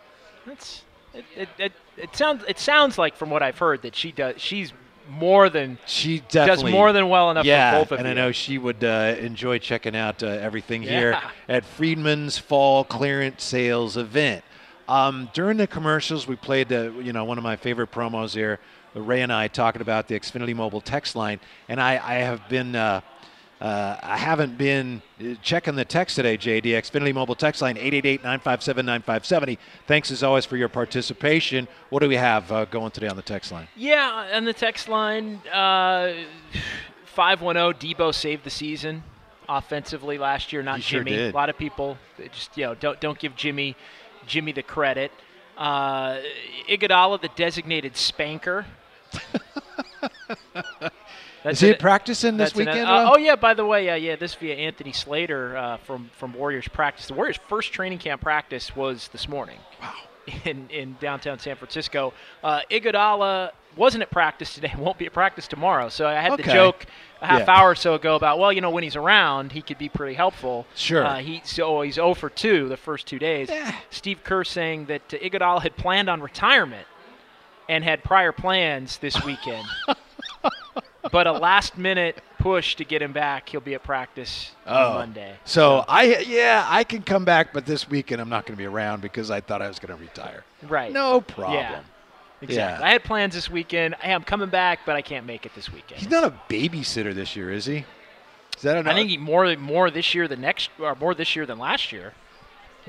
That's, 0.46 0.81
it, 1.14 1.26
it, 1.36 1.50
it, 1.58 1.72
it 1.98 2.16
sounds, 2.16 2.44
it 2.48 2.60
sounds 2.60 2.98
like 2.98 3.16
from 3.16 3.30
what 3.30 3.44
I've 3.44 3.58
heard 3.58 3.82
that 3.84 3.96
she 3.96 4.12
does, 4.12 4.42
she's 4.42 4.74
more 5.10 5.50
than 5.50 5.78
She 5.86 6.20
definitely 6.30 6.72
more 6.72 6.94
than 6.94 7.10
well 7.10 7.32
enough 7.32 7.46
for 7.46 7.80
both 7.80 7.92
of 7.92 8.00
and 8.00 8.08
I 8.08 8.14
know 8.14 8.32
she 8.32 8.58
would 8.58 8.84
uh, 8.84 9.16
enjoy 9.20 9.60
checking 9.60 9.96
out 9.96 10.24
uh, 10.24 10.28
everything 10.28 10.82
here 10.82 11.20
at 11.50 11.66
Friedman's 11.66 12.38
Fall 12.38 12.84
Clearance 12.84 13.44
Sales 13.44 13.98
event. 13.98 14.44
Um, 14.88 15.30
during 15.34 15.58
the 15.58 15.68
commercials, 15.68 16.28
we 16.28 16.36
played 16.36 16.70
the 16.70 16.94
you 17.02 17.14
know 17.14 17.26
one 17.26 17.38
of 17.38 17.44
my 17.44 17.56
favorite 17.56 17.92
promos 17.92 18.34
here. 18.34 18.60
Ray 18.94 19.22
and 19.22 19.32
I 19.32 19.48
talking 19.48 19.82
about 19.82 20.08
the 20.08 20.20
Xfinity 20.20 20.54
Mobile 20.54 20.82
text 20.82 21.16
line, 21.16 21.40
and 21.68 21.82
I, 21.82 21.94
I 21.94 22.14
have 22.20 22.48
been. 22.50 22.76
Uh, 22.76 23.02
uh, 23.62 23.98
I 24.02 24.18
haven't 24.18 24.58
been 24.58 25.02
uh, 25.20 25.36
checking 25.44 25.76
the 25.76 25.86
text 25.86 26.16
today, 26.16 26.36
JD. 26.38 26.64
Xfinity 26.64 27.14
Mobile 27.14 27.36
text 27.36 27.62
line 27.62 27.76
888-957-9570. 27.76 29.58
Thanks 29.86 30.10
as 30.10 30.24
always 30.24 30.46
for 30.46 30.58
your 30.58 30.68
participation. 30.68 31.68
What 31.90 32.00
do 32.02 32.10
we 32.10 32.16
have 32.16 32.52
uh, 32.52 32.66
going 32.66 32.90
today 32.90 33.08
on 33.08 33.16
the 33.16 33.22
text 33.22 33.52
line? 33.52 33.68
Yeah, 33.76 34.28
and 34.32 34.48
the 34.48 34.54
text 34.54 34.90
line 34.90 35.36
uh, 35.54 36.14
510 37.06 37.94
Debo 37.94 38.14
saved 38.14 38.44
the 38.44 38.50
season 38.50 39.04
offensively 39.48 40.18
last 40.18 40.52
year, 40.52 40.64
not 40.64 40.78
He 40.78 40.82
sure 40.82 41.04
Jimmy. 41.04 41.18
did. 41.18 41.34
A 41.34 41.38
lot 41.38 41.50
of 41.50 41.58
people 41.58 41.98
just 42.34 42.58
you 42.58 42.66
know 42.66 42.74
don't 42.76 43.00
don't 43.00 43.20
give 43.20 43.36
Jimmy 43.36 43.76
Jimmy 44.26 44.54
the 44.54 44.64
credit. 44.64 45.12
Uh, 45.58 46.18
Iguodala, 46.68 47.22
the 47.22 47.30
designated 47.36 47.96
spanker. 47.96 48.66
That's 51.44 51.56
Is 51.58 51.62
he 51.62 51.70
an- 51.72 51.78
practicing 51.80 52.38
this 52.38 52.50
that's 52.52 52.58
weekend? 52.58 52.88
uh, 52.88 53.12
oh 53.14 53.18
yeah, 53.18 53.36
by 53.36 53.54
the 53.54 53.66
way, 53.66 53.90
uh, 53.90 53.96
yeah, 53.96 54.16
this 54.16 54.36
via 54.36 54.56
Anthony 54.56 54.92
Slater 54.92 55.58
uh, 55.58 55.78
from 55.78 56.10
from 56.18 56.34
Warriors 56.34 56.68
practice. 56.68 57.08
The 57.08 57.14
Warriors' 57.16 57.40
first 57.50 57.74
training 57.74 57.98
camp 58.00 58.22
practice 58.22 58.76
was 58.76 59.08
this 59.10 59.28
morning. 59.28 59.58
Wow. 59.82 59.94
In 60.46 60.70
in 60.70 60.98
downtown 61.02 61.40
San 61.40 61.56
Francisco, 61.56 62.14
uh, 62.44 62.62
Iguodala 62.70 63.50
wasn't 63.76 64.04
at 64.04 64.12
practice 64.12 64.54
today. 64.54 64.72
Won't 64.78 65.00
be 65.00 65.08
at 65.08 65.14
practice 65.14 65.48
tomorrow. 65.48 65.90
So 65.90 66.06
I 66.06 66.14
had 66.14 66.38
the 66.38 66.44
joke 66.44 66.86
a 67.22 67.26
half 67.26 67.40
Yeah. 67.48 67.56
hour 67.56 67.72
or 67.72 67.76
so 67.76 67.96
ago 67.96 68.16
about 68.16 68.38
well, 68.38 68.54
you 68.54 68.62
know, 68.62 68.70
when 68.70 68.84
he's 68.84 68.96
around, 68.96 69.52
he 69.52 69.64
could 69.64 69.80
be 69.80 69.90
pretty 69.90 70.14
helpful. 70.14 70.68
Sure. 70.76 71.04
Uh, 71.04 71.18
he 71.18 71.42
so 71.44 71.82
he's 71.82 71.96
0 71.96 72.14
for 72.14 72.30
2 72.30 72.70
the 72.70 72.78
first 72.78 73.08
two 73.08 73.18
days. 73.18 73.50
Yeah. 73.50 73.74
Steve 73.90 74.24
Kerr 74.24 74.44
saying 74.44 74.86
that 74.86 75.12
uh, 75.12 75.18
Iguodala 75.18 75.64
had 75.64 75.76
planned 75.76 76.08
on 76.08 76.22
retirement 76.22 76.86
and 77.68 77.84
had 77.84 78.04
prior 78.04 78.32
plans 78.32 78.98
this 79.00 79.24
weekend. 79.26 79.66
but 81.12 81.28
a 81.28 81.32
last 81.32 81.78
minute 81.78 82.22
push 82.40 82.76
to 82.76 82.86
get 82.86 83.02
him 83.02 83.14
back. 83.14 83.50
He'll 83.50 83.62
be 83.62 83.74
at 83.74 83.84
practice 83.84 84.52
on 84.66 84.76
oh. 84.76 84.94
Monday. 84.96 85.34
Oh. 85.34 85.42
So 85.46 85.86
I 85.88 86.20
yeah 86.20 86.66
I 86.70 86.84
can 86.84 87.02
come 87.02 87.26
back, 87.26 87.54
but 87.54 87.66
this 87.66 87.90
weekend 87.90 88.22
I'm 88.22 88.30
not 88.30 88.46
going 88.46 88.56
to 88.56 88.62
be 88.62 88.68
around 88.68 89.02
because 89.02 89.32
I 89.32 89.42
thought 89.42 89.62
I 89.62 89.68
was 89.68 89.80
going 89.80 89.96
to 89.96 90.02
retire. 90.02 90.44
Right. 90.68 90.92
No 90.92 91.22
problem. 91.22 91.60
Yeah. 91.60 91.82
Exactly. 92.42 92.84
Yeah. 92.84 92.88
I 92.90 92.94
had 92.94 93.04
plans 93.04 93.36
this 93.36 93.50
weekend. 93.50 93.96
Hey, 93.96 94.14
I'm 94.14 94.24
coming 94.24 94.50
back, 94.50 94.80
but 94.86 94.96
I 94.96 95.04
can't 95.04 95.28
make 95.28 95.46
it 95.46 95.54
this 95.54 95.72
weekend. 95.72 96.02
He's 96.02 96.10
not 96.10 96.24
a 96.24 96.34
babysitter 96.50 97.14
this 97.14 97.36
year, 97.36 97.52
is 97.52 97.66
he? 97.66 97.86
Is 98.56 98.64
that 98.64 98.78
enough? 98.78 98.92
I 98.92 98.96
think 98.96 99.10
he 99.10 99.18
more 99.18 99.56
more 99.58 99.92
this 99.92 100.16
year 100.16 100.28
than 100.28 100.42
next, 100.42 100.72
or 100.80 100.96
more 100.96 101.14
this 101.14 101.36
year 101.36 101.46
than 101.46 101.60
last 101.60 101.92
year. 101.92 102.14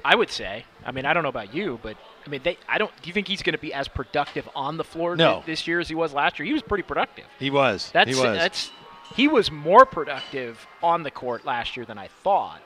I 0.04 0.14
would 0.14 0.30
say. 0.30 0.64
I 0.84 0.90
mean, 0.90 1.04
I 1.04 1.12
don't 1.12 1.22
know 1.22 1.28
about 1.28 1.54
you, 1.54 1.78
but 1.82 1.96
I 2.26 2.28
mean, 2.30 2.40
they. 2.44 2.58
I 2.68 2.78
don't. 2.78 2.90
Do 3.02 3.08
you 3.08 3.12
think 3.12 3.28
he's 3.28 3.42
going 3.42 3.54
to 3.54 3.58
be 3.60 3.72
as 3.74 3.88
productive 3.88 4.48
on 4.54 4.76
the 4.76 4.84
floor 4.84 5.16
No. 5.16 5.40
thi- 5.40 5.52
this 5.52 5.66
year 5.66 5.80
as 5.80 5.88
he 5.88 5.94
was 5.94 6.12
last 6.12 6.38
year? 6.38 6.46
He 6.46 6.52
was 6.52 6.62
pretty 6.62 6.82
productive. 6.84 7.24
he 7.38 7.50
was. 7.50 7.90
That's 7.92 8.08
he 8.10 8.14
was. 8.14 8.36
that's 8.38 8.70
he 9.16 9.28
was 9.28 9.50
more 9.50 9.84
productive 9.84 10.66
on 10.82 11.02
the 11.02 11.10
court 11.10 11.44
last 11.44 11.76
year 11.76 11.84
than 11.84 11.98
I 11.98 12.08
thought. 12.22 12.60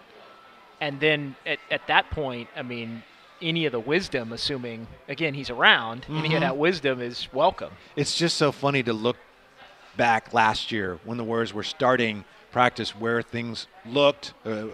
And 0.80 1.00
then 1.00 1.34
at, 1.46 1.58
at 1.70 1.86
that 1.88 2.10
point, 2.10 2.48
I 2.54 2.62
mean, 2.62 3.02
any 3.42 3.64
of 3.66 3.72
the 3.72 3.80
wisdom, 3.80 4.32
assuming 4.32 4.86
again 5.08 5.34
he's 5.34 5.50
around, 5.50 6.06
any 6.08 6.20
Mm-hmm. 6.28 6.34
of 6.34 6.40
that 6.42 6.56
wisdom 6.56 7.00
is 7.00 7.28
welcome. 7.32 7.72
it's 7.96 8.14
just 8.16 8.36
so 8.36 8.52
funny 8.52 8.82
to 8.82 8.92
look 8.92 9.16
back 9.96 10.34
last 10.34 10.70
year 10.70 10.98
when 11.04 11.16
the 11.16 11.24
Warriors 11.24 11.54
were 11.54 11.62
starting 11.62 12.24
practice, 12.52 12.90
where 12.94 13.22
things 13.22 13.66
looked, 13.86 14.34
uh, 14.44 14.66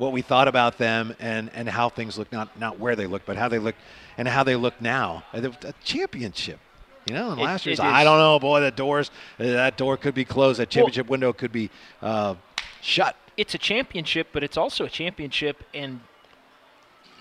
what 0.00 0.12
we 0.12 0.22
thought 0.22 0.48
about 0.48 0.78
them, 0.78 1.14
and, 1.20 1.50
and 1.54 1.68
how 1.68 1.88
things 1.88 2.18
look. 2.18 2.32
Not 2.32 2.58
not 2.58 2.78
where 2.78 2.96
they 2.96 3.06
look, 3.06 3.24
but 3.26 3.36
how 3.36 3.48
they 3.48 3.58
look, 3.58 3.76
and 4.18 4.26
how 4.26 4.42
they 4.42 4.56
look 4.56 4.80
now. 4.80 5.22
Uh, 5.32 5.50
A 5.64 5.74
championship. 5.84 6.58
You 7.06 7.14
know, 7.14 7.30
and 7.30 7.40
It- 7.40 7.44
last 7.44 7.66
year's, 7.66 7.80
I 7.80 8.04
don't 8.04 8.18
know, 8.18 8.38
boy, 8.38 8.60
the 8.60 8.70
doors, 8.70 9.10
uh, 9.38 9.44
that 9.44 9.76
door 9.76 9.96
could 9.96 10.14
be 10.14 10.24
closed. 10.24 10.58
That 10.60 10.70
championship 10.70 11.08
window 11.08 11.32
could 11.32 11.52
be 11.52 11.70
uh, 12.02 12.34
shut. 12.80 13.16
It's 13.36 13.54
a 13.54 13.58
championship, 13.58 14.28
but 14.32 14.42
it's 14.42 14.56
also 14.56 14.84
a 14.84 14.90
championship, 14.90 15.64
and 15.72 16.00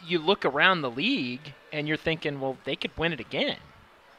you 0.05 0.19
look 0.19 0.43
around 0.45 0.81
the 0.81 0.89
league 0.91 1.53
and 1.71 1.87
you're 1.87 1.97
thinking, 1.97 2.39
well, 2.39 2.57
they 2.65 2.75
could 2.75 2.91
win 2.97 3.13
it 3.13 3.19
again. 3.19 3.57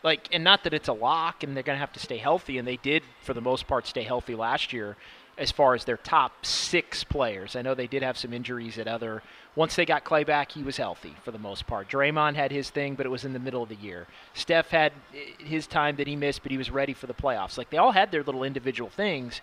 Like, 0.03 0.29
and 0.33 0.43
not 0.43 0.65
that 0.65 0.73
it's 0.73 0.89
a 0.89 0.93
lock, 0.95 1.43
and 1.43 1.55
they're 1.55 1.63
going 1.63 1.77
to 1.77 1.81
have 1.81 1.93
to 1.93 2.01
stay 2.01 2.17
healthy, 2.17 2.57
and 2.59 2.67
they 2.67 2.77
did 2.77 3.03
for 3.23 3.35
the 3.35 3.43
most 3.43 3.67
part 3.67 3.87
stay 3.87 4.03
healthy 4.03 4.35
last 4.35 4.73
year, 4.73 4.97
as 5.39 5.51
far 5.51 5.75
as 5.75 5.85
their 5.85 5.97
top 5.97 6.45
six 6.45 7.03
players. 7.03 7.57
I 7.57 7.63
know 7.63 7.75
they 7.75 7.87
did 7.87 8.03
have 8.03 8.19
some 8.19 8.33
injuries 8.33 8.79
at 8.79 8.87
other. 8.87 9.23
Once 9.57 9.75
they 9.75 9.85
got 9.85 10.05
Clay 10.05 10.25
back, 10.25 10.53
he 10.53 10.63
was 10.63 10.77
healthy 10.77 11.15
for 11.25 11.31
the 11.31 11.39
most 11.39 11.67
part. 11.67 11.89
Draymond 11.89 12.35
had 12.35 12.53
his 12.53 12.71
thing, 12.71 12.95
but 12.95 13.07
it 13.07 13.11
was 13.11 13.25
in 13.25 13.33
the 13.33 13.39
middle 13.39 13.63
of 13.63 13.69
the 13.69 13.77
year. 13.77 14.07
Steph 14.35 14.69
had 14.69 14.93
his 15.39 15.67
time 15.67 15.97
that 15.97 16.07
he 16.07 16.15
missed, 16.15 16.43
but 16.43 16.53
he 16.53 16.59
was 16.59 16.71
ready 16.71 16.93
for 16.93 17.07
the 17.07 17.15
playoffs. 17.15 17.59
Like 17.59 17.71
they 17.71 17.79
all 17.79 17.93
had 17.93 18.11
their 18.11 18.23
little 18.23 18.45
individual 18.45 18.91
things, 18.91 19.41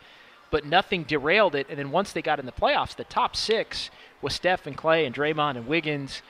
but 0.52 0.66
nothing 0.66 1.04
derailed 1.04 1.56
it. 1.56 1.68
And 1.70 1.78
then 1.78 1.92
once 1.92 2.14
they 2.14 2.22
got 2.22 2.40
in 2.40 2.46
the 2.46 2.52
playoffs, 2.52 2.96
the 2.96 3.04
top 3.04 3.36
six 3.36 3.90
was 4.22 4.34
Steph 4.34 4.68
and 4.68 4.78
Clay 4.78 5.06
and 5.06 5.16
Draymond 5.16 5.58
and 5.58 5.68
Wiggins 5.68 6.22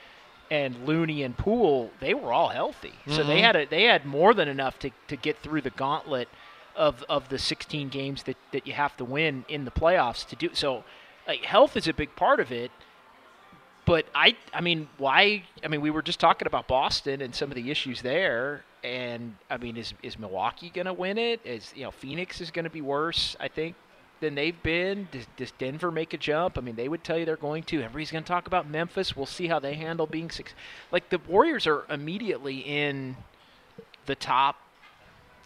and 0.49 0.87
Looney 0.87 1.23
and 1.23 1.37
Poole. 1.37 1.91
They 1.99 2.13
were 2.13 2.31
all 2.31 2.49
healthy, 2.49 2.93
so 3.07 3.17
they 3.17 3.35
mm-hmm. 3.35 3.43
had 3.43 3.55
a, 3.55 3.65
they 3.65 3.83
had 3.83 4.05
more 4.05 4.33
than 4.33 4.47
enough 4.47 4.79
to, 4.79 4.91
to 5.09 5.15
get 5.17 5.37
through 5.39 5.61
the 5.61 5.71
gauntlet 5.71 6.29
of 6.77 7.03
of 7.09 7.27
the 7.29 7.37
16 7.37 7.89
games 7.89 8.23
that, 8.23 8.37
that 8.53 8.65
you 8.65 8.73
have 8.73 8.95
to 8.97 9.05
win 9.05 9.43
in 9.49 9.65
the 9.65 9.71
playoffs 9.71 10.25
to 10.29 10.35
do. 10.35 10.49
So, 10.53 10.83
like, 11.27 11.43
health 11.43 11.75
is 11.75 11.87
a 11.87 11.93
big 11.93 12.15
part 12.15 12.39
of 12.39 12.51
it. 12.51 12.71
But 13.85 14.05
I, 14.13 14.35
I 14.53 14.61
mean, 14.61 14.89
why? 14.97 15.43
I 15.63 15.67
mean, 15.69 15.81
we 15.81 15.91
were 15.91 16.01
just 16.01 16.19
talking 16.19 16.45
about 16.45 16.67
Boston 16.67 17.21
and 17.21 17.33
some 17.33 17.49
of 17.49 17.55
the 17.55 17.71
issues 17.71 18.01
there, 18.01 18.63
and 18.83 19.35
I 19.49 19.57
mean, 19.57 19.77
is 19.77 19.93
is 20.03 20.19
Milwaukee 20.19 20.69
going 20.69 20.87
to 20.87 20.93
win 20.93 21.17
it? 21.17 21.39
Is 21.45 21.71
you 21.75 21.83
know 21.83 21.91
Phoenix 21.91 22.41
is 22.41 22.51
going 22.51 22.65
to 22.65 22.69
be 22.69 22.81
worse? 22.81 23.37
I 23.39 23.47
think 23.47 23.75
than 24.19 24.35
they've 24.35 24.61
been. 24.63 25.07
Does, 25.11 25.25
does 25.37 25.51
Denver 25.51 25.91
make 25.91 26.13
a 26.13 26.17
jump? 26.17 26.57
I 26.57 26.61
mean, 26.61 26.75
they 26.75 26.89
would 26.89 27.03
tell 27.03 27.17
you 27.17 27.25
they're 27.25 27.37
going 27.37 27.63
to. 27.63 27.77
Everybody's 27.77 28.11
going 28.11 28.23
to 28.23 28.27
talk 28.27 28.47
about 28.47 28.69
Memphis. 28.69 29.15
We'll 29.15 29.25
see 29.25 29.47
how 29.47 29.59
they 29.59 29.75
handle 29.75 30.05
being 30.05 30.29
six. 30.29 30.53
Like 30.91 31.09
the 31.09 31.19
Warriors 31.27 31.67
are 31.67 31.85
immediately 31.89 32.59
in 32.59 33.17
the 34.05 34.15
top 34.15 34.57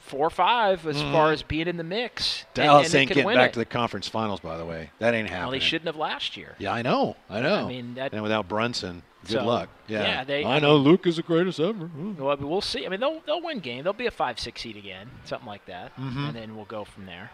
four 0.02 0.28
or 0.28 0.30
five 0.30 0.86
as 0.88 1.02
far 1.02 1.32
as 1.32 1.42
being 1.44 1.68
in 1.68 1.78
the 1.78 1.84
mix. 1.84 2.46
Dallas 2.54 2.88
and 2.88 2.94
they 2.94 3.00
ain't 3.02 3.08
getting 3.10 3.26
back 3.34 3.52
it. 3.52 3.54
to 3.54 3.60
the 3.60 3.66
conference 3.66 4.08
finals, 4.08 4.40
by 4.40 4.58
the 4.58 4.66
way. 4.66 4.90
That 5.00 5.14
ain't 5.14 5.30
happening. 5.30 5.44
Well, 5.44 5.52
they 5.52 5.60
shouldn't 5.60 5.86
have 5.88 5.96
last 5.96 6.36
year. 6.36 6.56
Yeah, 6.60 6.74
I 6.74 6.82
know. 6.82 7.16
I 7.30 7.42
know. 7.42 7.66
I 7.66 7.68
mean, 7.68 7.96
that- 7.96 8.12
and 8.14 8.22
without 8.22 8.48
Brunson, 8.48 9.04
good 9.26 9.32
So, 9.34 9.46
luck. 9.46 9.70
Yeah, 9.88 10.02
yeah, 10.04 10.24
they- 10.24 10.44
I 10.44 10.56
I 10.56 10.60
know 10.60 10.76
Luka 10.76 11.10
is 11.10 11.16
the 11.18 11.22
greatest 11.24 11.60
ever. 11.60 11.86
Ooh. 12.00 12.16
Well, 12.20 12.38
we'll 12.40 12.62
see. 12.62 12.86
I 12.86 12.90
mean, 12.90 13.00
they'll 13.00 13.22
they'll 13.26 13.42
win 13.42 13.60
game. 13.60 13.84
They'll 13.84 13.94
be 13.94 14.08
a 14.08 14.12
five 14.12 14.40
six 14.40 14.62
seed 14.62 14.76
again, 14.78 15.10
something 15.26 15.48
like 15.48 15.66
that, 15.68 15.96
Mm-hmm. 15.98 16.26
and 16.26 16.36
then 16.36 16.56
we'll 16.56 16.66
go 16.66 16.84
from 16.84 17.06
there. 17.06 17.32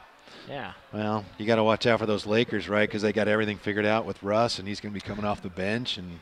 Yeah. 0.49 0.73
Well, 0.93 1.23
you 1.37 1.45
got 1.45 1.55
to 1.55 1.63
watch 1.63 1.85
out 1.87 1.99
for 1.99 2.05
those 2.05 2.25
Lakers, 2.25 2.67
right? 2.67 2.87
Because 2.87 3.01
they 3.01 3.13
got 3.13 3.27
everything 3.29 3.57
figured 3.57 3.85
out 3.85 4.05
with 4.05 4.21
Russ, 4.21 4.59
and 4.59 4.67
he's 4.67 4.79
going 4.81 4.93
to 4.93 4.99
be 4.99 5.05
coming 5.05 5.23
off 5.25 5.41
the 5.41 5.49
bench. 5.49 5.97
And 5.97 6.19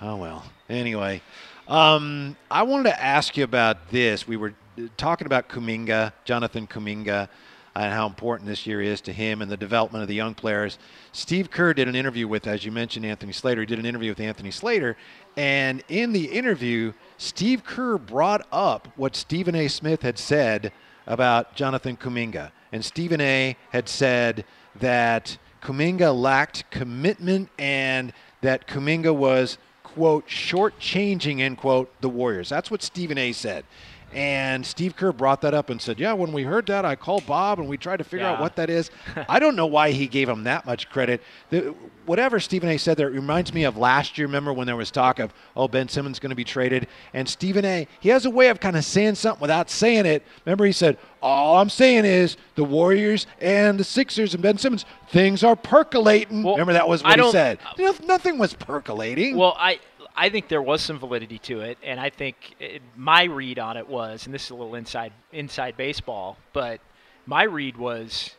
oh 0.00 0.16
well. 0.16 0.44
Anyway, 0.68 1.22
um, 1.68 2.36
I 2.50 2.62
wanted 2.64 2.84
to 2.90 3.02
ask 3.02 3.36
you 3.36 3.44
about 3.44 3.90
this. 3.90 4.26
We 4.26 4.36
were 4.36 4.54
talking 4.96 5.26
about 5.26 5.48
Kuminga, 5.48 6.12
Jonathan 6.24 6.66
Kuminga, 6.66 7.28
and 7.76 7.92
how 7.92 8.06
important 8.06 8.48
this 8.48 8.66
year 8.66 8.80
is 8.80 9.00
to 9.00 9.12
him 9.12 9.42
and 9.42 9.50
the 9.50 9.56
development 9.56 10.02
of 10.02 10.08
the 10.08 10.14
young 10.14 10.34
players. 10.34 10.78
Steve 11.12 11.50
Kerr 11.50 11.74
did 11.74 11.88
an 11.88 11.96
interview 11.96 12.28
with, 12.28 12.46
as 12.46 12.64
you 12.64 12.70
mentioned, 12.70 13.04
Anthony 13.04 13.32
Slater. 13.32 13.62
He 13.62 13.66
did 13.66 13.80
an 13.80 13.86
interview 13.86 14.10
with 14.10 14.20
Anthony 14.20 14.52
Slater, 14.52 14.96
and 15.36 15.82
in 15.88 16.12
the 16.12 16.26
interview, 16.26 16.92
Steve 17.18 17.64
Kerr 17.64 17.98
brought 17.98 18.46
up 18.52 18.88
what 18.96 19.16
Stephen 19.16 19.54
A. 19.54 19.68
Smith 19.68 20.02
had 20.02 20.18
said 20.18 20.72
about 21.06 21.54
Jonathan 21.54 21.96
Kuminga. 21.96 22.50
And 22.72 22.84
Stephen 22.84 23.20
A. 23.20 23.56
had 23.70 23.88
said 23.88 24.44
that 24.80 25.36
Kuminga 25.62 26.18
lacked 26.18 26.70
commitment 26.70 27.48
and 27.58 28.12
that 28.40 28.66
Kuminga 28.66 29.14
was 29.14 29.58
quote, 29.82 30.26
shortchanging, 30.26 31.40
end 31.40 31.58
quote, 31.58 31.92
the 32.00 32.08
Warriors. 32.08 32.48
That's 32.48 32.70
what 32.70 32.82
Stephen 32.82 33.16
A 33.16 33.32
said. 33.32 33.64
And 34.14 34.64
Steve 34.64 34.94
Kerr 34.94 35.10
brought 35.12 35.40
that 35.40 35.54
up 35.54 35.70
and 35.70 35.82
said, 35.82 35.98
Yeah, 35.98 36.12
when 36.12 36.32
we 36.32 36.44
heard 36.44 36.66
that, 36.66 36.84
I 36.84 36.94
called 36.94 37.26
Bob 37.26 37.58
and 37.58 37.68
we 37.68 37.76
tried 37.76 37.96
to 37.96 38.04
figure 38.04 38.24
out 38.26 38.40
what 38.40 38.54
that 38.56 38.70
is. 38.70 38.90
I 39.28 39.40
don't 39.40 39.56
know 39.56 39.66
why 39.66 39.90
he 39.90 40.06
gave 40.06 40.28
him 40.28 40.44
that 40.44 40.64
much 40.66 40.88
credit. 40.88 41.20
The, 41.50 41.74
whatever 42.06 42.38
Stephen 42.38 42.68
A 42.68 42.76
said 42.78 42.96
there, 42.96 43.08
it 43.08 43.14
reminds 43.14 43.52
me 43.52 43.64
of 43.64 43.76
last 43.76 44.16
year. 44.16 44.26
Remember 44.28 44.52
when 44.52 44.66
there 44.68 44.76
was 44.76 44.92
talk 44.92 45.18
of, 45.18 45.34
oh, 45.56 45.66
Ben 45.66 45.88
Simmons 45.88 46.20
going 46.20 46.30
to 46.30 46.36
be 46.36 46.44
traded? 46.44 46.86
And 47.12 47.28
Stephen 47.28 47.64
A, 47.64 47.88
he 47.98 48.08
has 48.10 48.24
a 48.24 48.30
way 48.30 48.48
of 48.50 48.60
kind 48.60 48.76
of 48.76 48.84
saying 48.84 49.16
something 49.16 49.40
without 49.40 49.68
saying 49.68 50.06
it. 50.06 50.22
Remember, 50.44 50.64
he 50.64 50.70
said, 50.72 50.96
All 51.20 51.56
I'm 51.56 51.68
saying 51.70 52.04
is 52.04 52.36
the 52.54 52.62
Warriors 52.64 53.26
and 53.40 53.80
the 53.80 53.84
Sixers 53.84 54.32
and 54.34 54.42
Ben 54.42 54.58
Simmons, 54.58 54.84
things 55.08 55.42
are 55.42 55.56
percolating. 55.56 56.44
Well, 56.44 56.54
Remember, 56.54 56.74
that 56.74 56.88
was 56.88 57.02
I 57.02 57.08
what 57.08 57.12
he 57.14 57.16
don't- 57.22 57.32
said. 57.32 57.58
Uh, 57.66 57.72
no- 57.78 57.94
Nothing 58.06 58.38
was 58.38 58.54
percolating. 58.54 59.36
Well, 59.36 59.56
I 59.58 59.80
I 60.16 60.28
think 60.28 60.48
there 60.48 60.62
was 60.62 60.80
some 60.80 60.98
validity 60.98 61.38
to 61.40 61.60
it, 61.60 61.78
and 61.82 61.98
I 61.98 62.10
think 62.10 62.54
it, 62.60 62.82
my 62.96 63.24
read 63.24 63.58
on 63.58 63.76
it 63.76 63.88
was, 63.88 64.26
and 64.26 64.34
this 64.34 64.44
is 64.44 64.50
a 64.50 64.54
little 64.54 64.74
inside 64.74 65.12
inside 65.32 65.76
baseball, 65.76 66.36
but 66.52 66.80
my 67.26 67.42
read 67.42 67.76
was, 67.76 68.30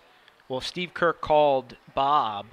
well, 0.48 0.62
Steve 0.62 0.94
Kerr 0.94 1.14
called 1.14 1.76
Bob 1.94 2.46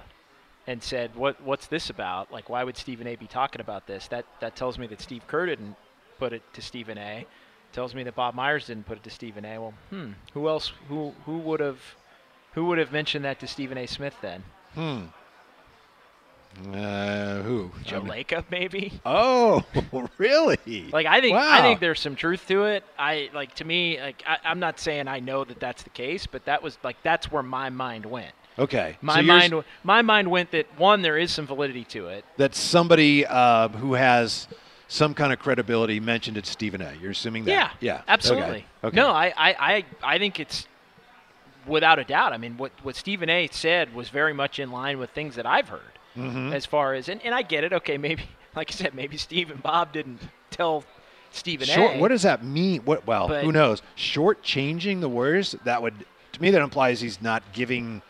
and 0.67 0.83
said, 0.83 1.15
"What 1.15 1.41
what's 1.41 1.67
this 1.67 1.89
about? 1.89 2.31
Like, 2.31 2.49
why 2.49 2.63
would 2.63 2.77
Stephen 2.77 3.07
A. 3.07 3.15
be 3.15 3.27
talking 3.27 3.61
about 3.61 3.87
this?" 3.87 4.07
That 4.07 4.25
that 4.41 4.55
tells 4.55 4.77
me 4.77 4.87
that 4.87 5.01
Steve 5.01 5.25
Kerr 5.27 5.45
didn't 5.45 5.75
put 6.19 6.33
it 6.33 6.41
to 6.53 6.61
Stephen 6.61 6.97
A. 6.97 7.25
Tells 7.71 7.95
me 7.95 8.03
that 8.03 8.15
Bob 8.15 8.35
Myers 8.35 8.67
didn't 8.67 8.85
put 8.85 8.97
it 8.97 9.03
to 9.03 9.09
Stephen 9.09 9.45
A. 9.45 9.57
Well, 9.57 9.73
hmm, 9.89 10.11
who 10.33 10.47
else? 10.49 10.73
Who 10.89 11.13
who 11.25 11.37
would 11.39 11.59
have 11.59 11.79
who 12.53 12.65
would 12.65 12.77
have 12.77 12.91
mentioned 12.91 13.25
that 13.25 13.39
to 13.39 13.47
Stephen 13.47 13.77
A. 13.77 13.87
Smith 13.87 14.15
then? 14.21 14.43
Uh, 16.73 17.41
who? 17.41 17.71
Mean- 17.91 18.07
Lacob, 18.07 18.45
maybe. 18.51 18.93
Oh, 19.05 19.63
really? 20.17 20.89
Like 20.91 21.05
I 21.05 21.21
think 21.21 21.35
I 21.35 21.61
think 21.61 21.79
there's 21.79 21.99
some 21.99 22.15
truth 22.15 22.47
to 22.47 22.65
it. 22.65 22.83
I 22.97 23.29
like 23.33 23.55
to 23.55 23.65
me 23.65 23.99
like 23.99 24.23
I, 24.25 24.37
I'm 24.43 24.59
not 24.59 24.79
saying 24.79 25.07
I 25.07 25.19
know 25.19 25.43
that 25.43 25.59
that's 25.59 25.83
the 25.83 25.89
case, 25.89 26.27
but 26.27 26.45
that 26.45 26.61
was 26.61 26.77
like 26.83 26.97
that's 27.03 27.31
where 27.31 27.43
my 27.43 27.69
mind 27.69 28.05
went. 28.05 28.33
Okay. 28.59 28.97
My 29.01 29.15
so 29.17 29.21
mind 29.23 29.63
my 29.83 30.01
mind 30.01 30.29
went 30.29 30.51
that 30.51 30.67
one 30.77 31.01
there 31.01 31.17
is 31.17 31.31
some 31.31 31.47
validity 31.47 31.85
to 31.85 32.07
it. 32.09 32.23
that 32.37 32.55
somebody 32.55 33.25
uh, 33.25 33.69
who 33.69 33.93
has 33.95 34.47
some 34.87 35.15
kind 35.15 35.33
of 35.33 35.39
credibility 35.39 35.99
mentioned 35.99 36.37
it 36.37 36.45
Stephen 36.45 36.81
A. 36.81 36.93
You're 37.01 37.11
assuming 37.11 37.45
that? 37.45 37.51
Yeah, 37.51 37.69
Yeah. 37.79 38.01
absolutely. 38.07 38.65
Okay. 38.83 38.87
okay. 38.89 38.95
No, 38.95 39.09
I, 39.09 39.33
I, 39.35 39.55
I, 39.57 39.85
I 40.03 40.17
think 40.19 40.39
it's 40.39 40.67
without 41.65 41.97
a 41.97 42.03
doubt. 42.03 42.31
I 42.31 42.37
mean, 42.37 42.57
what 42.57 42.71
what 42.83 42.95
Stephen 42.95 43.29
A. 43.29 43.47
said 43.51 43.95
was 43.95 44.09
very 44.09 44.33
much 44.33 44.59
in 44.59 44.71
line 44.71 44.99
with 44.99 45.09
things 45.11 45.35
that 45.35 45.45
I've 45.47 45.69
heard. 45.69 45.81
Mm-hmm. 46.17 46.53
As 46.53 46.65
far 46.65 46.93
as 46.93 47.09
and, 47.09 47.21
and 47.23 47.33
I 47.33 47.41
get 47.41 47.63
it. 47.63 47.73
Okay, 47.73 47.97
maybe 47.97 48.23
like 48.55 48.71
I 48.71 48.73
said, 48.73 48.93
maybe 48.93 49.17
Steve 49.17 49.49
and 49.51 49.61
Bob 49.61 49.93
didn't 49.93 50.19
tell 50.51 50.83
Stephen 51.31 51.67
Short, 51.67 51.95
A. 51.95 51.99
what 51.99 52.09
does 52.09 52.21
that 52.23 52.43
mean? 52.43 52.81
What? 52.81 53.07
Well, 53.07 53.27
But- 53.27 53.43
who 53.43 53.51
knows? 53.51 53.81
Short 53.95 54.43
changing 54.43 54.99
the 55.01 55.09
Warriors. 55.09 55.55
That 55.63 55.81
would 55.81 56.05
to 56.33 56.41
me 56.41 56.51
that 56.51 56.61
implies 56.61 57.01
he's 57.01 57.21
not 57.21 57.43
giving 57.53 58.01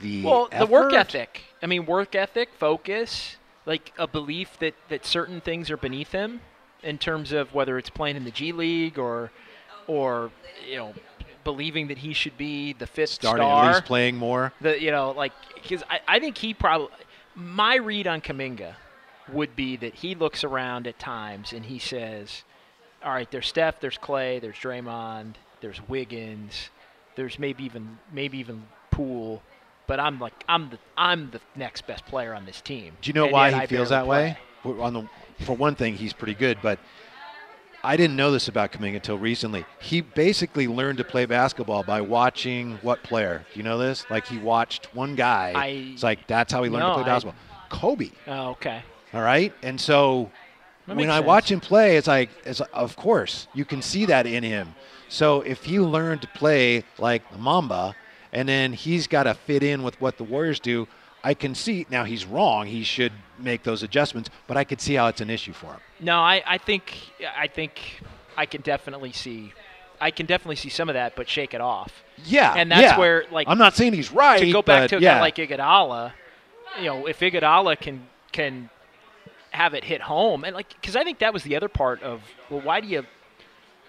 the 0.00 0.24
Well, 0.24 0.48
the 0.56 0.66
work 0.66 0.92
ethic. 0.92 1.42
I 1.62 1.66
mean, 1.66 1.86
work 1.86 2.14
ethic, 2.14 2.50
focus, 2.56 3.36
like 3.66 3.92
a 3.98 4.06
belief 4.06 4.58
that, 4.60 4.74
that 4.88 5.04
certain 5.04 5.40
things 5.40 5.70
are 5.70 5.76
beneath 5.76 6.12
him 6.12 6.40
in 6.82 6.98
terms 6.98 7.32
of 7.32 7.52
whether 7.54 7.76
it's 7.78 7.90
playing 7.90 8.16
in 8.16 8.24
the 8.24 8.30
G 8.30 8.52
League 8.52 8.98
or, 8.98 9.32
or 9.88 10.30
you 10.68 10.76
know, 10.76 10.94
believing 11.42 11.88
that 11.88 11.98
he 11.98 12.12
should 12.12 12.36
be 12.38 12.72
the 12.74 12.86
fifth 12.86 13.10
starting 13.10 13.42
star. 13.42 13.64
at 13.64 13.74
least 13.74 13.84
playing 13.86 14.16
more. 14.16 14.52
The 14.60 14.80
you 14.80 14.90
know 14.92 15.10
like 15.12 15.32
because 15.54 15.82
I, 15.90 16.00
I 16.06 16.18
think 16.20 16.38
he 16.38 16.54
probably 16.54 16.88
my 17.38 17.76
read 17.76 18.06
on 18.06 18.20
Kuminga 18.20 18.74
would 19.32 19.54
be 19.54 19.76
that 19.76 19.94
he 19.94 20.14
looks 20.14 20.42
around 20.42 20.86
at 20.86 20.98
times 20.98 21.52
and 21.52 21.64
he 21.66 21.78
says, 21.78 22.42
"All 23.04 23.12
right, 23.12 23.30
there's 23.30 23.46
Steph, 23.46 23.80
there's 23.80 23.98
Clay, 23.98 24.38
there's 24.38 24.56
Draymond, 24.56 25.34
there's 25.60 25.80
Wiggins, 25.88 26.70
there's 27.14 27.38
maybe 27.38 27.64
even 27.64 27.98
maybe 28.12 28.38
even 28.38 28.64
Poole, 28.90 29.42
but 29.86 30.00
I'm 30.00 30.18
like 30.18 30.44
I'm 30.48 30.70
the 30.70 30.78
I'm 30.96 31.30
the 31.30 31.40
next 31.54 31.86
best 31.86 32.06
player 32.06 32.34
on 32.34 32.44
this 32.44 32.60
team." 32.60 32.96
Do 33.00 33.08
you 33.08 33.14
know 33.14 33.24
and 33.24 33.32
why 33.32 33.60
he 33.60 33.66
feels 33.66 33.90
that 33.90 34.06
way? 34.06 34.36
play. 34.62 34.72
Well, 34.74 34.82
On 34.82 34.92
the, 34.92 35.44
for 35.44 35.56
one 35.56 35.76
thing, 35.76 35.94
he's 35.94 36.12
pretty 36.12 36.34
good, 36.34 36.58
but 36.60 36.80
I 37.84 37.96
didn't 37.96 38.16
know 38.16 38.30
this 38.32 38.48
about 38.48 38.72
Kuminga 38.72 38.96
until 38.96 39.18
recently. 39.18 39.64
He 39.80 40.00
basically 40.00 40.66
learned 40.66 40.98
to 40.98 41.04
play 41.04 41.26
basketball 41.26 41.84
by 41.84 42.00
watching 42.00 42.78
what 42.82 43.02
player? 43.04 43.44
Do 43.52 43.58
you 43.58 43.62
know 43.62 43.78
this? 43.78 44.04
Like 44.10 44.26
he 44.26 44.36
watched 44.38 44.94
one 44.94 45.14
guy. 45.14 45.52
I- 45.54 45.66
it's 45.94 46.02
like 46.02 46.26
that's 46.26 46.52
how 46.52 46.62
he 46.64 46.70
learned 46.70 46.82
No, 46.84 46.88
to 46.96 47.02
play 47.02 47.10
I- 47.10 47.14
basketball. 47.14 47.40
Kobe. 47.68 48.10
Oh, 48.26 48.48
okay. 48.50 48.82
All 49.14 49.22
right, 49.22 49.52
and 49.62 49.80
so 49.80 50.30
That 50.86 50.96
when 50.96 51.08
I 51.10 51.16
sense. 51.18 51.26
watch 51.26 51.50
him 51.52 51.60
play, 51.60 51.96
it's 51.96 52.08
like, 52.08 52.30
it's 52.44 52.60
of 52.60 52.96
course 52.96 53.46
you 53.54 53.64
can 53.64 53.80
see 53.82 54.06
that 54.06 54.26
in 54.26 54.42
him. 54.42 54.74
So 55.08 55.40
if 55.42 55.64
he 55.64 55.78
learned 55.78 56.22
to 56.22 56.28
play 56.28 56.84
like 56.98 57.30
the 57.30 57.38
Mamba, 57.38 57.94
and 58.32 58.46
then 58.48 58.72
he's 58.74 59.06
got 59.06 59.22
to 59.22 59.32
fit 59.34 59.62
in 59.62 59.82
with 59.82 59.98
what 60.00 60.18
the 60.18 60.24
Warriors 60.24 60.60
do, 60.60 60.86
I 61.28 61.34
can 61.34 61.54
see. 61.54 61.86
Now 61.90 62.04
he's 62.04 62.24
wrong; 62.24 62.66
he 62.66 62.82
should 62.82 63.12
make 63.38 63.62
those 63.62 63.82
adjustments. 63.82 64.30
But 64.46 64.56
I 64.56 64.64
could 64.64 64.80
see 64.80 64.94
how 64.94 65.08
it's 65.08 65.20
an 65.20 65.30
issue 65.30 65.52
for 65.52 65.72
him. 65.72 65.80
No, 66.00 66.18
I, 66.18 66.42
I 66.46 66.58
think 66.58 66.94
I 67.36 67.46
think 67.48 68.00
I 68.36 68.46
can 68.46 68.62
definitely 68.62 69.12
see 69.12 69.52
I 70.00 70.10
can 70.10 70.26
definitely 70.26 70.56
see 70.56 70.68
some 70.68 70.88
of 70.88 70.94
that, 70.94 71.16
but 71.16 71.28
shake 71.28 71.54
it 71.54 71.60
off. 71.60 72.04
Yeah, 72.24 72.54
And 72.56 72.70
that's 72.70 72.82
yeah. 72.82 72.98
where, 72.98 73.24
like, 73.30 73.48
I'm 73.48 73.58
not 73.58 73.74
saying 73.74 73.92
he's 73.92 74.12
right. 74.12 74.38
to 74.38 74.52
go 74.52 74.62
back 74.62 74.88
to 74.90 74.96
a 74.96 75.00
yeah. 75.00 75.16
guy 75.16 75.20
like 75.20 75.36
Iguodala, 75.36 76.12
you 76.78 76.86
know, 76.86 77.06
if 77.06 77.20
Iguodala 77.20 77.78
can 77.80 78.06
can 78.32 78.70
have 79.50 79.74
it 79.74 79.84
hit 79.84 80.00
home, 80.02 80.44
and 80.44 80.54
like, 80.54 80.68
because 80.68 80.94
I 80.96 81.04
think 81.04 81.18
that 81.18 81.32
was 81.32 81.42
the 81.42 81.56
other 81.56 81.68
part 81.68 82.02
of, 82.02 82.22
well, 82.50 82.60
why 82.60 82.80
do 82.80 82.88
you, 82.88 83.04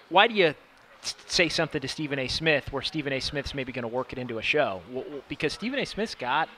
why 0.10 0.28
do 0.28 0.34
you 0.34 0.56
say 1.02 1.50
something 1.50 1.82
to 1.82 1.88
Stephen 1.88 2.18
A. 2.20 2.28
Smith 2.28 2.72
where 2.72 2.82
Stephen 2.82 3.14
A. 3.14 3.20
Smith's 3.20 3.54
maybe 3.54 3.72
going 3.72 3.84
to 3.84 3.90
work 3.90 4.14
it 4.14 4.20
into 4.20 4.38
a 4.38 4.42
show? 4.42 4.82
Well, 4.92 5.06
because 5.28 5.54
Stephen 5.54 5.80
A. 5.80 5.86
Smith's 5.86 6.16
got 6.16 6.50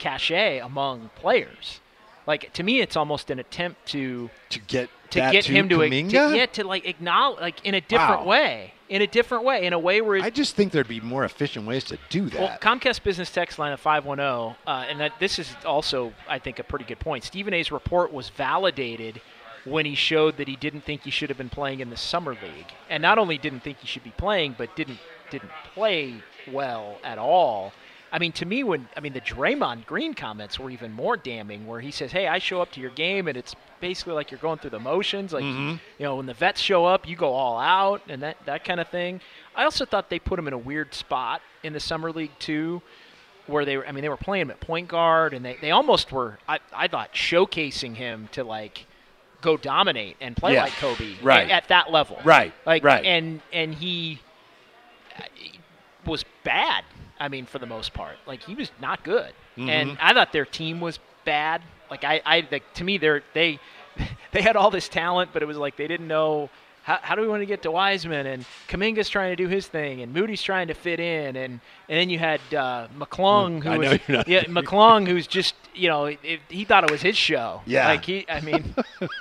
cachet 0.00 0.58
among 0.58 1.10
players. 1.14 1.80
Like 2.26 2.52
to 2.54 2.62
me, 2.62 2.80
it's 2.80 2.96
almost 2.96 3.30
an 3.30 3.38
attempt 3.38 3.86
to 3.88 4.30
to 4.50 4.58
get 4.60 4.90
to 5.10 5.18
get 5.32 5.44
him 5.44 5.68
to, 5.68 5.78
to 5.78 6.04
get 6.34 6.52
to 6.54 6.64
like 6.64 6.86
acknowledge 6.86 7.40
like 7.40 7.64
in 7.64 7.74
a 7.74 7.80
different 7.80 8.20
Wow. 8.22 8.26
way, 8.26 8.74
in 8.88 9.02
a 9.02 9.06
different 9.06 9.44
way, 9.44 9.64
in 9.66 9.72
a 9.72 9.78
way 9.78 10.00
where 10.00 10.22
I 10.22 10.30
just 10.30 10.54
think 10.54 10.70
there'd 10.72 10.86
be 10.86 11.00
more 11.00 11.24
efficient 11.24 11.66
ways 11.66 11.84
to 11.84 11.98
do 12.10 12.28
that. 12.30 12.40
well, 12.40 12.58
Comcast 12.60 13.02
Business 13.02 13.30
Text 13.30 13.58
line 13.58 13.72
of 13.72 13.80
510, 13.80 14.56
uh, 14.66 14.84
and 14.88 15.00
that 15.00 15.12
this 15.18 15.38
is 15.38 15.54
also, 15.64 16.12
I 16.28 16.38
think, 16.38 16.58
a 16.60 16.64
pretty 16.64 16.84
good 16.84 17.00
point. 17.00 17.24
Stephen 17.24 17.52
A's 17.54 17.72
report 17.72 18.12
was 18.12 18.28
validated 18.28 19.20
when 19.64 19.84
he 19.84 19.94
showed 19.94 20.36
that 20.36 20.46
he 20.46 20.56
didn't 20.56 20.82
think 20.82 21.02
he 21.02 21.10
should 21.10 21.28
have 21.30 21.38
been 21.38 21.50
playing 21.50 21.80
in 21.80 21.90
the 21.90 21.96
summer 21.96 22.32
league, 22.32 22.72
and 22.88 23.02
not 23.02 23.18
only 23.18 23.38
didn't 23.38 23.60
think 23.60 23.78
he 23.78 23.86
should 23.86 24.04
be 24.04 24.12
playing, 24.16 24.54
but 24.56 24.76
didn't 24.76 24.98
didn't 25.30 25.50
play 25.74 26.14
well 26.52 26.98
at 27.02 27.18
all. 27.18 27.72
I 28.12 28.18
mean, 28.18 28.32
to 28.32 28.44
me, 28.44 28.64
when 28.64 28.88
I 28.96 29.00
mean 29.00 29.12
the 29.12 29.20
Draymond 29.20 29.86
Green 29.86 30.14
comments 30.14 30.58
were 30.58 30.70
even 30.70 30.92
more 30.92 31.16
damning, 31.16 31.66
where 31.66 31.80
he 31.80 31.90
says, 31.90 32.10
"Hey, 32.10 32.26
I 32.26 32.38
show 32.38 32.60
up 32.60 32.72
to 32.72 32.80
your 32.80 32.90
game, 32.90 33.28
and 33.28 33.36
it's 33.36 33.54
basically 33.80 34.14
like 34.14 34.30
you're 34.30 34.40
going 34.40 34.58
through 34.58 34.70
the 34.70 34.80
motions. 34.80 35.32
Like, 35.32 35.44
you 35.44 35.78
know, 36.00 36.16
when 36.16 36.26
the 36.26 36.34
vets 36.34 36.60
show 36.60 36.84
up, 36.84 37.08
you 37.08 37.14
go 37.16 37.32
all 37.32 37.58
out, 37.58 38.02
and 38.08 38.22
that 38.22 38.36
that 38.46 38.64
kind 38.64 38.80
of 38.80 38.88
thing." 38.88 39.20
I 39.54 39.64
also 39.64 39.84
thought 39.84 40.10
they 40.10 40.18
put 40.18 40.38
him 40.38 40.48
in 40.48 40.54
a 40.54 40.58
weird 40.58 40.92
spot 40.94 41.40
in 41.62 41.72
the 41.72 41.80
summer 41.80 42.10
league 42.12 42.36
too, 42.38 42.82
where 43.46 43.64
they 43.64 43.76
were. 43.76 43.86
I 43.86 43.92
mean, 43.92 44.02
they 44.02 44.08
were 44.08 44.16
playing 44.16 44.42
him 44.42 44.50
at 44.50 44.60
point 44.60 44.88
guard, 44.88 45.32
and 45.32 45.44
they, 45.44 45.56
they 45.60 45.70
almost 45.70 46.10
were. 46.10 46.38
I 46.48 46.58
I 46.72 46.88
thought 46.88 47.12
showcasing 47.14 47.94
him 47.94 48.28
to 48.32 48.42
like 48.42 48.86
go 49.40 49.56
dominate 49.56 50.16
and 50.20 50.36
play 50.36 50.54
Yeah, 50.54 50.64
like 50.64 50.72
Kobe 50.74 51.14
right. 51.22 51.44
at, 51.44 51.62
at 51.64 51.68
that 51.68 51.90
level. 51.90 52.18
Right, 52.24 52.52
Like 52.66 52.84
right. 52.84 53.04
and 53.04 53.40
and 53.52 53.74
he 53.74 54.20
uh, 55.18 55.22
was 56.04 56.24
bad. 56.44 56.84
I 57.20 57.28
mean, 57.28 57.46
for 57.46 57.58
the 57.60 57.66
most 57.66 57.92
part, 57.94 58.16
like 58.26 58.42
he 58.42 58.54
was 58.56 58.70
not 58.80 59.04
good. 59.04 59.32
Mm-hmm. 59.56 59.68
And 59.68 59.98
I 60.00 60.14
thought 60.14 60.32
their 60.32 60.46
team 60.46 60.80
was 60.80 60.98
bad. 61.24 61.60
Like 61.90 62.02
I, 62.02 62.20
I 62.24 62.48
like 62.50 62.72
to 62.74 62.84
me, 62.84 62.98
they're 62.98 63.22
they 63.34 63.58
they 64.32 64.42
had 64.42 64.56
all 64.56 64.70
this 64.70 64.88
talent, 64.88 65.30
but 65.32 65.42
it 65.42 65.46
was 65.46 65.56
like 65.58 65.76
they 65.76 65.86
didn't 65.86 66.08
know. 66.08 66.48
How, 66.82 66.98
how 67.02 67.14
do 67.14 67.20
we 67.20 67.28
want 67.28 67.42
to 67.42 67.46
get 67.46 67.60
to 67.64 67.70
Wiseman 67.70 68.24
and 68.26 68.46
Kuminga's 68.66 69.10
trying 69.10 69.30
to 69.32 69.36
do 69.36 69.48
his 69.48 69.66
thing 69.66 70.00
and 70.00 70.14
Moody's 70.14 70.42
trying 70.42 70.68
to 70.68 70.74
fit 70.74 70.98
in 70.98 71.36
and 71.36 71.60
and 71.90 71.98
then 72.00 72.08
you 72.08 72.18
had 72.18 72.40
uh, 72.54 72.88
McClung 72.98 73.62
who 73.62 73.70
I 73.70 73.76
was 73.78 73.90
know 73.92 73.98
you're 74.08 74.16
not- 74.16 74.28
yeah 74.34 74.44
McClung 74.44 75.06
who's 75.06 75.26
just 75.26 75.54
you 75.74 75.88
know 75.88 76.06
it, 76.06 76.40
he 76.48 76.64
thought 76.64 76.82
it 76.84 76.90
was 76.90 77.02
his 77.02 77.18
show 77.18 77.60
Yeah. 77.66 77.86
like 77.86 78.06
he 78.06 78.24
I 78.30 78.40
mean 78.40 78.74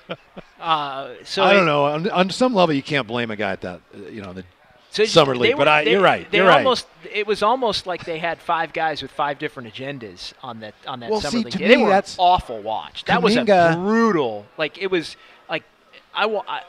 uh, 0.60 1.10
so 1.26 1.44
I 1.44 1.52
don't 1.54 1.66
know. 1.66 1.84
On, 1.86 2.10
on 2.10 2.30
some 2.30 2.54
level, 2.54 2.74
you 2.74 2.82
can't 2.84 3.08
blame 3.08 3.30
a 3.32 3.36
guy 3.36 3.52
at 3.52 3.62
that. 3.62 3.82
uh, 3.94 4.08
You 4.10 4.22
know, 4.22 4.32
the 4.34 4.46
So 4.92 5.06
summer 5.06 5.36
league. 5.36 5.54
were- 5.54 5.60
but 5.60 5.68
I, 5.68 5.84
they- 5.84 5.92
you're 5.92 6.02
right. 6.02 6.30
They 6.32 6.38
You're 6.40 6.48
right. 6.48 6.58
almost 6.58 6.88
it 7.14 7.28
was 7.28 7.44
almost 7.44 7.86
like 7.88 8.06
they 8.06 8.18
had 8.20 8.40
five 8.40 8.74
guys 8.74 9.02
with 9.02 9.12
five 9.12 9.38
different 9.40 9.74
agendas 9.74 10.34
on 10.42 10.60
that 10.62 10.74
on 10.88 11.00
that 11.02 11.10
Well, 11.12 11.22
summer 11.22 11.32
see, 11.32 11.44
league. 11.44 11.52
to 11.54 11.58
they 11.60 11.76
me, 11.78 11.84
were 11.84 11.90
that's- 11.90 12.16
awful 12.18 12.62
watch. 12.62 13.04
That 13.06 13.22
was 13.22 13.36
a 13.36 13.44
brutal. 13.78 14.46
Like 14.58 14.78
it 14.80 14.88
was 14.92 15.16
like 15.50 15.64
I, 16.14 16.26
I 16.26 16.62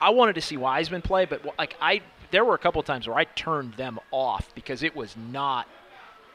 I 0.00 0.10
wanted 0.10 0.34
to 0.36 0.40
see 0.42 0.56
Wiseman 0.56 1.02
play, 1.02 1.24
but 1.26 1.44
like 1.58 1.76
I 1.80 2.00
there 2.30 2.44
were 2.44 2.54
a 2.54 2.58
couple 2.58 2.82
times 2.82 3.06
where 3.06 3.16
I 3.16 3.24
turned 3.24 3.74
them 3.74 3.98
off 4.10 4.52
because 4.54 4.82
it 4.82 4.96
was 4.96 5.14
not 5.30 5.68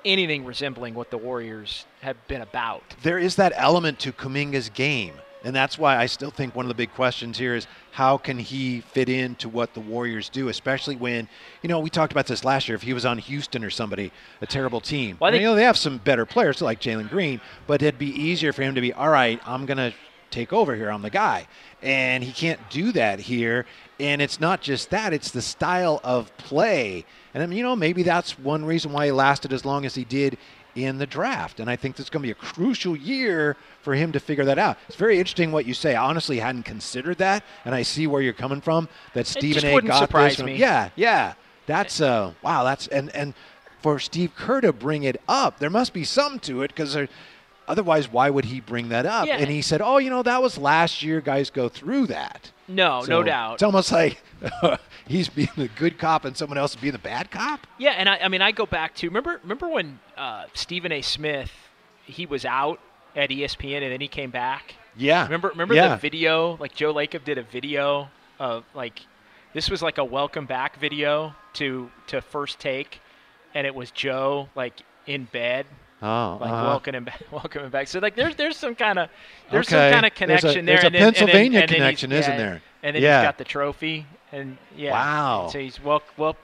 anything 0.06 0.46
resembling 0.46 0.94
what 0.96 1.12
the 1.12 1.18
Warriors 1.18 1.86
have 2.02 2.18
been 2.28 2.42
about. 2.42 2.82
there 3.04 3.20
is 3.20 3.36
that 3.36 3.52
element 3.56 4.00
to 4.00 4.12
Kuminga's 4.12 4.70
game. 4.70 5.14
And 5.44 5.56
that's 5.56 5.78
why 5.78 5.98
I 5.98 6.06
still 6.06 6.30
think 6.30 6.56
one 6.56 6.66
of 6.66 6.70
the 6.70 6.76
big 6.76 6.94
questions 6.94 7.38
here 7.38 7.56
is 7.56 7.66
how 7.92 8.18
can 8.18 8.38
he 8.38 8.82
fit 8.82 9.10
into 9.10 9.50
what 9.50 9.74
the 9.74 9.80
Warriors 9.80 10.30
do, 10.30 10.50
especially 10.50 10.96
when, 10.96 11.28
you 11.64 11.68
know, 11.70 11.80
we 11.80 11.90
talked 11.90 12.12
about 12.12 12.28
this 12.28 12.46
last 12.46 12.68
year. 12.68 12.76
If 12.76 12.84
he 12.84 12.94
was 12.94 13.06
on 13.06 13.18
Houston 13.18 13.64
or 13.64 13.72
somebody, 13.72 14.12
a 14.42 14.46
terrible 14.46 14.82
team. 14.82 15.18
Well, 15.20 15.30
I 15.30 15.32
think- 15.32 15.42
you 15.42 15.48
know, 15.48 15.56
they 15.56 15.64
have 15.64 15.78
some 15.78 15.98
better 15.98 16.26
players 16.26 16.62
like 16.62 16.80
Jalen 16.80 17.10
Green, 17.10 17.42
but 17.66 17.82
it'd 17.82 17.98
be 17.98 18.10
easier 18.10 18.54
for 18.54 18.62
him 18.62 18.76
to 18.76 18.82
be, 18.82 18.94
all 18.94 19.10
right, 19.10 19.42
I'm 19.46 19.66
going 19.66 19.78
to 19.78 19.94
take 20.30 20.54
over 20.54 20.76
here. 20.76 20.90
I'm 20.92 21.02
the 21.02 21.10
guy. 21.10 21.48
And 21.82 22.24
he 22.24 22.32
can't 22.32 22.60
do 22.70 22.92
that 22.94 23.20
here. 23.20 23.66
And 24.00 24.22
it's 24.22 24.40
not 24.40 24.62
just 24.62 24.92
that, 24.92 25.12
it's 25.12 25.32
the 25.32 25.42
style 25.42 26.00
of 26.04 26.36
play. 26.38 27.04
And, 27.34 27.42
I 27.44 27.46
mean, 27.46 27.58
you 27.58 27.64
know, 27.64 27.76
maybe 27.76 28.04
that's 28.04 28.38
one 28.40 28.64
reason 28.64 28.92
why 28.92 29.08
he 29.08 29.12
lasted 29.12 29.52
as 29.54 29.66
long 29.66 29.86
as 29.86 29.96
he 29.96 30.04
did 30.04 30.38
in 30.76 30.98
the 30.98 31.06
draft. 31.06 31.60
And 31.60 31.70
I 31.70 31.76
think 31.76 31.96
this 31.96 32.06
is 32.06 32.10
going 32.10 32.22
to 32.24 32.28
be 32.28 32.32
a 32.32 32.36
crucial 32.36 32.96
year 32.96 33.58
for 33.82 33.94
him 33.94 34.12
to 34.12 34.20
figure 34.20 34.46
that 34.46 34.58
out. 34.60 34.78
It's 34.88 34.98
very 34.98 35.18
interesting 35.20 35.52
what 35.52 35.66
you 35.66 35.74
say. 35.74 35.96
I 35.96 36.04
honestly 36.06 36.40
hadn't 36.40 36.64
considered 36.64 37.18
that. 37.18 37.44
And 37.66 37.76
I 37.76 37.82
see 37.82 38.08
where 38.08 38.22
you're 38.22 38.34
coming 38.34 38.62
from 38.62 38.88
that 39.14 39.28
Stephen 39.28 39.66
A 39.66 39.74
wouldn't 39.74 39.92
got 39.92 40.00
surprise 40.00 40.32
this. 40.32 40.38
from- 40.38 40.46
me. 40.48 40.56
Yeah, 40.56 40.90
yeah. 40.96 41.34
That's, 41.68 42.02
uh, 42.02 42.34
wow, 42.42 42.64
that's, 42.64 42.88
and, 42.88 43.14
and 43.16 43.34
for 43.82 44.00
Steve 44.00 44.36
Kerr 44.36 44.62
to 44.62 44.74
bring 44.74 45.04
it 45.04 45.22
up, 45.28 45.60
there 45.60 45.70
must 45.70 45.94
be 45.94 46.04
some 46.04 46.40
to 46.40 46.64
it 46.64 46.70
because 46.70 46.96
Otherwise, 47.68 48.12
why 48.12 48.30
would 48.30 48.46
he 48.46 48.60
bring 48.60 48.90
that 48.90 49.06
up? 49.06 49.28
Yeah. 49.28 49.38
And 49.38 49.50
he 49.50 49.62
said, 49.62 49.82
"Oh, 49.82 49.98
you 49.98 50.10
know, 50.10 50.24
that 50.24 50.42
was 50.42 50.58
last 50.58 51.04
year. 51.04 51.22
Guys 51.22 51.50
go 51.50 51.70
through 51.70 52.08
that." 52.08 52.52
No, 52.76 53.02
So 53.04 53.10
no 53.10 53.24
doubt. 53.24 53.54
It's 53.56 53.64
almost 53.64 53.92
like 53.92 54.22
he's 55.08 55.30
being 55.30 55.50
the 55.56 55.68
good 55.70 55.98
cop 55.98 56.26
and 56.26 56.36
someone 56.36 56.58
else 56.58 56.76
being 56.76 56.94
the 56.94 57.00
bad 57.00 57.30
cop. 57.32 57.68
Yeah, 57.78 57.92
and 57.92 58.08
I, 58.10 58.18
I 58.20 58.28
mean, 58.28 58.42
I 58.42 58.52
go 58.52 58.66
back 58.66 58.96
to 58.96 59.08
remember 59.08 59.40
remember 59.44 59.68
when 59.70 60.00
uh, 60.18 60.46
Stephen 60.54 60.92
A. 60.92 61.02
Smith 61.02 61.52
he 62.04 62.26
was 62.26 62.46
out 62.46 62.80
at 63.16 63.30
ESPN 63.30 63.82
and 63.84 63.92
then 63.92 64.02
he 64.02 64.08
came 64.08 64.32
back. 64.32 64.76
Yeah. 64.98 65.24
Remember 65.24 65.50
remember 65.50 65.74
Yeah. 65.76 65.90
the 65.90 65.98
video? 65.98 66.58
Like 66.58 66.74
Joe 66.74 66.94
Lacob 66.94 67.24
did 67.24 67.38
a 67.38 67.44
video 67.44 68.10
of 68.40 68.64
like 68.74 69.02
this 69.54 69.70
was 69.70 69.82
like 69.82 69.98
a 69.98 70.04
welcome 70.04 70.46
back 70.46 70.80
video 70.80 71.36
to 71.54 71.92
to 72.08 72.22
first 72.22 72.60
take, 72.60 73.00
and 73.54 73.68
it 73.68 73.76
was 73.76 73.92
Joe 73.92 74.50
like 74.56 74.82
in 75.08 75.26
bed. 75.26 75.66
Oh, 76.04 76.38
Like 76.42 76.50
uh-huh. 76.52 76.64
welcome 76.66 76.96
him 76.96 77.04
back, 77.06 77.22
welcome 77.32 77.64
him 77.66 77.70
back. 77.70 77.88
So 77.88 78.00
like 78.00 78.16
there's 78.16 78.36
there's 78.36 78.58
some 78.58 78.76
kind 78.76 78.98
of 79.00 79.10
there's 79.52 79.68
Okay. 79.68 79.92
some 79.92 80.02
kind 80.02 80.06
of 80.06 80.14
There's 80.18 80.44
a- 80.44 80.48
connection 80.54 80.66
there's 80.66 80.82
there. 80.82 80.84
a 80.84 80.86
and 80.88 80.96
then, 80.96 81.02
and 81.04 81.14
then- 81.14 81.14
Pennsylvania 81.14 81.60
and 81.62 81.70
connection, 81.72 82.12
isn't 82.12 82.32
yeah, 82.32 82.38
there? 82.38 82.62
And 82.84 82.96
then 82.96 83.04
Yeah. 83.04 83.20
he's 83.22 83.28
got 83.28 83.38
the 83.38 83.44
trophy, 83.44 84.06
and 84.32 84.58
yeah. 84.76 84.92
Wow. 84.92 85.50
So 85.52 85.60
he's 85.60 85.82
well 85.84 86.02
well. 86.18 86.36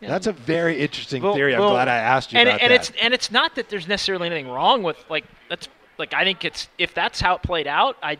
That's 0.00 0.26
a 0.28 0.32
very 0.32 0.78
interesting 0.80 1.22
Well- 1.22 1.34
theory. 1.34 1.54
I'm 1.54 1.60
well, 1.60 1.70
glad 1.70 1.88
I 1.88 1.96
asked 1.96 2.32
you 2.32 2.38
and, 2.38 2.48
about 2.48 2.60
and 2.60 2.70
that. 2.70 2.76
it's 2.80 2.92
and 3.02 3.12
it's 3.14 3.30
not 3.30 3.54
that 3.56 3.68
there's 3.70 3.88
necessarily 3.88 4.26
anything 4.26 4.48
wrong 4.48 4.82
with 4.82 5.02
like 5.08 5.24
that's 5.48 5.68
like 5.98 6.12
I 6.14 6.22
think 6.24 6.44
it's 6.44 6.68
if 6.78 6.94
that's 6.94 7.20
how 7.20 7.34
it 7.36 7.42
played 7.42 7.66
out, 7.66 7.96
I 8.02 8.18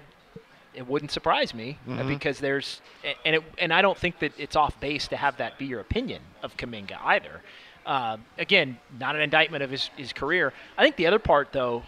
it 0.75 0.87
wouldn't 0.87 1.11
surprise 1.13 1.55
me 1.55 1.79
uh, 1.87 1.91
Mm-hmm. 1.93 2.09
because 2.09 2.39
there's 2.41 2.81
and 3.25 3.37
it 3.37 3.43
and 3.59 3.73
I 3.73 3.83
don't 3.83 3.97
think 3.97 4.19
that 4.19 4.33
it's 4.39 4.57
off 4.57 4.79
base 4.81 5.07
to 5.09 5.17
have 5.17 5.37
that 5.37 5.59
be 5.59 5.67
your 5.67 5.81
opinion 5.81 6.23
of 6.43 6.57
Kuminga 6.57 6.99
either. 7.05 7.41
Uh, 7.87 8.17
again, 8.37 8.77
not 8.99 9.15
an 9.15 9.23
indictment 9.23 9.63
of 9.63 9.71
his, 9.71 9.89
his 9.97 10.13
career. 10.13 10.53
I 10.77 10.83
think 10.83 10.97
the 10.97 11.07
other 11.07 11.21
part 11.21 11.53
though, 11.53 11.85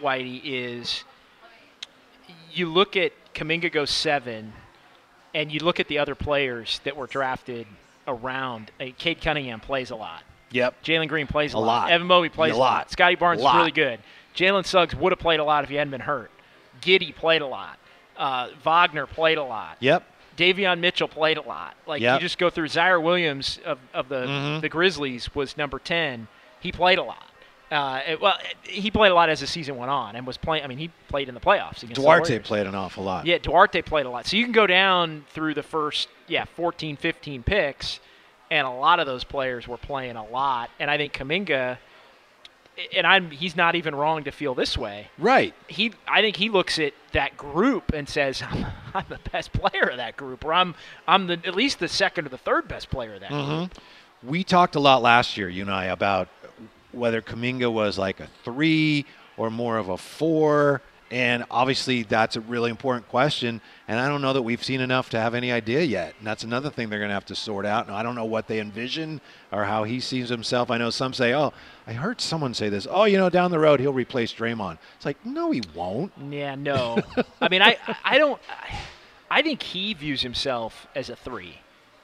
Whitey, 0.00 0.40
is 0.44 1.04
you 2.52 2.68
look 2.68 2.96
at 2.96 3.12
Kuminga 3.34 3.70
goes 3.70 3.90
seven, 3.90 4.52
and 5.34 5.52
you 5.52 5.60
look 5.60 5.78
at 5.80 5.88
the 5.88 5.98
other 5.98 6.14
players 6.14 6.80
that 6.84 6.96
were 6.96 7.06
drafted 7.06 7.66
around. 8.08 8.70
Uh, 8.80 8.86
Cade 8.98 9.20
Cunningham 9.20 9.60
plays 9.60 9.90
a 9.90 9.96
lot. 9.96 10.22
yep. 10.50 10.82
Jalen 10.82 11.08
Green 11.08 11.26
plays 11.26 11.54
a, 11.54 11.56
A 11.56 11.58
lot. 11.58 11.90
Evan 11.90 12.06
Mobley 12.06 12.28
plays 12.30 12.52
A 12.52 12.56
a 12.56 12.58
lot. 12.58 12.72
lot. 12.72 12.90
Scottie 12.90 13.14
Barnes 13.16 13.40
Lot. 13.42 13.54
is 13.54 13.58
really 13.58 13.70
good. 13.72 14.00
Jalen 14.34 14.64
Suggs 14.66 14.94
would 14.94 15.12
have 15.12 15.18
played 15.18 15.40
a 15.40 15.44
lot 15.44 15.64
if 15.64 15.70
he 15.70 15.76
hadn't 15.76 15.90
been 15.90 16.00
hurt. 16.00 16.30
Giddey 16.80 17.14
played 17.14 17.42
a 17.42 17.46
lot. 17.46 17.78
Uh, 18.16 18.48
Wagner 18.64 19.06
played 19.06 19.38
a 19.38 19.42
lot. 19.44 19.76
Yep. 19.80 20.02
Davion 20.36 20.78
Mitchell 20.80 21.08
played 21.08 21.36
a 21.38 21.42
lot. 21.42 21.74
Like 21.86 22.00
Yep. 22.02 22.20
you 22.20 22.26
just 22.26 22.38
go 22.38 22.50
through 22.50 22.68
Ziaire 22.68 23.02
Williams 23.02 23.58
of, 23.64 23.78
of 23.92 24.08
the 24.08 24.26
Mm-hmm. 24.26 24.60
the 24.60 24.68
Grizzlies 24.68 25.34
was 25.34 25.56
number 25.56 25.78
ten. 25.78 26.28
He 26.60 26.72
played 26.72 26.98
a 26.98 27.02
lot. 27.02 27.28
Uh, 27.70 28.00
it- 28.06 28.20
well, 28.20 28.36
it- 28.42 28.70
he 28.70 28.90
played 28.90 29.10
a 29.10 29.14
lot 29.14 29.28
as 29.30 29.40
the 29.40 29.46
season 29.46 29.76
went 29.76 29.90
on 29.90 30.14
and 30.16 30.26
was 30.26 30.36
playing. 30.36 30.62
I 30.62 30.66
mean, 30.66 30.78
he 30.78 30.90
played 31.08 31.28
in 31.28 31.34
the 31.34 31.40
playoffs 31.40 31.82
against 31.82 32.00
Duarte 32.00 32.38
played 32.40 32.66
an 32.66 32.74
awful 32.74 33.02
lot. 33.04 33.24
Yeah, 33.26 33.38
Duarte 33.38 33.80
played 33.82 34.06
a 34.06 34.10
lot. 34.10 34.26
So 34.26 34.36
you 34.36 34.44
can 34.44 34.52
go 34.52 34.66
down 34.66 35.24
through 35.30 35.54
the 35.54 35.62
first, 35.62 36.08
yeah, 36.28 36.44
14, 36.44 36.96
15 36.96 37.42
picks, 37.42 38.00
and 38.50 38.66
a 38.66 38.70
lot 38.70 39.00
of 39.00 39.06
those 39.06 39.24
players 39.24 39.66
were 39.66 39.78
playing 39.78 40.16
a 40.16 40.24
lot. 40.26 40.68
And 40.78 40.90
I 40.90 40.98
think 40.98 41.14
Kuminga, 41.14 41.78
and 42.94 43.06
I'm, 43.06 43.30
he's 43.30 43.56
not 43.56 43.74
even 43.74 43.94
wrong 43.94 44.24
to 44.24 44.30
feel 44.30 44.54
this 44.54 44.76
way. 44.78 45.08
Right. 45.18 45.54
He, 45.68 45.92
I 46.08 46.20
think 46.20 46.36
he 46.36 46.48
looks 46.48 46.78
at 46.78 46.94
that 47.12 47.36
group 47.36 47.92
and 47.92 48.08
says, 48.08 48.42
"I'm, 48.42 48.66
I'm 48.94 49.04
the 49.08 49.20
best 49.30 49.52
player 49.52 49.84
of 49.84 49.96
that 49.98 50.16
group, 50.16 50.44
or 50.44 50.52
I'm, 50.52 50.74
I'm 51.06 51.26
the 51.26 51.40
at 51.44 51.54
least 51.54 51.78
the 51.78 51.88
second 51.88 52.26
or 52.26 52.28
the 52.30 52.38
third 52.38 52.68
best 52.68 52.90
player 52.90 53.14
of 53.14 53.20
that 53.20 53.30
mm-hmm. 53.30 53.58
group." 53.58 53.78
We 54.22 54.44
talked 54.44 54.76
a 54.76 54.80
lot 54.80 55.02
last 55.02 55.36
year, 55.36 55.48
you 55.48 55.62
and 55.62 55.70
I, 55.70 55.86
about 55.86 56.28
whether 56.92 57.20
Kuminga 57.20 57.72
was 57.72 57.98
like 57.98 58.20
a 58.20 58.28
three 58.44 59.04
or 59.36 59.50
more 59.50 59.78
of 59.78 59.88
a 59.88 59.96
four. 59.96 60.82
And 61.12 61.44
obviously, 61.50 62.04
that's 62.04 62.36
a 62.36 62.40
really 62.40 62.70
important 62.70 63.06
question. 63.06 63.60
And 63.86 64.00
I 64.00 64.08
don't 64.08 64.22
know 64.22 64.32
that 64.32 64.40
we've 64.40 64.64
seen 64.64 64.80
enough 64.80 65.10
to 65.10 65.20
have 65.20 65.34
any 65.34 65.52
idea 65.52 65.82
yet. 65.82 66.14
And 66.18 66.26
that's 66.26 66.42
another 66.42 66.70
thing 66.70 66.88
they're 66.88 67.00
going 67.00 67.10
to 67.10 67.14
have 67.14 67.26
to 67.26 67.34
sort 67.34 67.66
out. 67.66 67.86
And 67.86 67.94
I 67.94 68.02
don't 68.02 68.14
know 68.14 68.24
what 68.24 68.48
they 68.48 68.60
envision 68.60 69.20
or 69.52 69.64
how 69.64 69.84
he 69.84 70.00
sees 70.00 70.30
himself. 70.30 70.70
I 70.70 70.78
know 70.78 70.88
some 70.88 71.12
say, 71.12 71.34
oh, 71.34 71.52
I 71.86 71.92
heard 71.92 72.22
someone 72.22 72.54
say 72.54 72.70
this. 72.70 72.86
Oh, 72.90 73.04
you 73.04 73.18
know, 73.18 73.28
down 73.28 73.50
the 73.50 73.58
road, 73.58 73.78
he'll 73.78 73.92
replace 73.92 74.32
Draymond. 74.32 74.78
It's 74.96 75.04
like, 75.04 75.24
no, 75.26 75.50
he 75.50 75.60
won't. 75.74 76.12
Yeah, 76.30 76.54
no. 76.54 76.96
I 77.42 77.50
mean, 77.50 77.60
I, 77.60 77.76
I 78.02 78.16
don't. 78.16 78.40
I 79.30 79.42
think 79.42 79.62
he 79.62 79.92
views 79.92 80.22
himself 80.22 80.86
as 80.94 81.10
a 81.10 81.16
three, 81.16 81.58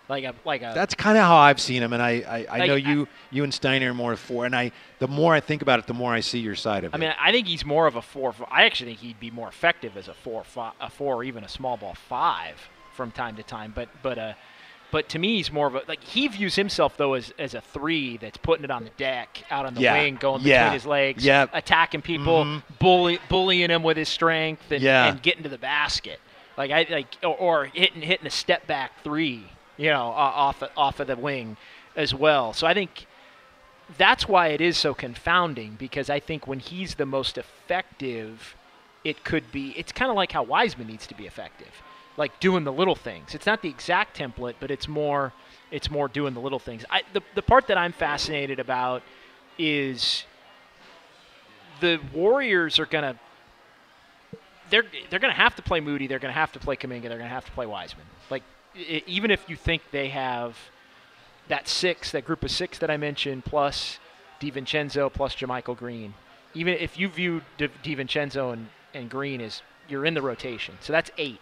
like 0.08 0.24
a, 0.24 0.34
like 0.44 0.62
a. 0.62 0.72
That's 0.74 0.94
kind 0.94 1.18
of 1.18 1.24
how 1.24 1.36
I've 1.36 1.60
seen 1.60 1.82
him, 1.82 1.92
and 1.92 2.02
I, 2.02 2.10
I, 2.28 2.46
I 2.50 2.58
Like, 2.58 2.68
know 2.68 2.74
I- 2.74 2.78
you 2.78 3.08
you 3.30 3.44
and 3.44 3.52
Steiner 3.52 3.90
are 3.90 3.94
more 3.94 4.16
four, 4.16 4.46
and 4.46 4.54
I 4.56 4.72
the 4.98 5.08
more 5.08 5.34
I 5.34 5.40
think 5.40 5.62
about 5.62 5.78
it, 5.78 5.86
the 5.86 5.94
more 5.94 6.12
I 6.12 6.20
see 6.20 6.38
your 6.38 6.54
side 6.56 6.84
of 6.84 6.92
it. 6.92 6.96
I 6.96 6.98
mean, 7.00 7.12
I 7.20 7.30
think 7.32 7.46
he's 7.46 7.64
more 7.64 7.86
of 7.86 7.96
a 7.96 8.02
four. 8.02 8.34
I 8.50 8.64
actually 8.64 8.90
think 8.92 9.00
he'd 9.00 9.20
be 9.20 9.30
more 9.30 9.48
effective 9.48 9.96
as 9.96 10.08
a 10.08 10.14
four, 10.14 10.44
fi- 10.44 10.72
a 10.80 10.88
four, 10.90 11.16
or 11.16 11.24
even 11.24 11.44
a 11.44 11.48
small 11.48 11.76
ball 11.76 11.94
five 11.94 12.56
from 12.94 13.10
time 13.12 13.36
to 13.36 13.42
time. 13.42 13.72
But 13.74 13.88
but 14.02 14.18
uh, 14.18 14.32
but 14.90 15.10
to 15.10 15.18
me, 15.18 15.36
he's 15.36 15.52
more 15.52 15.66
of 15.66 15.74
a 15.74 15.82
like 15.86 16.02
he 16.02 16.26
views 16.28 16.54
himself 16.56 16.96
though 16.96 17.12
as, 17.12 17.30
as 17.38 17.52
a 17.52 17.60
three 17.60 18.16
that's 18.16 18.38
putting 18.38 18.64
it 18.64 18.70
on 18.70 18.84
the 18.84 18.90
deck, 18.96 19.42
out 19.50 19.66
on 19.66 19.74
the 19.74 19.82
Yeah. 19.82 19.92
wing, 19.92 20.16
going 20.16 20.40
Yeah. 20.42 20.64
between 20.64 20.72
his 20.72 20.86
legs, 20.86 21.24
yeah. 21.24 21.46
attacking 21.52 22.00
people, 22.00 22.62
bully, 22.78 23.18
bullying 23.28 23.68
him 23.68 23.82
with 23.82 23.98
his 23.98 24.08
strength, 24.08 24.72
and, 24.72 24.80
Yeah. 24.82 25.08
and 25.10 25.20
getting 25.22 25.42
to 25.42 25.50
the 25.50 25.58
basket. 25.58 26.18
Like 26.56 26.70
I 26.70 26.86
like 26.90 27.06
or, 27.22 27.36
or 27.36 27.64
hitting 27.66 28.00
hitting 28.00 28.26
a 28.26 28.30
step 28.30 28.66
back 28.66 29.02
three, 29.04 29.44
you 29.78 29.88
know, 29.88 30.02
off 30.02 30.62
off 30.76 31.00
of 31.00 31.06
the 31.06 31.16
wing 31.16 31.56
as 31.96 32.12
well. 32.12 32.52
So 32.52 32.66
I 32.66 32.74
think 32.74 33.06
that's 33.96 34.28
why 34.28 34.48
it 34.48 34.60
is 34.60 34.76
so 34.76 34.92
confounding 34.92 35.76
because 35.78 36.10
I 36.10 36.20
think 36.20 36.46
when 36.46 36.58
he's 36.58 36.96
the 36.96 37.06
most 37.06 37.38
effective, 37.38 38.54
it 39.04 39.24
could 39.24 39.50
be. 39.50 39.72
It's 39.76 39.92
kind 39.92 40.10
of 40.10 40.16
like 40.16 40.32
how 40.32 40.42
Wiseman 40.42 40.88
needs 40.88 41.06
to 41.06 41.14
be 41.14 41.26
effective, 41.26 41.82
like 42.16 42.38
doing 42.40 42.64
the 42.64 42.72
little 42.72 42.96
things. 42.96 43.34
It's 43.34 43.46
not 43.46 43.62
the 43.62 43.70
exact 43.70 44.18
template, 44.18 44.54
but 44.60 44.70
it's 44.70 44.88
more. 44.88 45.32
It's 45.70 45.90
more 45.90 46.08
doing 46.08 46.34
the 46.34 46.40
little 46.40 46.58
things. 46.58 46.84
I, 46.90 47.02
the 47.12 47.22
the 47.34 47.42
part 47.42 47.68
that 47.68 47.78
I'm 47.78 47.92
fascinated 47.92 48.58
about 48.58 49.02
is 49.58 50.24
the 51.80 52.00
Warriors 52.12 52.78
are 52.78 52.86
gonna. 52.86 53.18
They're 54.70 54.84
they're 55.08 55.20
gonna 55.20 55.32
have 55.32 55.56
to 55.56 55.62
play 55.62 55.80
Moody. 55.80 56.06
They're 56.06 56.18
gonna 56.18 56.32
have 56.32 56.52
to 56.52 56.58
play 56.58 56.76
Kuminga. 56.76 57.08
They're 57.08 57.18
gonna 57.18 57.28
have 57.30 57.46
to 57.46 57.52
play 57.52 57.64
Wiseman. 57.64 58.04
Like 58.28 58.42
even 58.74 59.30
if 59.30 59.48
you 59.48 59.56
think 59.56 59.82
they 59.90 60.08
have 60.08 60.56
that 61.48 61.68
six, 61.68 62.12
that 62.12 62.24
group 62.24 62.44
of 62.44 62.50
six 62.50 62.78
that 62.78 62.90
I 62.90 62.96
mentioned, 62.96 63.44
plus 63.44 63.98
DiVincenzo, 64.40 65.12
plus 65.12 65.34
JaMychal 65.34 65.76
Green. 65.76 66.14
Even 66.54 66.74
if 66.74 66.98
you 66.98 67.08
view 67.08 67.42
Di- 67.56 67.68
DiVincenzo 67.82 68.52
and, 68.52 68.68
and 68.94 69.10
Green 69.10 69.40
as 69.40 69.62
you're 69.88 70.04
in 70.04 70.14
the 70.14 70.22
rotation, 70.22 70.76
so 70.80 70.92
that's 70.92 71.10
eight. 71.18 71.40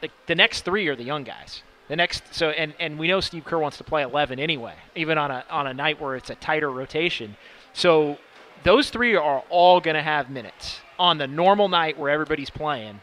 The, 0.00 0.10
the 0.26 0.34
next 0.34 0.62
three 0.62 0.86
are 0.88 0.96
the 0.96 1.04
young 1.04 1.24
guys. 1.24 1.62
The 1.88 1.96
next, 1.96 2.22
so 2.32 2.50
and 2.50 2.72
and 2.78 2.98
we 2.98 3.08
know 3.08 3.20
Steve 3.20 3.44
Kerr 3.44 3.58
wants 3.58 3.76
to 3.78 3.84
play 3.84 4.02
11 4.02 4.38
anyway, 4.38 4.74
even 4.94 5.18
on 5.18 5.30
a 5.30 5.44
on 5.50 5.66
a 5.66 5.74
night 5.74 6.00
where 6.00 6.14
it's 6.14 6.30
a 6.30 6.36
tighter 6.36 6.70
rotation. 6.70 7.36
So 7.72 8.16
those 8.62 8.90
three 8.90 9.16
are 9.16 9.42
all 9.50 9.80
going 9.80 9.96
to 9.96 10.02
have 10.02 10.30
minutes 10.30 10.80
on 10.98 11.18
the 11.18 11.26
normal 11.26 11.68
night 11.68 11.98
where 11.98 12.10
everybody's 12.10 12.50
playing. 12.50 13.00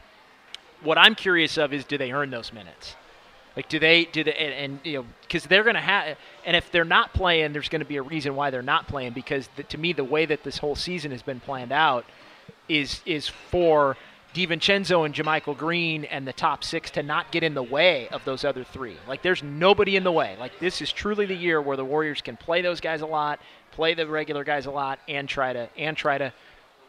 What 0.83 0.97
I'm 0.97 1.15
curious 1.15 1.57
of 1.57 1.73
is 1.73 1.83
do 1.83 1.97
they 1.97 2.11
earn 2.11 2.29
those 2.29 2.53
minutes? 2.53 2.95
Like, 3.57 3.69
do 3.69 3.79
they 3.79 4.05
do 4.05 4.23
they 4.23 4.35
and, 4.35 4.53
and 4.53 4.79
you 4.83 4.99
know 4.99 5.05
because 5.21 5.45
they're 5.45 5.63
going 5.63 5.75
to 5.75 5.81
have 5.81 6.15
and 6.45 6.55
if 6.55 6.71
they're 6.71 6.85
not 6.85 7.11
playing, 7.13 7.53
there's 7.53 7.69
going 7.69 7.81
to 7.81 7.87
be 7.87 7.97
a 7.97 8.03
reason 8.03 8.35
why 8.35 8.51
they're 8.51 8.61
not 8.61 8.87
playing 8.87 9.13
because 9.13 9.49
the, 9.55 9.63
to 9.63 9.79
me 9.79 9.93
the 9.93 10.03
way 10.03 10.27
that 10.27 10.43
this 10.43 10.59
whole 10.59 10.75
season 10.75 11.09
has 11.09 11.23
been 11.23 11.39
planned 11.39 11.71
out 11.71 12.05
is 12.69 13.01
is 13.07 13.27
for 13.27 13.97
DiVincenzo 14.35 15.03
and 15.07 15.15
JaMychal 15.15 15.57
Green 15.57 16.05
and 16.05 16.27
the 16.27 16.33
top 16.33 16.63
six 16.63 16.91
to 16.91 17.01
not 17.01 17.31
get 17.31 17.41
in 17.41 17.55
the 17.55 17.63
way 17.63 18.07
of 18.09 18.23
those 18.25 18.45
other 18.45 18.63
three. 18.63 18.95
Like, 19.07 19.23
there's 19.23 19.41
nobody 19.41 19.95
in 19.95 20.03
the 20.03 20.11
way. 20.11 20.35
Like, 20.39 20.59
this 20.59 20.79
is 20.79 20.91
truly 20.91 21.25
the 21.25 21.35
year 21.35 21.59
where 21.59 21.75
the 21.75 21.85
Warriors 21.85 22.21
can 22.21 22.37
play 22.37 22.61
those 22.61 22.79
guys 22.79 23.01
a 23.01 23.07
lot, 23.07 23.39
play 23.71 23.95
the 23.95 24.05
regular 24.05 24.43
guys 24.43 24.67
a 24.67 24.71
lot, 24.71 24.99
and 25.07 25.27
try 25.27 25.53
to 25.53 25.67
and 25.75 25.97
try 25.97 26.19
to 26.19 26.31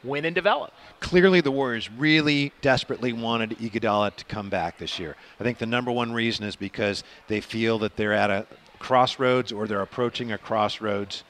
win 0.05 0.25
and 0.25 0.35
develop. 0.35 0.73
Clearly, 1.01 1.41
the 1.41 1.51
Warriors 1.51 1.91
really 1.91 2.53
desperately 2.61 3.13
wanted 3.13 3.51
Iguodala 3.59 4.15
to 4.17 4.25
come 4.25 4.49
back 4.49 4.79
this 4.79 4.99
year. 4.99 5.17
I 5.41 5.45
think 5.45 5.59
the 5.59 5.67
number 5.67 5.91
one 5.91 6.13
reason 6.13 6.45
is 6.45 6.57
because 6.57 7.05
they 7.27 7.41
feel 7.41 7.79
that 7.81 7.97
they're 7.97 8.13
at 8.13 8.31
a 8.31 8.47
crossroads 8.79 9.53
or 9.53 9.67
they're 9.67 9.83
approaching 9.83 10.33
a 10.33 10.39
crossroads 10.39 11.25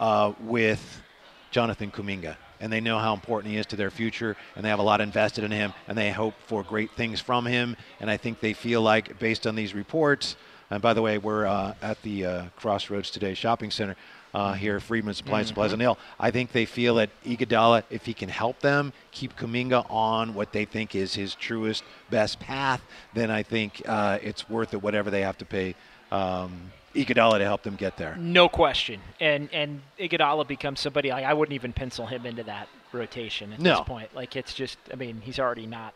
uh, 0.00 0.32
with 0.40 1.02
Jonathan 1.50 1.90
Kuminga. 1.90 2.36
And 2.60 2.72
they 2.72 2.80
know 2.80 2.98
how 2.98 3.12
important 3.14 3.52
he 3.52 3.58
is 3.58 3.66
to 3.66 3.76
their 3.76 3.90
future, 3.90 4.36
and 4.56 4.64
they 4.64 4.68
have 4.68 4.78
a 4.78 4.82
lot 4.82 5.00
invested 5.00 5.44
in 5.44 5.50
him, 5.50 5.72
and 5.88 5.98
they 5.98 6.10
hope 6.10 6.34
for 6.46 6.62
great 6.62 6.90
things 6.92 7.20
from 7.20 7.44
him. 7.44 7.76
And 8.00 8.08
I 8.08 8.16
think 8.16 8.40
they 8.40 8.54
feel 8.54 8.80
like, 8.80 9.18
based 9.18 9.46
on 9.46 9.54
these 9.54 9.74
reports, 9.74 10.36
and 10.70 10.80
by 10.80 10.94
the 10.94 11.02
way, 11.02 11.18
we're 11.18 11.46
uh, 11.46 11.74
at 11.82 12.00
the 12.02 12.24
uh, 12.24 12.44
Crossroads 12.56 13.10
Today 13.10 13.34
Shopping 13.34 13.70
Center 13.70 13.96
uh, 14.34 14.52
here, 14.54 14.80
Friedman 14.80 15.14
Supply 15.14 15.38
and 15.40 15.48
Supplies 15.48 15.72
on 15.72 15.80
Hill. 15.80 15.96
I 16.18 16.30
think 16.30 16.52
they 16.52 16.64
feel 16.64 16.96
that 16.96 17.10
Iguodala, 17.24 17.84
if 17.88 18.04
he 18.04 18.12
can 18.12 18.28
help 18.28 18.60
them 18.60 18.92
keep 19.12 19.36
Kuminga 19.36 19.88
on 19.90 20.34
what 20.34 20.52
they 20.52 20.64
think 20.64 20.94
is 20.94 21.14
his 21.14 21.34
truest, 21.36 21.84
best 22.10 22.40
path, 22.40 22.82
then 23.14 23.30
I 23.30 23.42
think 23.44 23.80
uh, 23.86 24.18
it's 24.22 24.50
worth 24.50 24.74
it, 24.74 24.82
whatever 24.82 25.10
they 25.10 25.20
have 25.22 25.38
to 25.38 25.44
pay 25.44 25.74
um, 26.10 26.72
Iguodala 26.94 27.38
to 27.38 27.44
help 27.44 27.62
them 27.62 27.76
get 27.76 27.96
there. 27.96 28.16
No 28.16 28.48
question. 28.48 29.00
And 29.20 29.48
and 29.52 29.82
Iguodala 29.98 30.46
becomes 30.46 30.80
somebody 30.80 31.10
like 31.10 31.24
I 31.24 31.32
wouldn't 31.34 31.54
even 31.54 31.72
pencil 31.72 32.06
him 32.06 32.26
into 32.26 32.42
that 32.44 32.68
rotation 32.92 33.52
at 33.52 33.60
No. 33.60 33.78
this 33.78 33.80
point. 33.86 34.14
Like 34.14 34.36
it's 34.36 34.54
just 34.54 34.78
I 34.92 34.96
mean, 34.96 35.20
he's 35.20 35.38
already 35.38 35.66
not 35.66 35.94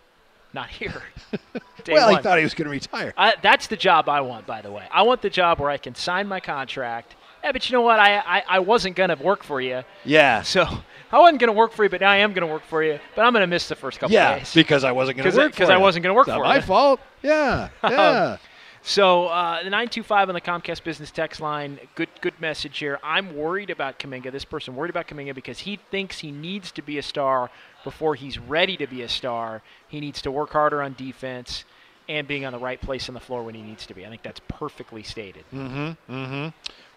not 0.53 0.69
here. 0.71 1.03
Well, 1.87 2.09
one. 2.09 2.17
he 2.17 2.23
thought 2.23 2.37
he 2.37 2.45
was 2.45 2.53
going 2.53 2.67
to 2.67 2.71
retire. 2.71 3.15
I, 3.17 3.35
that's 3.41 3.69
the 3.69 3.77
job 3.77 4.11
I 4.11 4.21
want, 4.21 4.47
by 4.47 4.61
the 4.61 4.71
way. 4.71 4.87
I 4.91 5.03
want 5.03 5.23
the 5.23 5.31
job 5.31 5.59
where 5.59 5.71
I 5.71 5.79
can 5.79 5.95
sign 5.95 6.27
my 6.29 6.39
contract. 6.39 7.15
Yeah, 7.45 7.53
but 7.53 7.69
you 7.69 7.75
know 7.77 7.83
what? 7.83 7.99
I 7.99 8.19
I, 8.19 8.43
I 8.49 8.59
wasn't 8.59 8.97
gonna 8.97 9.17
work 9.17 9.43
for 9.45 9.61
you, 9.61 9.83
Yeah. 10.05 10.43
so 10.43 10.65
I 11.13 11.19
wasn't 11.19 11.41
gonna 11.41 11.53
work 11.53 11.73
for 11.73 11.85
you, 11.85 11.91
but 11.91 12.01
now 12.01 12.11
I 12.11 12.17
am 12.17 12.33
gonna 12.33 12.47
work 12.47 12.65
for 12.65 12.83
you. 12.83 12.99
But 13.15 13.23
I'm 13.25 13.33
gonna 13.33 13.47
miss 13.47 13.69
the 13.69 13.77
first 13.77 13.99
couple 14.01 14.13
Yeah, 14.15 14.39
days. 14.39 14.53
because 14.55 14.85
I 14.85 14.93
wasn't 14.93 15.17
going 15.19 15.25
to 15.25 15.31
'Cause 15.31 15.39
I- 15.39 15.43
work 15.45 15.53
Because 15.53 15.71
I 15.71 15.77
wasn't 15.77 16.03
gonna 16.03 16.15
work 16.15 16.27
for 16.27 16.33
my 16.33 16.37
you. 16.37 16.43
My 16.43 16.61
fault. 16.61 17.01
Yeah, 17.23 17.69
um, 17.83 17.93
yeah. 17.93 18.37
So 18.83 19.27
uh, 19.27 19.63
the 19.63 19.71
nine 19.71 19.89
two 19.89 20.03
five 20.03 20.29
on 20.29 20.35
the 20.35 20.41
Comcast 20.41 20.83
Business 20.85 21.11
Text 21.11 21.41
line. 21.41 21.79
Good 21.95 22.09
good 22.21 22.35
message 22.41 22.79
here. 22.79 22.99
I'm 23.03 23.37
worried 23.37 23.71
about 23.71 23.99
Kuminga. 23.99 24.31
This 24.33 24.45
person 24.45 24.75
worried 24.77 24.91
about 24.91 25.07
Kuminga 25.09 25.35
because 25.35 25.61
he 25.61 25.79
thinks 25.91 26.19
he 26.21 26.31
needs 26.31 26.71
to 26.73 26.83
be 26.83 26.97
a 26.99 27.03
star 27.03 27.51
before 27.85 28.15
he's 28.15 28.39
ready 28.39 28.77
to 28.77 28.87
be 28.87 29.03
a 29.03 29.09
star. 29.09 29.63
He 29.89 30.01
needs 30.01 30.23
to 30.23 30.31
work 30.31 30.51
harder 30.51 30.81
on 30.83 30.95
defense 30.95 31.65
and 32.09 32.27
being 32.27 32.45
on 32.47 32.53
the 32.53 32.59
right 32.59 32.81
place 32.81 33.09
on 33.09 33.15
the 33.15 33.21
floor 33.21 33.43
when 33.43 33.55
he 33.55 33.63
needs 33.63 33.85
to 33.87 33.95
be. 33.95 34.07
I 34.07 34.09
think 34.09 34.23
that's 34.23 34.41
perfectly 34.49 35.03
stated. 35.03 35.45
Mm-hmm, 35.53 36.13
mm-hmm. 36.15 36.49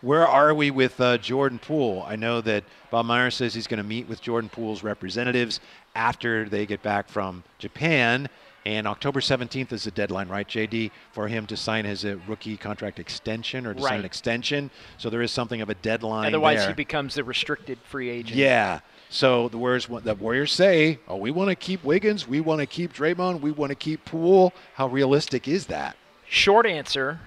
Where 0.02 0.28
are 0.28 0.54
we 0.54 0.72
with 0.72 1.00
uh, 1.00 1.20
Jordan 1.20 1.60
Poole? 1.60 2.04
I 2.08 2.16
know 2.16 2.42
that 2.42 2.64
Bob 2.90 3.06
Myers 3.06 3.36
says 3.36 3.54
he's 3.54 3.68
going 3.68 3.78
to 3.78 3.88
meet 3.88 4.08
with 4.10 4.20
Jordan 4.20 4.50
Poole's 4.50 4.82
representatives 4.82 5.60
after 5.96 6.50
they 6.50 6.66
get 6.66 6.82
back 6.82 7.08
from 7.08 7.44
Japan. 7.60 8.28
And 8.66 8.88
October 8.88 9.22
17th 9.22 9.72
is 9.72 9.84
the 9.84 9.92
deadline, 9.92 10.28
right, 10.28 10.48
JD, 10.48 10.92
for 11.14 11.28
him 11.28 11.48
to 11.48 11.58
sign 11.58 11.86
his 11.86 12.06
uh, 12.06 12.18
rookie 12.28 12.58
contract 12.58 13.00
extension 13.00 13.66
or 13.66 13.74
to 13.74 13.82
sign 13.82 14.00
an 14.00 14.06
extension. 14.06 14.70
So 14.98 15.10
there 15.10 15.22
is 15.22 15.32
something 15.32 15.62
of 15.62 15.70
a 15.70 15.76
deadline 15.76 16.28
Otherwise, 16.28 16.60
there. 16.60 16.68
he 16.70 16.74
becomes 16.74 17.16
the 17.16 17.24
restricted 17.24 17.80
free 17.80 18.10
agent. 18.10 18.38
Yeah. 18.38 18.80
So 19.10 19.50
the 19.50 19.58
Warriors, 19.58 19.88
the 19.88 20.16
Warriors 20.16 20.52
say, 20.52 21.00
"Oh, 21.08 21.18
we 21.18 21.32
want 21.32 21.50
to 21.50 21.56
keep 21.56 21.84
Wiggins, 21.84 22.28
we 22.28 22.40
want 22.40 22.60
to 22.60 22.66
keep 22.66 22.94
Draymond, 22.94 23.42
we 23.42 23.52
want 23.52 23.72
to 23.72 23.76
keep 23.76 24.06
Poole." 24.06 24.54
How 24.76 24.88
realistic 24.88 25.48
is 25.48 25.66
that? 25.66 25.98
Short 26.30 26.66
answer. 26.66 27.20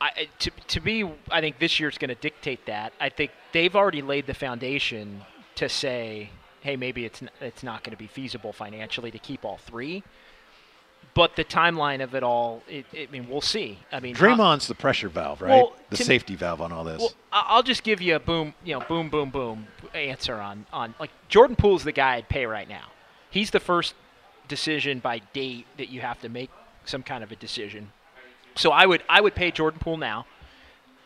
I, 0.00 0.28
to, 0.40 0.50
to 0.68 0.80
me, 0.80 1.10
I 1.30 1.40
think 1.40 1.58
this 1.58 1.78
year's 1.80 1.98
going 1.98 2.08
to 2.08 2.14
dictate 2.14 2.66
that. 2.66 2.92
I 3.00 3.08
think 3.08 3.30
they've 3.52 3.74
already 3.74 4.02
laid 4.02 4.26
the 4.26 4.34
foundation 4.34 5.22
to 5.56 5.68
say, 5.68 6.30
hey, 6.60 6.76
maybe 6.76 7.04
it's 7.04 7.22
n- 7.22 7.30
it's 7.40 7.62
not 7.62 7.82
going 7.84 7.92
to 7.92 7.96
be 7.96 8.06
feasible 8.06 8.52
financially 8.52 9.10
to 9.10 9.18
keep 9.18 9.44
all 9.44 9.56
three. 9.58 10.02
But 11.14 11.34
the 11.34 11.44
timeline 11.44 12.02
of 12.02 12.14
it 12.14 12.22
all, 12.22 12.62
it, 12.68 12.84
it- 12.92 13.08
I 13.08 13.12
mean, 13.12 13.26
we'll 13.28 13.40
see. 13.40 13.78
I 13.90 14.00
mean, 14.00 14.14
Draymond's 14.14 14.66
uh, 14.66 14.68
the 14.68 14.74
pressure 14.74 15.08
valve, 15.08 15.40
right? 15.40 15.50
Well, 15.50 15.72
the 15.88 15.96
safety 15.96 16.34
valve 16.34 16.60
on 16.60 16.72
all 16.72 16.84
this. 16.84 17.00
Well, 17.00 17.14
I'll 17.32 17.62
just 17.62 17.82
give 17.82 18.02
you 18.02 18.16
a 18.16 18.20
boom, 18.20 18.52
you 18.64 18.74
know, 18.78 18.84
boom, 18.86 19.08
boom, 19.08 19.30
boom 19.30 19.66
answer 19.94 20.34
on 20.34 20.66
on 20.74 20.94
like 21.00 21.10
Jordan 21.28 21.56
Poole's 21.56 21.84
the 21.84 21.92
guy 21.92 22.16
I'd 22.16 22.28
pay 22.28 22.44
right 22.44 22.68
now. 22.68 22.88
He's 23.30 23.50
the 23.50 23.60
first 23.60 23.94
decision 24.46 24.98
by 24.98 25.20
date 25.32 25.66
that 25.78 25.88
you 25.88 26.00
have 26.02 26.20
to 26.20 26.28
make 26.28 26.50
some 26.84 27.02
kind 27.02 27.24
of 27.24 27.32
a 27.32 27.36
decision. 27.36 27.90
So 28.56 28.70
I 28.70 28.86
would 28.86 29.02
I 29.08 29.20
would 29.20 29.34
pay 29.34 29.50
Jordan 29.50 29.78
Poole 29.78 29.98
now, 29.98 30.26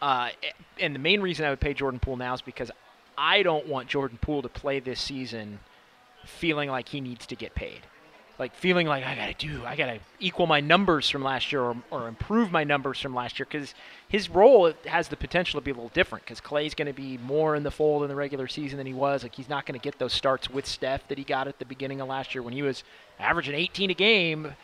uh, 0.01 0.31
and 0.79 0.95
the 0.95 1.01
main 1.01 1.21
reason 1.21 1.45
I 1.45 1.51
would 1.51 1.61
pay 1.61 1.75
Jordan 1.75 2.01
Poole 2.01 2.17
now 2.17 2.35
is 2.35 2.43
because 2.43 2.71
I 3.19 3.43
don't 3.43 3.67
want 3.67 3.89
Jordan 3.89 4.19
Poole 4.21 4.43
to 4.43 4.49
play 4.49 4.81
this 4.81 5.01
season 5.01 5.59
feeling 6.25 6.71
like 6.71 6.89
he 6.89 7.01
needs 7.01 7.27
to 7.27 7.37
get 7.37 7.55
paid. 7.55 7.81
Like 8.39 8.55
feeling 8.55 8.87
like 8.87 9.05
I 9.05 9.15
gotta 9.15 9.35
do, 9.35 9.63
I 9.67 9.77
gotta 9.77 9.99
equal 10.19 10.47
my 10.47 10.61
numbers 10.61 11.11
from 11.11 11.23
last 11.23 11.53
year 11.53 11.61
or, 11.61 11.77
or 11.91 12.09
improve 12.09 12.51
my 12.51 12.65
numbers 12.65 12.99
from 12.99 13.15
last 13.15 13.39
year 13.39 13.47
because 13.51 13.75
his 14.09 14.31
role 14.31 14.73
has 14.87 15.09
the 15.09 15.17
potential 15.17 15.61
to 15.61 15.65
be 15.65 15.71
a 15.71 15.75
little 15.75 15.91
different 15.91 16.25
because 16.25 16.41
Clay's 16.41 16.75
to 16.87 16.95
be 16.95 17.19
more 17.19 17.55
in 17.55 17.65
the 17.65 17.71
fold 17.71 18.03
in 18.03 18.09
the 18.09 18.15
regular 18.15 18.49
season 18.49 18.79
than 18.79 18.87
he 18.87 18.95
was. 18.95 19.23
Like 19.25 19.35
he's 19.35 19.51
not 19.51 19.67
to 19.79 19.83
get 19.83 19.99
those 19.99 20.15
starts 20.15 20.49
with 20.49 20.65
Steph 20.65 21.07
that 21.09 21.19
he 21.19 21.25
got 21.25 21.49
at 21.49 21.59
the 21.59 21.67
beginning 21.67 22.01
of 22.01 22.09
last 22.09 22.35
year 22.35 22.43
when 22.43 22.55
he 22.55 22.63
was 22.63 22.83
averaging 23.19 23.55
18 23.55 23.91
a 23.91 23.95
game, 23.95 24.55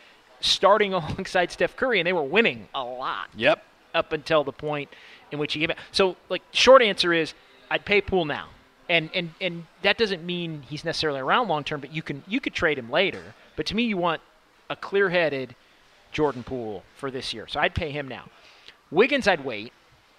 starting 0.40 0.92
alongside 0.94 1.50
Steph 1.52 1.76
Curry, 1.76 2.00
and 2.00 2.06
they 2.06 2.12
were 2.12 2.22
winning 2.22 2.68
a 2.74 2.82
lot 2.82 3.28
yep. 3.36 3.64
up 3.94 4.12
until 4.12 4.44
the 4.44 4.52
point 4.52 4.88
in 5.30 5.38
which 5.38 5.52
he 5.52 5.60
came 5.60 5.68
back. 5.68 5.78
So, 5.92 6.16
like, 6.28 6.42
short 6.52 6.82
answer 6.82 7.12
is, 7.12 7.34
I'd 7.70 7.84
pay 7.84 8.00
Poole 8.00 8.24
now, 8.24 8.48
and 8.88 9.10
and 9.14 9.32
and 9.40 9.66
that 9.82 9.98
doesn't 9.98 10.24
mean 10.24 10.62
he's 10.68 10.84
necessarily 10.84 11.20
around 11.20 11.48
long 11.48 11.64
term, 11.64 11.80
but 11.80 11.92
you 11.92 12.02
can 12.02 12.22
you 12.28 12.40
could 12.40 12.54
trade 12.54 12.78
him 12.78 12.90
later. 12.90 13.22
But 13.56 13.66
to 13.66 13.74
me, 13.74 13.84
you 13.84 13.96
want 13.96 14.20
a 14.70 14.76
clear-headed 14.76 15.54
Jordan 16.12 16.42
Poole 16.44 16.84
for 16.96 17.10
this 17.10 17.32
year, 17.32 17.46
so 17.48 17.58
I'd 17.60 17.74
pay 17.74 17.90
him 17.90 18.06
now. 18.08 18.28
Wiggins, 18.90 19.26
I'd 19.26 19.44
wait. 19.44 19.72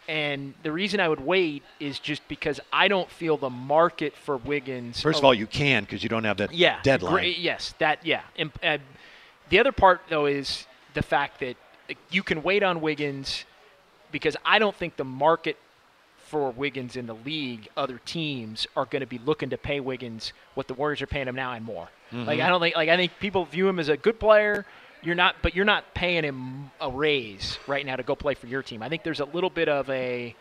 And 0.10 0.54
the 0.64 0.72
reason 0.72 1.02
I 1.02 1.10
would 1.10 1.20
wait 1.20 1.64
is 1.82 2.00
just 2.00 2.26
because 2.30 2.62
I 2.72 2.88
don't 2.88 3.10
feel 3.12 3.36
the 3.36 3.50
market 3.50 4.16
for 4.16 4.38
Wiggins. 4.38 5.02
First 5.02 5.20
of 5.20 5.26
all, 5.26 5.34
you 5.34 5.48
can 5.48 5.84
because 5.84 6.02
you 6.02 6.08
don't 6.08 6.24
have 6.24 6.38
that 6.38 6.54
Yeah. 6.54 6.80
deadline. 6.82 7.14
great- 7.14 7.38
yes, 7.40 7.74
that 7.80 8.06
yeah. 8.06 8.22
And, 8.38 8.52
uh, 8.64 8.78
the 9.50 9.60
other 9.60 9.72
part 9.72 10.02
though 10.10 10.26
is 10.26 10.66
the 10.94 11.02
fact 11.02 11.40
that 11.40 11.56
you 12.10 12.24
can 12.24 12.44
wait 12.44 12.64
on 12.64 12.82
Wiggins 12.82 13.46
because 14.12 14.36
I 14.46 14.60
don't 14.60 14.76
think 14.76 14.96
the 14.98 15.04
market 15.04 15.58
for 16.28 16.52
Wiggins 16.52 16.98
in 16.98 17.08
the 17.08 17.16
league, 17.16 17.70
other 17.78 18.02
teams 18.06 18.68
are 18.76 18.86
going 18.86 19.00
to 19.00 19.08
be 19.08 19.18
looking 19.18 19.50
to 19.52 19.58
pay 19.58 19.80
Wiggins 19.80 20.34
what 20.56 20.68
the 20.68 20.74
Warriors 20.74 21.02
are 21.02 21.08
paying 21.08 21.28
him 21.28 21.36
now 21.36 21.54
and 21.54 21.64
more. 21.64 21.88
Like 22.12 22.40
mm-hmm. 22.40 22.46
I 22.46 22.50
don't 22.50 22.62
think 22.62 22.76
like 22.76 22.90
I 22.90 22.96
think 22.96 23.14
people 23.20 23.46
view 23.46 23.68
him 23.68 23.80
as 23.80 23.90
a 23.90 23.98
good 23.98 24.20
player. 24.20 24.66
You're 25.04 25.16
not, 25.16 25.36
but 25.42 25.56
you're 25.56 25.66
not 25.66 25.94
paying 25.94 26.24
him 26.24 26.72
a 26.82 26.90
raise 26.90 27.60
right 27.68 27.86
now 27.86 27.96
to 27.96 28.04
go 28.04 28.16
play 28.16 28.34
for 28.34 28.48
your 28.48 28.64
team. 28.64 28.82
I 28.82 28.90
think 28.90 29.04
there's 29.04 29.20
a 29.20 29.26
little 29.26 29.50
bit 29.50 29.70
of 29.70 29.90
a, 29.90 30.36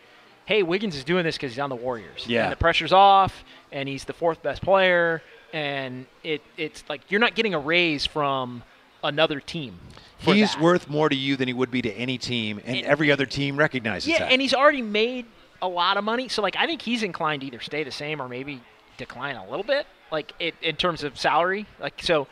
hey, 0.45 0.63
Wiggins 0.63 0.95
is 0.95 1.03
doing 1.03 1.23
this 1.23 1.35
because 1.35 1.51
he's 1.51 1.59
on 1.59 1.69
the 1.69 1.75
Warriors. 1.75 2.25
Yeah. 2.27 2.43
And 2.43 2.51
the 2.51 2.57
pressure's 2.57 2.91
off, 2.91 3.43
and 3.71 3.87
he's 3.87 4.05
the 4.05 4.13
fourth 4.13 4.41
best 4.41 4.61
player, 4.63 5.21
and 5.53 6.05
it 6.23 6.41
it's 6.57 6.83
like 6.89 7.01
you're 7.09 7.19
not 7.19 7.35
getting 7.35 7.53
a 7.53 7.59
raise 7.59 8.05
from 8.05 8.63
another 9.03 9.39
team. 9.39 9.79
He's 10.19 10.53
that. 10.53 10.61
worth 10.61 10.89
more 10.89 11.09
to 11.09 11.15
you 11.15 11.35
than 11.35 11.47
he 11.47 11.53
would 11.53 11.69
be 11.69 11.81
to 11.83 11.91
any 11.93 12.17
team, 12.17 12.59
and, 12.65 12.77
And- 12.77 12.85
every 12.85 13.11
other 13.11 13.25
team 13.25 13.55
recognizes 13.57 14.07
Yeah, 14.09 14.19
that. 14.19 14.25
Yeah, 14.25 14.33
and 14.33 14.41
he's 14.41 14.53
already 14.53 14.81
made 14.81 15.25
a 15.61 15.67
lot 15.67 15.97
of 15.97 16.03
money. 16.03 16.27
So 16.27 16.41
like 16.41 16.55
I 16.55 16.65
think 16.65 16.81
he's 16.81 17.03
inclined 17.03 17.41
to 17.41 17.47
either 17.47 17.59
stay 17.59 17.83
the 17.83 17.91
same 17.91 18.21
or 18.21 18.27
maybe 18.27 18.61
decline 18.97 19.35
a 19.35 19.47
little 19.49 19.63
bit, 19.63 19.85
like 20.11 20.33
it, 20.39 20.55
in 20.61 20.75
terms 20.75 21.03
of 21.03 21.17
salary. 21.19 21.65
Like 21.79 22.01
so, 22.01 22.27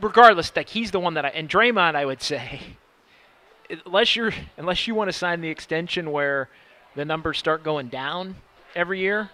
regardless, 0.00 0.52
like 0.54 0.68
he's 0.68 0.90
the 0.90 1.00
one 1.00 1.14
that 1.14 1.24
I 1.24 1.28
and 1.28 1.48
Draymond, 1.48 1.94
I 1.94 2.04
would 2.04 2.22
say, 2.22 2.60
unless 3.86 4.14
you're 4.16 4.32
unless 4.56 4.86
you 4.86 4.94
want 4.94 5.08
to 5.08 5.12
sign 5.12 5.40
the 5.40 5.48
extension 5.48 6.12
where 6.12 6.48
the 6.94 7.04
numbers 7.04 7.38
start 7.38 7.62
going 7.62 7.88
down 7.88 8.36
every 8.74 9.00
year, 9.00 9.30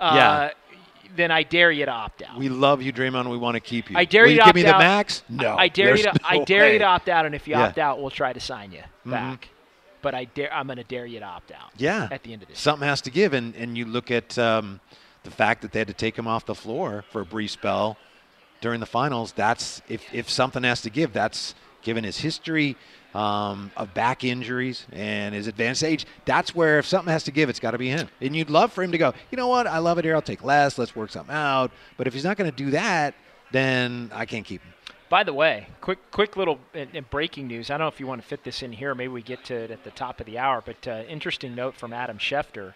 uh, 0.00 0.12
Yeah. 0.14 0.50
Then 1.14 1.30
I 1.30 1.42
dare 1.42 1.70
you 1.70 1.84
to 1.84 1.90
opt 1.90 2.22
out. 2.22 2.38
we 2.38 2.48
love 2.48 2.82
you, 2.82 2.92
Draymond. 2.92 3.30
We 3.30 3.36
want 3.36 3.54
to 3.54 3.60
keep 3.60 3.90
you. 3.90 3.96
I 3.96 4.04
dare 4.04 4.22
Will 4.24 4.30
you 4.30 4.36
to 4.36 4.40
give 4.40 4.48
opt 4.48 4.54
me 4.56 4.62
the 4.62 4.78
max? 4.78 5.22
No. 5.28 5.56
I 5.56 5.68
dare 5.68 5.96
you 5.96 6.02
to. 6.04 6.14
I 6.24 6.38
no 6.38 6.44
dare 6.44 6.72
you 6.72 6.78
to 6.78 6.84
opt 6.84 7.08
out, 7.08 7.26
and 7.26 7.34
if 7.34 7.46
you 7.46 7.52
Yeah. 7.52 7.58
Mm-hmm. 7.60 7.68
opt 7.68 7.78
out, 7.78 8.00
we'll 8.00 8.10
try 8.10 8.32
to 8.32 8.40
sign 8.40 8.72
you 8.72 8.82
back. 9.04 9.48
But 10.02 10.14
I 10.14 10.24
dare. 10.24 10.52
I'm 10.52 10.66
going 10.66 10.76
to 10.78 10.84
dare 10.84 11.06
you 11.06 11.18
to 11.20 11.24
opt 11.24 11.50
out. 11.52 11.70
Yeah. 11.76 12.08
At 12.10 12.22
the 12.22 12.32
end 12.32 12.42
of 12.42 12.48
this. 12.48 12.58
Something 12.58 12.86
has 12.88 13.00
to 13.02 13.10
give, 13.10 13.32
and, 13.32 13.54
and 13.56 13.76
you 13.76 13.84
look 13.84 14.10
at 14.10 14.38
um, 14.38 14.80
the 15.24 15.30
fact 15.30 15.62
that 15.62 15.72
they 15.72 15.80
had 15.80 15.88
to 15.88 15.94
take 15.94 16.16
him 16.16 16.26
off 16.28 16.46
the 16.46 16.54
floor 16.54 17.04
for 17.10 17.20
a 17.22 17.26
brief 17.26 17.50
spell 17.50 17.96
during 18.60 18.80
the 18.80 18.86
finals. 18.86 19.32
That's 19.32 19.82
if 19.88 20.02
if 20.14 20.30
something 20.30 20.62
has 20.62 20.82
to 20.82 20.90
give. 20.90 21.12
That's 21.12 21.54
given 21.82 22.04
his 22.04 22.18
history 22.18 22.76
um, 23.16 23.70
of 23.76 23.94
back 23.94 24.24
injuries 24.24 24.86
and 24.92 25.34
his 25.34 25.46
advanced 25.46 25.82
age. 25.82 26.04
That's 26.26 26.54
where 26.54 26.78
if 26.78 26.86
something 26.86 27.10
has 27.10 27.24
to 27.24 27.30
give, 27.30 27.48
it's 27.48 27.60
got 27.60 27.70
to 27.70 27.78
be 27.78 27.88
him. 27.88 28.08
And 28.20 28.36
you'd 28.36 28.50
love 28.50 28.72
for 28.72 28.82
him 28.82 28.92
to 28.92 28.98
go. 28.98 29.14
You 29.30 29.36
know 29.36 29.48
what? 29.48 29.66
I 29.66 29.78
love 29.78 29.98
it 29.98 30.04
here. 30.04 30.14
I'll 30.14 30.22
take 30.22 30.44
less. 30.44 30.76
Let's 30.76 30.94
work 30.94 31.10
something 31.10 31.34
out. 31.34 31.70
But 31.96 32.06
if 32.06 32.12
he's 32.12 32.24
not 32.24 32.36
going 32.36 32.50
to 32.50 32.56
do 32.56 32.70
that, 32.72 33.14
then 33.52 34.10
I 34.12 34.26
can't 34.26 34.44
keep 34.44 34.62
him. 34.62 34.72
By 35.08 35.22
the 35.22 35.32
way, 35.32 35.68
quick 35.80 35.98
quick 36.10 36.36
little 36.36 36.58
in, 36.74 36.88
in 36.92 37.06
breaking 37.08 37.46
news. 37.46 37.70
I 37.70 37.74
don't 37.78 37.84
know 37.84 37.88
if 37.88 38.00
you 38.00 38.08
want 38.08 38.20
to 38.20 38.26
fit 38.26 38.42
this 38.44 38.62
in 38.62 38.72
here. 38.72 38.94
Maybe 38.94 39.08
we 39.08 39.22
get 39.22 39.44
to 39.44 39.54
it 39.54 39.70
at 39.70 39.84
the 39.84 39.92
top 39.92 40.20
of 40.20 40.26
the 40.26 40.36
hour. 40.36 40.62
But 40.64 40.86
uh, 40.86 41.04
interesting 41.08 41.54
note 41.54 41.76
from 41.76 41.92
Adam 41.92 42.18
Schefter. 42.18 42.74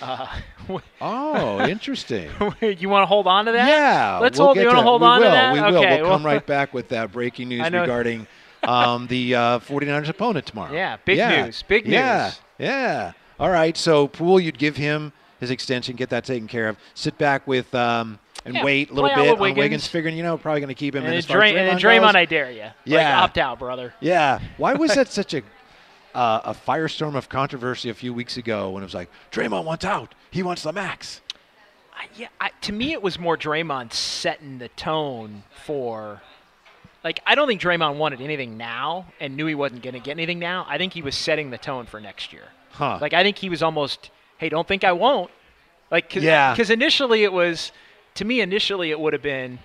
Uh, 0.00 0.26
Oh, 1.00 1.60
interesting. 1.68 2.30
you 2.62 2.88
want 2.88 3.02
to 3.02 3.06
hold 3.06 3.26
on 3.26 3.46
to 3.46 3.52
that? 3.52 3.68
Yeah, 3.68 4.18
Let's 4.22 4.38
we'll 4.38 4.46
hold. 4.46 4.58
You 4.58 4.66
want 4.66 4.78
to 4.78 4.82
hold 4.82 5.02
we 5.02 5.08
on 5.08 5.20
will, 5.20 5.26
to 5.26 5.30
that? 5.32 5.52
We 5.52 5.60
will. 5.60 5.78
Okay. 5.78 5.96
we'll 5.96 6.08
well- 6.10 6.18
come 6.18 6.24
right 6.24 6.46
back 6.56 6.72
with 6.72 6.88
that 6.90 7.10
breaking 7.12 7.48
news 7.48 7.64
regarding 7.64 8.28
um, 8.64 9.06
the 9.08 9.34
uh, 9.34 9.58
49ers 9.60 10.08
opponent 10.08 10.46
tomorrow. 10.46 10.72
Yeah, 10.72 10.96
big 11.04 11.18
news, 11.18 11.62
big 11.62 11.84
news. 11.84 11.94
yeah. 11.94 12.32
Yeah. 12.58 13.12
All 13.40 13.50
right, 13.50 13.76
so 13.76 14.06
Poole, 14.08 14.38
you'd 14.38 14.58
give 14.58 14.76
him 14.76 15.12
his 15.40 15.50
extension, 15.50 15.96
get 15.96 16.10
that 16.10 16.24
taken 16.24 16.46
care 16.46 16.68
of. 16.68 16.76
Sit 16.94 17.18
back 17.18 17.46
with 17.48 17.74
um, 17.74 18.20
and 18.44 18.54
Yeah, 18.54 18.64
wait 18.64 18.90
a 18.90 18.94
little 18.94 19.08
bit 19.10 19.18
on 19.30 19.38
Wiggins. 19.40 19.58
Wiggins. 19.58 19.86
figuring 19.88 20.16
you 20.16 20.22
know 20.22 20.38
probably 20.38 20.60
going 20.60 20.68
to 20.68 20.74
keep 20.74 20.94
him. 20.94 20.98
And, 21.04 21.06
in 21.06 21.10
then 21.12 21.18
as 21.18 21.26
far 21.26 21.42
as 21.42 21.50
Dray- 21.52 21.58
and 21.60 21.68
then 21.68 21.78
Draymond 21.78 22.00
Draymond, 22.02 22.06
goes. 22.12 22.14
I 22.16 22.24
dare 22.26 22.50
you. 22.52 22.62
Like, 22.62 22.72
Yeah. 22.84 23.22
opt 23.22 23.38
out, 23.38 23.58
brother. 23.58 23.94
Yeah. 24.00 24.38
Why 24.58 24.74
was 24.74 24.94
that 24.94 25.08
such 25.08 25.34
a 25.34 25.42
uh, 26.14 26.40
a 26.44 26.54
firestorm 26.54 27.14
of 27.16 27.28
controversy 27.30 27.88
a 27.88 27.94
few 27.94 28.12
weeks 28.12 28.36
ago 28.36 28.70
when 28.70 28.82
it 28.82 28.86
was 28.86 28.94
like 28.94 29.08
Draymond 29.32 29.64
wants 29.64 29.84
out, 29.84 30.14
he 30.30 30.42
wants 30.42 30.62
the 30.62 30.72
max. 30.72 31.20
I, 31.96 32.06
yeah, 32.16 32.28
I, 32.40 32.50
to 32.62 32.72
me, 32.72 32.92
it 32.92 33.02
was 33.02 33.18
more 33.18 33.36
Draymond 33.36 33.92
setting 33.92 34.58
the 34.58 34.68
tone 34.68 35.42
for. 35.64 36.20
Like, 37.04 37.20
I 37.26 37.34
don't 37.34 37.48
think 37.48 37.60
Draymond 37.60 37.96
wanted 37.96 38.20
anything 38.20 38.56
now 38.56 39.06
and 39.18 39.36
knew 39.36 39.46
he 39.46 39.54
wasn't 39.54 39.82
going 39.82 39.94
to 39.94 40.00
get 40.00 40.12
anything 40.12 40.38
now. 40.38 40.66
I 40.68 40.78
think 40.78 40.92
he 40.92 41.02
was 41.02 41.16
setting 41.16 41.50
the 41.50 41.58
tone 41.58 41.86
for 41.86 42.00
next 42.00 42.32
year. 42.32 42.44
Huh. 42.70 42.98
Like, 43.00 43.12
I 43.12 43.22
think 43.22 43.38
he 43.38 43.48
was 43.48 43.62
almost, 43.62 44.10
hey, 44.38 44.48
don't 44.48 44.66
think 44.66 44.84
I 44.84 44.92
won't. 44.92 45.30
Like, 45.90 46.10
cause, 46.10 46.22
Yeah. 46.22 46.52
Because 46.52 46.70
initially 46.70 47.24
it 47.24 47.32
was, 47.32 47.72
to 48.14 48.24
me, 48.24 48.40
initially 48.40 48.90
it 48.90 49.00
would 49.00 49.12
have 49.12 49.22
been, 49.22 49.58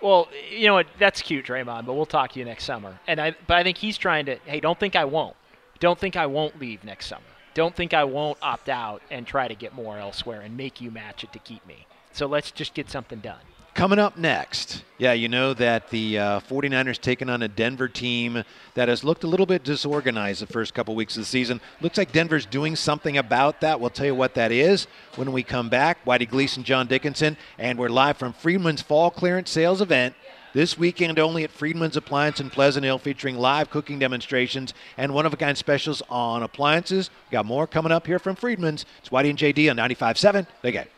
well, 0.00 0.28
you 0.50 0.66
know 0.66 0.74
what? 0.74 0.86
That's 0.98 1.20
cute, 1.20 1.44
Draymond, 1.44 1.84
but 1.84 1.94
we'll 1.94 2.06
talk 2.06 2.32
to 2.32 2.38
you 2.38 2.44
next 2.44 2.64
summer. 2.64 2.98
And 3.08 3.20
I, 3.20 3.34
but 3.46 3.56
I 3.56 3.64
think 3.64 3.78
he's 3.78 3.98
trying 3.98 4.26
to, 4.26 4.36
hey, 4.44 4.60
don't 4.60 4.78
think 4.78 4.94
I 4.94 5.04
won't. 5.04 5.36
Don't 5.80 5.98
think 5.98 6.16
I 6.16 6.26
won't 6.26 6.60
leave 6.60 6.84
next 6.84 7.06
summer. 7.06 7.22
Don't 7.54 7.74
think 7.74 7.92
I 7.92 8.04
won't 8.04 8.38
opt 8.40 8.68
out 8.68 9.02
and 9.10 9.26
try 9.26 9.48
to 9.48 9.54
get 9.54 9.74
more 9.74 9.98
elsewhere 9.98 10.40
and 10.42 10.56
make 10.56 10.80
you 10.80 10.92
match 10.92 11.24
it 11.24 11.32
to 11.32 11.40
keep 11.40 11.66
me. 11.66 11.86
So 12.12 12.26
let's 12.26 12.52
just 12.52 12.74
get 12.74 12.88
something 12.88 13.18
done. 13.18 13.40
Coming 13.78 14.00
up 14.00 14.18
next, 14.18 14.82
yeah, 14.98 15.12
you 15.12 15.28
know 15.28 15.54
that 15.54 15.90
the 15.90 16.18
uh, 16.18 16.40
49ers 16.40 17.00
taking 17.00 17.30
on 17.30 17.42
a 17.42 17.48
Denver 17.48 17.86
team 17.86 18.42
that 18.74 18.88
has 18.88 19.04
looked 19.04 19.22
a 19.22 19.28
little 19.28 19.46
bit 19.46 19.62
disorganized 19.62 20.42
the 20.42 20.48
first 20.48 20.74
couple 20.74 20.96
weeks 20.96 21.16
of 21.16 21.22
the 21.22 21.26
season. 21.26 21.60
Looks 21.80 21.96
like 21.96 22.10
Denver's 22.10 22.44
doing 22.44 22.74
something 22.74 23.16
about 23.16 23.60
that. 23.60 23.78
We'll 23.78 23.90
tell 23.90 24.06
you 24.06 24.16
what 24.16 24.34
that 24.34 24.50
is 24.50 24.88
when 25.14 25.30
we 25.30 25.44
come 25.44 25.68
back. 25.68 26.04
Whitey 26.04 26.28
Gleason, 26.28 26.64
John 26.64 26.88
Dickinson, 26.88 27.36
and 27.56 27.78
we're 27.78 27.88
live 27.88 28.16
from 28.16 28.32
Friedman's 28.32 28.82
Fall 28.82 29.12
Clearance 29.12 29.50
Sales 29.50 29.80
Event. 29.80 30.16
This 30.52 30.76
weekend 30.76 31.16
only 31.20 31.44
at 31.44 31.52
Friedman's 31.52 31.96
Appliance 31.96 32.40
in 32.40 32.50
Pleasant 32.50 32.82
Hill, 32.82 32.98
featuring 32.98 33.38
live 33.38 33.70
cooking 33.70 34.00
demonstrations 34.00 34.74
and 34.96 35.14
one 35.14 35.24
of 35.24 35.32
a 35.32 35.36
kind 35.36 35.56
specials 35.56 36.02
on 36.10 36.42
appliances. 36.42 37.10
We 37.30 37.36
got 37.36 37.46
more 37.46 37.68
coming 37.68 37.92
up 37.92 38.08
here 38.08 38.18
from 38.18 38.34
Friedman's. 38.34 38.86
It's 38.98 39.10
Whitey 39.10 39.30
and 39.30 39.38
JD 39.38 39.70
on 39.70 39.76
95.7. 39.76 40.48
The 40.62 40.72
game. 40.72 40.88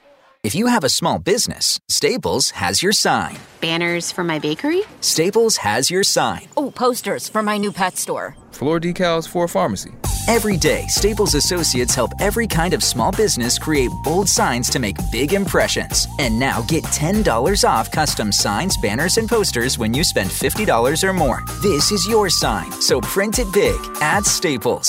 If 0.43 0.55
you 0.55 0.69
have 0.69 0.85
a 0.85 0.89
small 0.89 1.19
business, 1.19 1.79
Staples 1.89 2.49
has 2.53 2.83
your 2.83 2.93
sign. 2.93 3.37
Banners 3.61 4.11
for 4.11 4.25
my 4.25 4.39
bakery? 4.39 4.85
Staples 5.03 5.59
has 5.59 5.91
your 5.91 6.03
sign. 6.03 6.49
Oh, 6.57 6.71
posters 6.71 7.29
for 7.29 7.43
my 7.43 7.59
new 7.59 7.71
pet 7.71 7.99
store. 7.99 8.35
Floor 8.53 8.81
decals 8.81 9.29
for 9.29 9.45
a 9.45 9.49
pharmacy. 9.49 9.93
Every 10.29 10.57
day, 10.57 10.85
Staples 10.89 11.35
associates 11.35 11.95
help 11.95 12.13
every 12.21 12.47
kind 12.47 12.73
of 12.73 12.83
small 12.83 13.13
business 13.13 13.59
create 13.59 13.91
bold 14.03 14.31
signs 14.31 14.71
to 14.71 14.79
make 14.79 14.97
big 15.13 15.35
impressions. 15.35 16.09
And 16.19 16.39
now 16.39 16.63
get 16.63 16.85
$10 16.85 17.69
off 17.69 17.91
custom 17.91 18.33
signs, 18.33 18.79
banners, 18.79 19.19
and 19.19 19.29
posters 19.29 19.77
when 19.79 19.93
you 19.93 20.03
spend 20.03 20.31
$50 20.31 21.05
or 21.07 21.13
more. 21.13 21.43
This 21.61 21.93
is 21.93 22.09
your 22.09 22.31
sign, 22.31 22.73
so 22.81 22.99
print 23.03 23.39
it 23.41 23.53
big 23.53 23.79
at 24.01 24.25
Staples. 24.25 24.89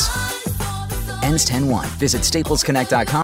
Ends 1.22 1.44
10 1.44 1.68
1. 1.68 1.88
Visit 2.00 2.22
staplesconnect.com. 2.22 3.24